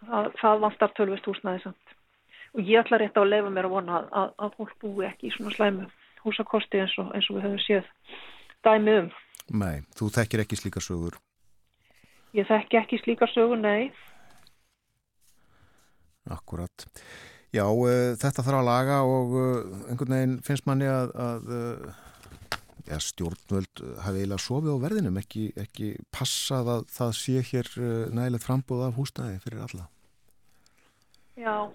[0.00, 1.94] það, það vantar tölvist húsnaði samt
[2.56, 5.28] og ég ætla rétt á að lefa mér að vona að, að fólk búi ekki
[5.28, 5.88] í svona slæmu
[6.24, 7.90] húsakosti eins og, eins við höfum séð
[8.68, 9.08] dæmi um.
[9.48, 11.16] Nei, þú þekkir ekki slíkar sögur?
[12.36, 13.88] Ég þekki ekki slíkar sögur, nei.
[16.28, 16.84] Akkurat.
[17.54, 23.00] Já, uh, þetta þarf að laga og uh, einhvern veginn finnst manni að, að uh,
[23.00, 27.68] stjórnvöld hafi eiginlega sofið á verðinum, ekki, ekki passað að það sé hér
[28.16, 29.88] nægilegt frambúð af húsnæði fyrir alla?
[31.36, 31.68] Já,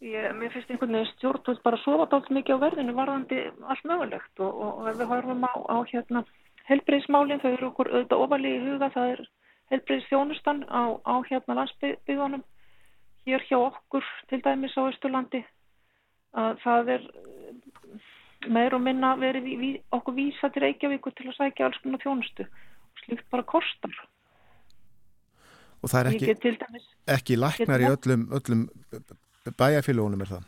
[0.00, 3.40] ég, mér finnst einhvern veginn stjórnvöld bara sofa dált mikið á verðinu varðandi
[3.70, 6.24] allt mögulegt og, og, ef við horfum á, á hérna
[6.68, 9.24] helbreyðsmálinn, þau eru okkur auðvitað ofalí í huga, það er
[9.72, 12.44] helbreyðsþjónustan á, á hérna landsbyggðunum,
[13.28, 15.44] hér hjá okkur til dæmis á Östurlandi,
[16.34, 17.08] að það er
[18.52, 22.44] meir og minna verið í, okkur vísa til Reykjavíku til að sækja alls konar þjónustu.
[22.44, 23.94] Og slíkt bara kostar.
[25.84, 26.54] Og það er ekki,
[27.12, 28.66] ekki laknar í öllum, öllum
[29.52, 30.44] bæjarfélagunum er það?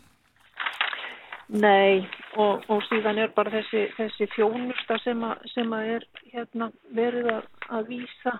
[1.48, 6.70] Nei og, og síðan er bara þessi, þessi þjónusta sem, a, sem að er hérna,
[6.96, 8.32] verið að, að vísa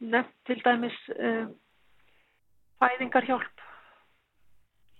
[0.00, 1.46] nefnt til dæmis uh,
[2.80, 3.64] fæðingarhjálp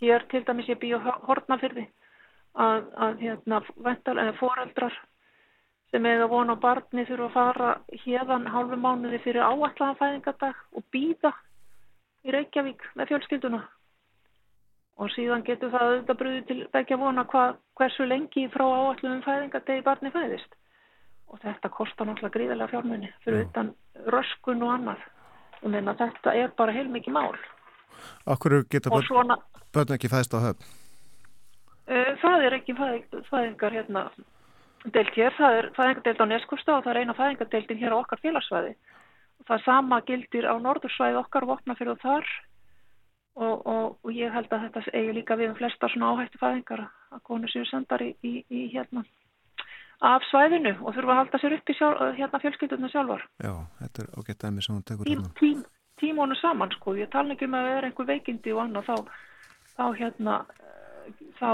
[0.00, 1.84] hér til dæmis ég býð á hortnafyrði
[2.56, 3.60] að, að hérna,
[4.40, 4.96] foreldrar
[5.92, 7.70] sem eiga vona barni þurfa að fara
[8.04, 11.32] hérðan hálfu mánuði fyrir áallan fæðingadag og býða
[12.26, 13.62] í Reykjavík með fjölskylduna
[14.96, 17.42] og síðan getur það auðvitað brúði til að vona hva,
[17.76, 20.56] hversu lengi frá áallunum fæðingadegi barni fæðist
[21.26, 23.48] og þetta kostar náttúrulega gríðarlega fjármunni fyrir Já.
[23.50, 23.74] utan
[24.14, 25.04] röskun og annað
[25.62, 27.36] og meina þetta er bara heilmikið mál
[28.26, 30.66] Akkur geta börn ekki fæðist á höfn?
[31.86, 34.08] Eh, það er ekki fæðingar hérna
[34.94, 38.22] deilt hér, það er fæðingadeild á Neskústa og það er eina fæðingadeildin hér á okkar
[38.22, 38.72] félagsvæði.
[39.46, 42.24] Það sama gildir á nordursvæði okkar og opna fyrir þar
[43.36, 46.86] og, og, og ég held að þetta eigi líka við um flesta svona áhættu fæðingar
[46.86, 49.04] að konu séu sendar í, í, í hérna
[50.04, 53.24] af svæðinu og þurfa að halda sér upp í sjálf, hérna fjölskyldunum sjálfar.
[53.40, 55.30] Já, þetta er ágætt aðeins sem hún tekur hérna.
[55.40, 55.62] Tím,
[56.00, 58.96] tímónu saman sko, ég tala ekki um að það er einhver veikindi og annað þá,
[59.76, 60.36] þá hérna
[61.40, 61.48] þá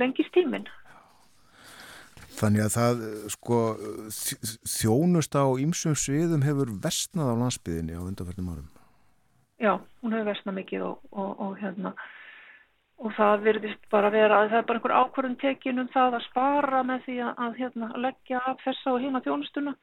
[0.00, 0.68] lengist tíminn.
[2.42, 3.58] Þannig að það, sko,
[4.66, 8.70] þjónust á ýmsum sviðum hefur vestnað á landsbyðinni á undanferðum árum.
[9.62, 11.92] Já, hún hefur vestnað mikið og, og, og hérna,
[12.98, 16.26] og það verðist bara vera að það er bara einhver ákvörðun tekin um það að
[16.26, 19.74] spara með því að, að hérna, leggja af þessa og hérna þjónustuna.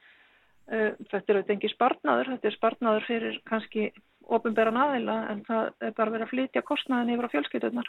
[0.70, 3.86] Þetta er auðvitað engi spartnaður, þetta er spartnaður fyrir kannski
[4.30, 7.88] ofinbæra naðila en það er bara verið að flytja kostnaðin yfir á fjölskytunar.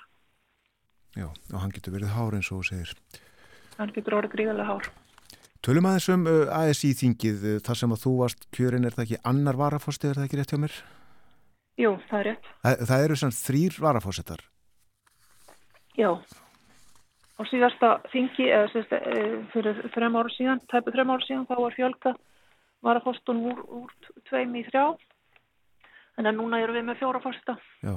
[1.19, 2.95] Já, og hann getur verið hár eins og segir.
[3.77, 4.91] Hann getur orðið gríðarlega hár.
[5.61, 9.03] Tölum aðeins um uh, ASI þingið uh, þar sem að þú varst kjörin, er það
[9.05, 10.77] ekki annar varafósti, er það ekki rétt hjá mér?
[11.81, 12.47] Jú, það er rétt.
[12.63, 14.41] Það, það eru sem þrýr varafósitar?
[15.99, 16.09] Já,
[17.41, 21.55] og síðasta þingi, eða sérst, eh, fyrir þrem ára síðan, tæpu þrem ára síðan, þá
[21.59, 22.13] var fjölka
[22.85, 23.91] varafóstun úr, úr
[24.29, 24.85] tveim í þrjá,
[26.17, 27.57] en núna erum við með fjóra fósta.
[27.85, 27.95] Já.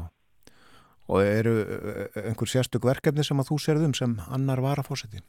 [1.09, 5.25] Og eru eh, einhver sérstök verkefni sem að þú serðum sem annar var að fórseti?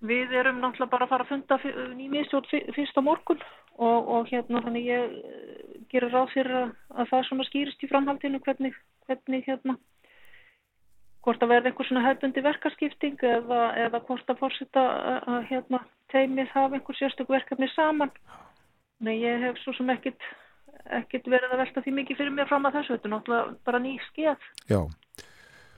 [0.00, 1.58] Við erum náttúrulega bara að fara að funda
[1.98, 3.42] nýmiðstjórn fyrst á morgun
[3.76, 7.90] og, og hérna þannig ég eh, gerir ráð fyrir að, að það svona skýrist í
[7.90, 9.76] framhaldinu hvernig, hvernig hérna
[11.24, 14.84] hvort að verða einhver svona hefbundi verkaskipting eða, eða hvort að fórsita
[15.28, 15.82] að hérna
[16.12, 18.12] teimið hafa einhver sérstök verkefni saman.
[19.04, 20.16] Nei, ég hef svo sem ekkit,
[21.00, 23.82] ekkit verið að velta því mikið fyrir mér fram að þessu, þetta er náttúrulega bara
[23.84, 24.48] ný skeið.
[24.72, 24.80] Já.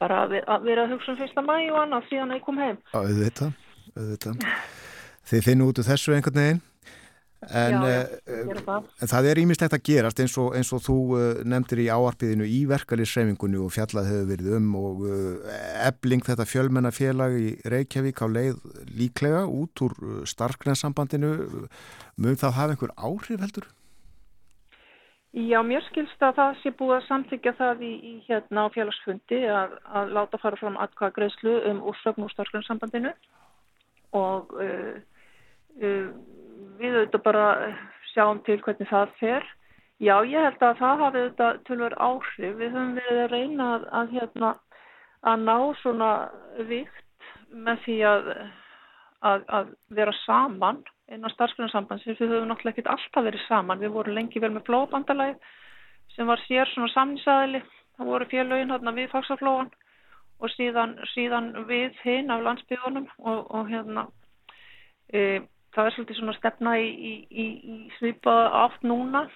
[0.02, 2.62] Bara að, að vera að hugsa um fyrsta mæ og annað síðan að ég kom
[2.62, 2.80] heim.
[2.98, 3.52] Auðvitað,
[3.96, 4.44] auðvitað.
[5.30, 6.62] Þið finnum út úr þessu einhvern veginn.
[7.50, 8.84] En, Já, uh, það.
[9.02, 12.46] en það er ímislegt að gerast eins og, eins og þú uh, nefndir í áarpiðinu
[12.46, 15.56] í verkaliðsreifingunni og fjallað hefur verið um og uh,
[15.88, 18.62] ebling þetta fjölmennafélag í Reykjavík á leið
[18.94, 19.98] líklega út úr
[20.30, 21.32] starfgrænsambandinu
[22.22, 23.66] mun það hafa einhver áhrif heldur?
[25.32, 29.38] Já, mér skilst að það sé búið að samþykja það í, í hérna á félagsfundi
[29.50, 33.16] að, að láta fara fram atkvæða greiðslu um úrsögn úr starfgrænsambandinu
[34.12, 34.52] og
[35.82, 37.46] við auðvitað bara
[38.12, 39.46] sjáum til hvernig það fer.
[40.02, 42.56] Já, ég held að það hafi auðvitað tölver áhrif.
[42.58, 44.50] Við höfum verið að reyna að, að, hérna,
[45.30, 46.10] að ná svona
[46.70, 48.32] vikt með því að,
[49.30, 50.82] að vera saman
[51.12, 52.18] innan starfsgrunarsambandsins.
[52.18, 53.82] Við höfum náttúrulega ekkert alltaf verið saman.
[53.82, 55.38] Við vorum lengi vel með flóðbandalæg
[56.16, 57.62] sem var sér svona samninsæðili.
[57.96, 59.70] Það voru félögin hérna við fagsaflóan
[60.42, 64.06] og síðan, síðan við hinn af landsbygðunum og, og hérna
[65.14, 65.42] e,
[65.74, 69.26] það er svolítið svona stefna í, í, í, í svipa átt núna.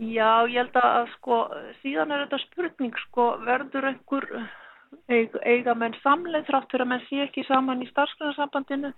[0.00, 1.40] Já, ég held að sko,
[1.82, 4.28] síðan er þetta spurning sko, verður einhver
[5.10, 8.94] eiga, eiga menn samleið þrátt fyrir að menn sé ekki saman í starfsgrunarsambandinu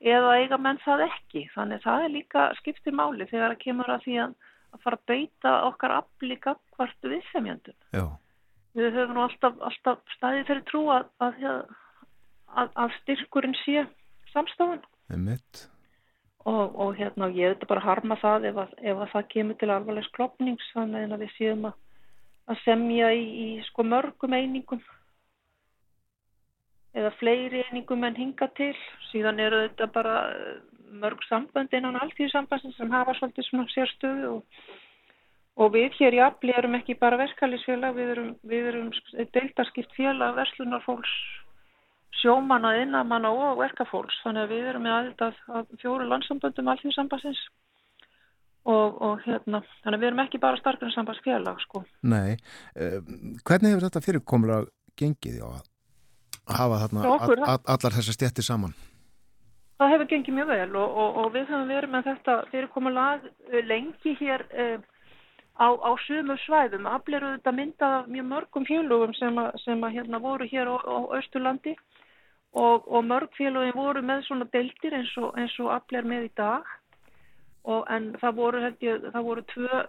[0.00, 1.44] eða eiga menn það ekki?
[1.54, 4.34] Þannig það er líka skiptið máli þegar það kemur að því að,
[4.74, 8.04] að fara að beita okkar aflíka hvort viðsemjöndum Já
[8.78, 11.44] Við höfum nú alltaf, alltaf staðið fyrir trú að, að,
[12.54, 13.84] að, að styrkurinn sé
[14.30, 14.82] samstofan.
[16.50, 20.70] Og, og hérna, ég veit bara harma það ef, ef það kemur til alvarlegs klopnings
[20.72, 24.80] þannig að við séum að semja í, í sko mörgum einingum
[26.96, 28.74] eða fleiri einingum en hinga til.
[29.10, 30.16] Síðan eru þetta bara
[30.90, 34.62] mörg sambönd innan alltíðsambandin sem hafa svolítið svona sérstöðu og
[35.58, 38.90] Og við hér í Afli erum ekki bara verkefælisfélag, við erum, erum
[39.34, 41.10] deildarskipt félag verslunarfólks,
[42.20, 44.20] sjómanna, innamanna og verkafólks.
[44.24, 47.42] Þannig að við erum með aðeins að fjóru landsamböndum alþjóðsambansins
[48.68, 51.82] og, og hérna, þannig að við erum ekki bara starfgrunnsambansfélag, sko.
[52.12, 52.36] Nei,
[52.76, 53.00] uh,
[53.48, 54.68] hvernig hefur þetta fyrirkomlega
[55.00, 55.66] gengið á að
[56.60, 58.76] hafa þarna okkur, all, allar þessar stjættir saman?
[59.80, 64.16] Það hefur gengið mjög vel og, og, og við höfum verið með þetta fyrirkomlega lengi
[64.20, 64.88] hér uh,
[65.60, 66.88] á, á sumur svæðum.
[66.88, 70.72] Afl eru þetta myndað af mjög mörgum félögum sem, a, sem að hérna voru hér
[70.72, 71.76] á, á Östurlandi
[72.52, 76.36] og, og mörg félögum voru með svona deltir eins og, og afl er með í
[76.40, 76.76] dag.
[77.70, 79.80] Og, en það voru, ég, það voru tvö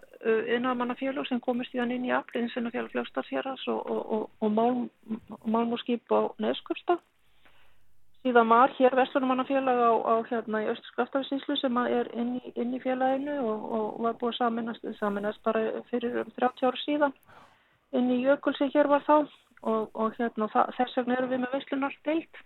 [0.58, 4.52] innamannafélög sem komist í hann inn í afl, eins og félög fljóstarsfjæras og, og
[5.48, 7.00] málmúskip á Neskjöpstað.
[8.22, 12.80] Síðan var hér Vestlunumannafélag á, á hérna í Östurskaftafinsíslu sem er inn í, inn í
[12.84, 17.16] félaginu og, og var búið saminast, saminast bara fyrir um 30 ára síðan
[17.98, 21.56] inn í Jökul sem hér var þá og, og hérna þess vegna erum við með
[21.58, 22.42] Vestlunar deilt.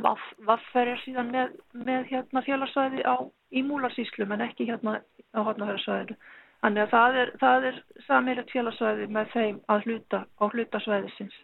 [0.00, 1.54] Vaffer er síðan með,
[1.86, 3.14] með hérna félagsvæði á
[3.54, 4.96] í Múlarsíslu en ekki hérna
[5.34, 6.18] á hotnafjörðsvæðinu.
[6.60, 7.32] Þannig að það er,
[7.70, 11.38] er samilegt félagsvæði með þeim að hluta á hlutasvæðisins.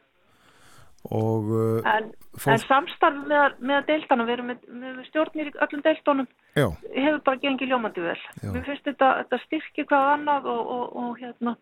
[1.14, 2.56] Og, uh, en, fólk...
[2.56, 7.42] en samstarf með, með deiltana, við erum með, með stjórnir í öllum deiltónum, hefur bara
[7.44, 8.18] gengið ljómandi vel.
[8.42, 8.50] Já.
[8.50, 11.56] Við finnst þetta, þetta styrkir hvað annað og, og, og hérna,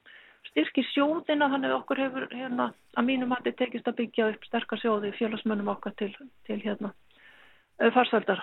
[0.51, 4.81] styrkir sjóðina, þannig að okkur hefur hérna, að mínum hætti tekist að byggja upp sterkar
[4.81, 6.13] sjóði félagsmönnum okkar til,
[6.49, 6.95] til hérna,
[7.93, 8.43] farsældar.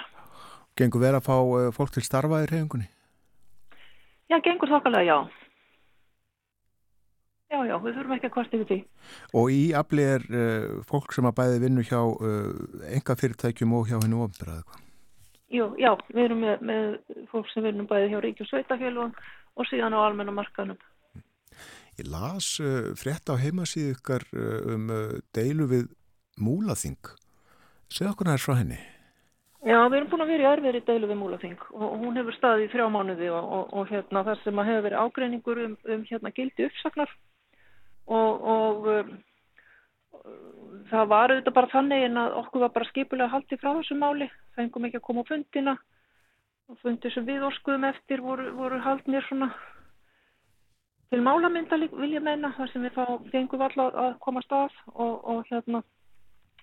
[0.77, 2.87] Gengur verið að fá uh, fólk til starfa í reyfingunni?
[4.31, 5.40] Já, gengur þokkalega, já.
[7.51, 8.77] Já, já, við þurfum ekki að kvarta yfir því.
[9.35, 12.51] Og í afli er uh, fólk sem að bæði vinnu hjá uh,
[12.87, 14.85] enga fyrirtækjum og hjá hennu ofnbyrðað eitthvað?
[15.51, 19.11] Jú, já, við erum með, með fólk sem vinnum bæði hjá Ríkjum Sveitafélagum
[19.59, 20.79] og síðan á almenna markanum.
[21.99, 24.87] Ég las uh, frétt á heimasíðu ykkar um
[25.35, 25.89] deilu við
[26.39, 27.01] múlaþing.
[27.91, 28.79] Segð okkur nær frá henni.
[29.67, 32.63] Já, við erum búin að vera í erfiðri deilu við múlaþing og hún hefur staðið
[32.63, 36.07] í þrjá mánuði og, og, og hérna, þar sem að hefur verið ágreiningur um, um
[36.07, 37.11] hérna, gildi uppsaknar
[38.11, 39.11] og, og um,
[40.91, 44.27] það var auðvitað bara þannig en að okkur var bara skipulega haldið frá þessu máli,
[44.57, 45.77] fengum ekki að koma á fundina.
[46.71, 49.49] Og fundir sem við óskuðum eftir voru, voru haldnir svona
[51.11, 55.17] til málamynda vil ég meina þar sem við fá, fengum alltaf að komast af og,
[55.27, 55.81] og hérna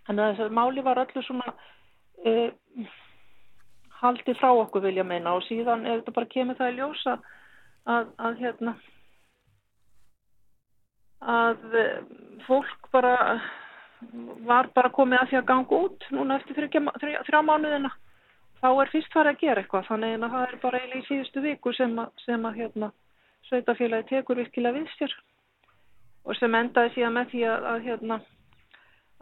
[0.06, 1.52] þannig að þessu máli var öllu svona
[2.24, 2.32] e,
[4.00, 5.34] haldið frá okkur vil ég meina.
[5.36, 7.18] Og síðan er þetta bara kemur það í ljósa
[7.84, 8.74] að, að hérna
[11.20, 12.02] að eh,
[12.46, 13.14] fólk bara
[14.46, 16.92] var bara komið að því að ganga út núna eftir þrjá,
[17.26, 17.90] þrjá mánuðina.
[18.58, 21.42] Þá er fyrst farið að gera eitthvað þannig að það er bara eiginlega í síðustu
[21.42, 22.88] viku sem að, sem að hérna,
[23.48, 25.14] sveitafélagi tekur virkilega við sér.
[26.26, 28.18] Og sem endaði síðan með því að, að hérna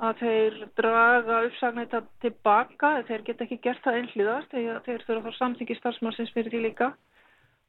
[0.07, 5.29] að þeir draga uppsagnæta tilbaka, þeir geta ekki gert það einhliðast, þeir, þeir þurfa að
[5.29, 6.91] fara samþyggi starfsmannsins fyrir því líka.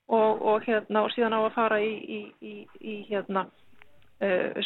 [0.08, 3.44] Og, og, hérna, og síðan á að fara í, í, í, í hérna,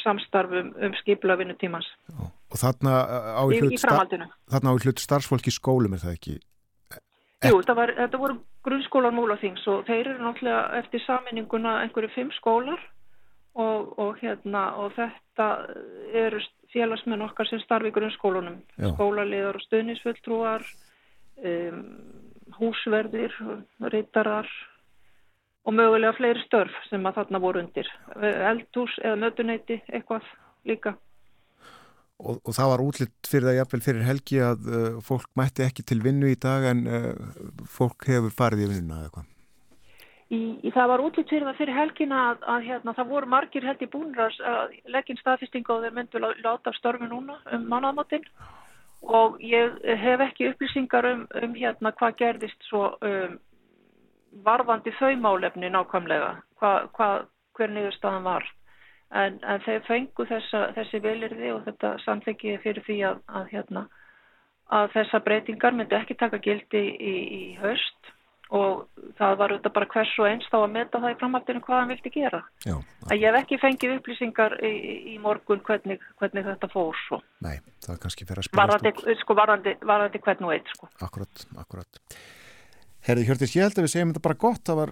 [0.03, 1.87] samstarfum um skipla vinnutímans.
[2.51, 2.93] Og þarna
[3.35, 4.07] á hlut, star,
[4.51, 6.37] þarna á hlut starfsfólki skólum er það ekki?
[7.41, 12.81] Jú, var, þetta voru grunnskólar múlaþings og þeir eru náttúrulega eftir saminninguna einhverju fimm skólar
[13.57, 15.47] og, og hérna og þetta
[16.21, 16.41] eru
[16.71, 18.59] félagsmenn okkar sem starfi í grunnskólunum,
[18.93, 20.67] skólaliðar og stöðnisfulltrúar,
[21.43, 21.81] um,
[22.59, 23.33] húsverðir,
[23.91, 24.47] reytarar
[25.65, 27.89] og mögulega fleiri störf sem að þarna voru undir,
[28.21, 30.27] eldhús eða mötuneyti eitthvað
[30.67, 30.95] líka.
[32.21, 35.85] Og, og það var útlitt fyrir það jafnvel fyrir helgi að uh, fólk mætti ekki
[35.89, 37.29] til vinnu í dag en uh,
[37.65, 39.29] fólk hefur farið í vinnuna eða eitthvað?
[40.31, 43.65] Í, í það var útlýtt fyrir það fyrir helgina að, að hérna, það voru margir
[43.67, 48.29] held í búinras að leggja staðfestinga og þeir myndu láta störfi núna um mannaðmáttin
[49.01, 53.39] og ég hef ekki upplýsingar um, um hérna hvað gerðist svo um,
[54.45, 57.09] varðandi þau málefni nákvæmlega hva, hva,
[57.57, 58.47] hver niðurstaðan var
[59.11, 63.85] en, en þeir fengu þessa, þessi velirði og þetta samþengi fyrir því að, að, hérna,
[64.71, 68.11] að þessa breytingar myndu ekki taka gildi í, í haust
[68.51, 68.81] og
[69.15, 71.91] það var auðvitað bara hvers og eins þá að meta það í framhaldinu hvað hann
[71.93, 72.41] vildi gera.
[72.67, 72.73] Já,
[73.07, 74.71] að ég hef ekki fengið upplýsingar í,
[75.13, 77.21] í morgun hvernig, hvernig þetta fór svo.
[77.45, 79.15] Nei, það er kannski fyrir að spila stúl.
[79.21, 80.91] Sko varandi, varandi hvern og eitt sko.
[81.07, 82.01] Akkurat, akkurat.
[83.01, 84.91] Herði Hjörtis, ég held að við segjum þetta bara gott, það var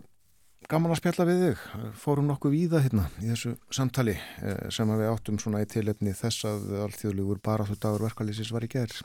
[0.70, 1.66] gaman að spjalla við þig.
[2.02, 6.48] Fórum nokkuð víða hérna í þessu samtali eh, sem við áttum svona í tilefni þess
[6.50, 9.04] að allþjóðlugur bara þú dagur verkvalísis var í gerð.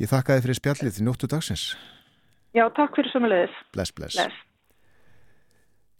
[0.00, 1.72] Ég þakkaði fyrir spjallið, njóttu dagsins.
[2.54, 3.58] Já, takk fyrir sömulegis.
[3.74, 4.14] Bless, bless.
[4.14, 4.46] bless.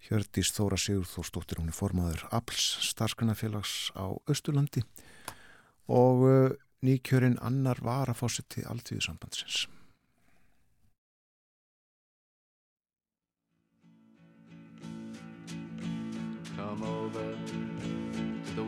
[0.07, 4.87] Hjördís Þóra Sigurþórsdóttir, hún er formaður APLS starfsgrunafélags á Östurlandi
[5.91, 6.55] og uh,
[6.87, 9.67] nýkjörinn annar var að fórseti alltíðu sambandsins.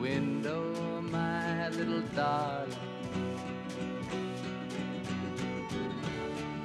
[0.03, 2.77] Window, my little darling.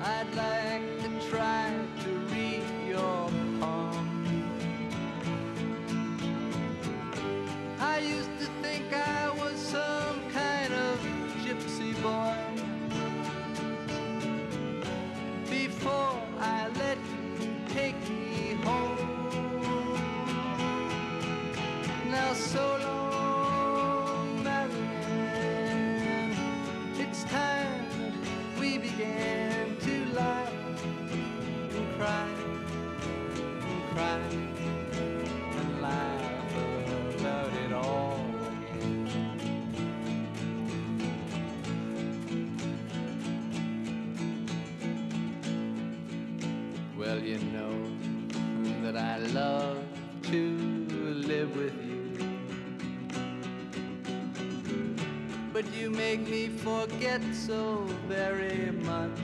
[0.02, 0.67] I'd like
[55.88, 59.20] you make me forget so very much.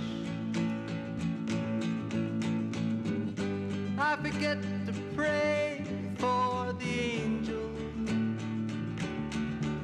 [3.97, 5.83] I forget to pray
[6.17, 7.99] for the angels,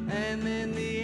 [0.10, 0.98] and then the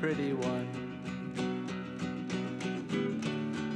[0.00, 0.68] pretty one.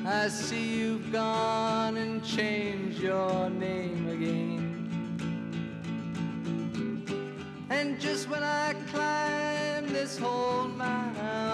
[0.07, 4.65] I see you've gone and changed your name again.
[7.71, 11.49] And just when I climb this whole mountainside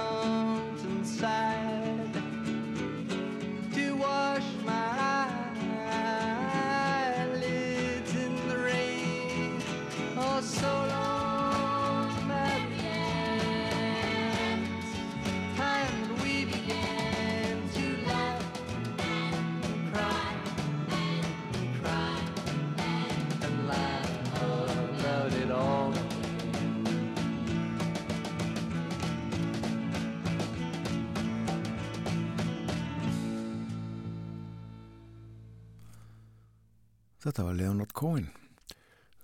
[37.25, 38.27] Þetta var Leonard Cohen.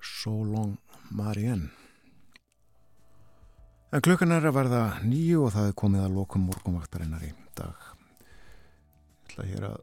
[0.00, 0.78] So Long
[1.12, 1.68] Marianne.
[3.92, 7.88] En klukkan er að verða nýju og það er komið að lokum morgunvaktarinnar í dag.
[8.22, 9.76] Ég ætla hér að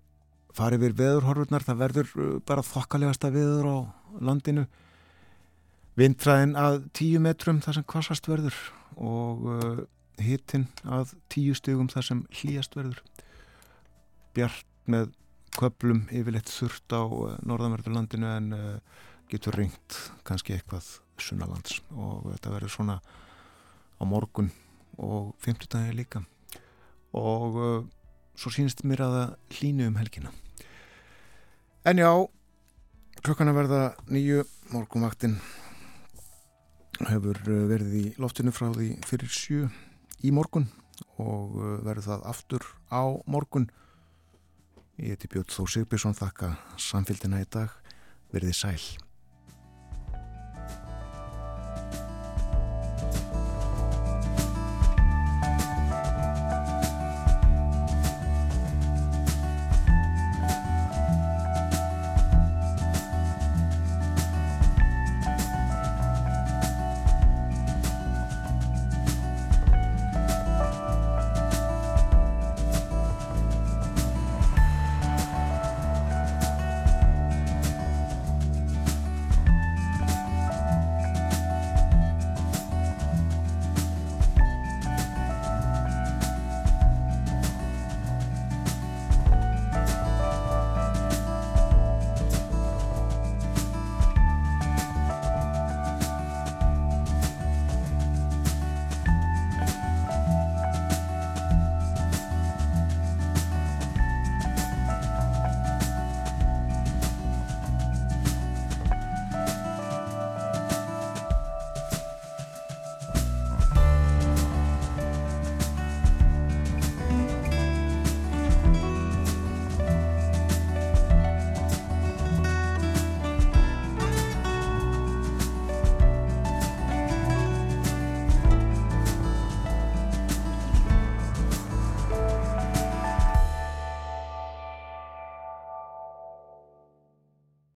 [0.58, 1.66] fara yfir veðurhorfurnar.
[1.68, 3.78] Það verður uh, bara þokkalegasta veður á
[4.32, 4.66] landinu.
[6.00, 8.58] Vindræðin að tíu metrum þar sem kvassast verður
[8.98, 9.86] og uh,
[10.24, 13.04] hittinn að tíu stugum þar sem hlýjast verður.
[14.34, 15.14] Bjart með
[15.58, 19.98] köplum yfirleitt þurft á uh, norðanverðurlandinu en uh, getur ringt
[20.28, 20.88] kannski eitthvað
[21.22, 22.98] sunnalands og þetta verður svona
[23.98, 24.52] á morgun
[25.02, 26.22] og fymtudagi líka.
[27.18, 27.86] Og uh,
[28.38, 30.34] svo sínist mér að það hlínu um helgina.
[31.88, 32.12] En já
[33.24, 33.82] klukkan að verða
[34.12, 34.44] nýju
[34.74, 35.40] morgunvaktin
[37.08, 39.68] hefur verið í loftinu frá því fyrir sjö
[40.26, 40.70] í morgun
[41.22, 43.68] og verður það aftur á morgun
[44.98, 46.48] Ég heiti Björn Þó Sigbjörnsson, þakka
[46.82, 47.70] samfélgina í dag,
[48.34, 49.07] verðið sæl.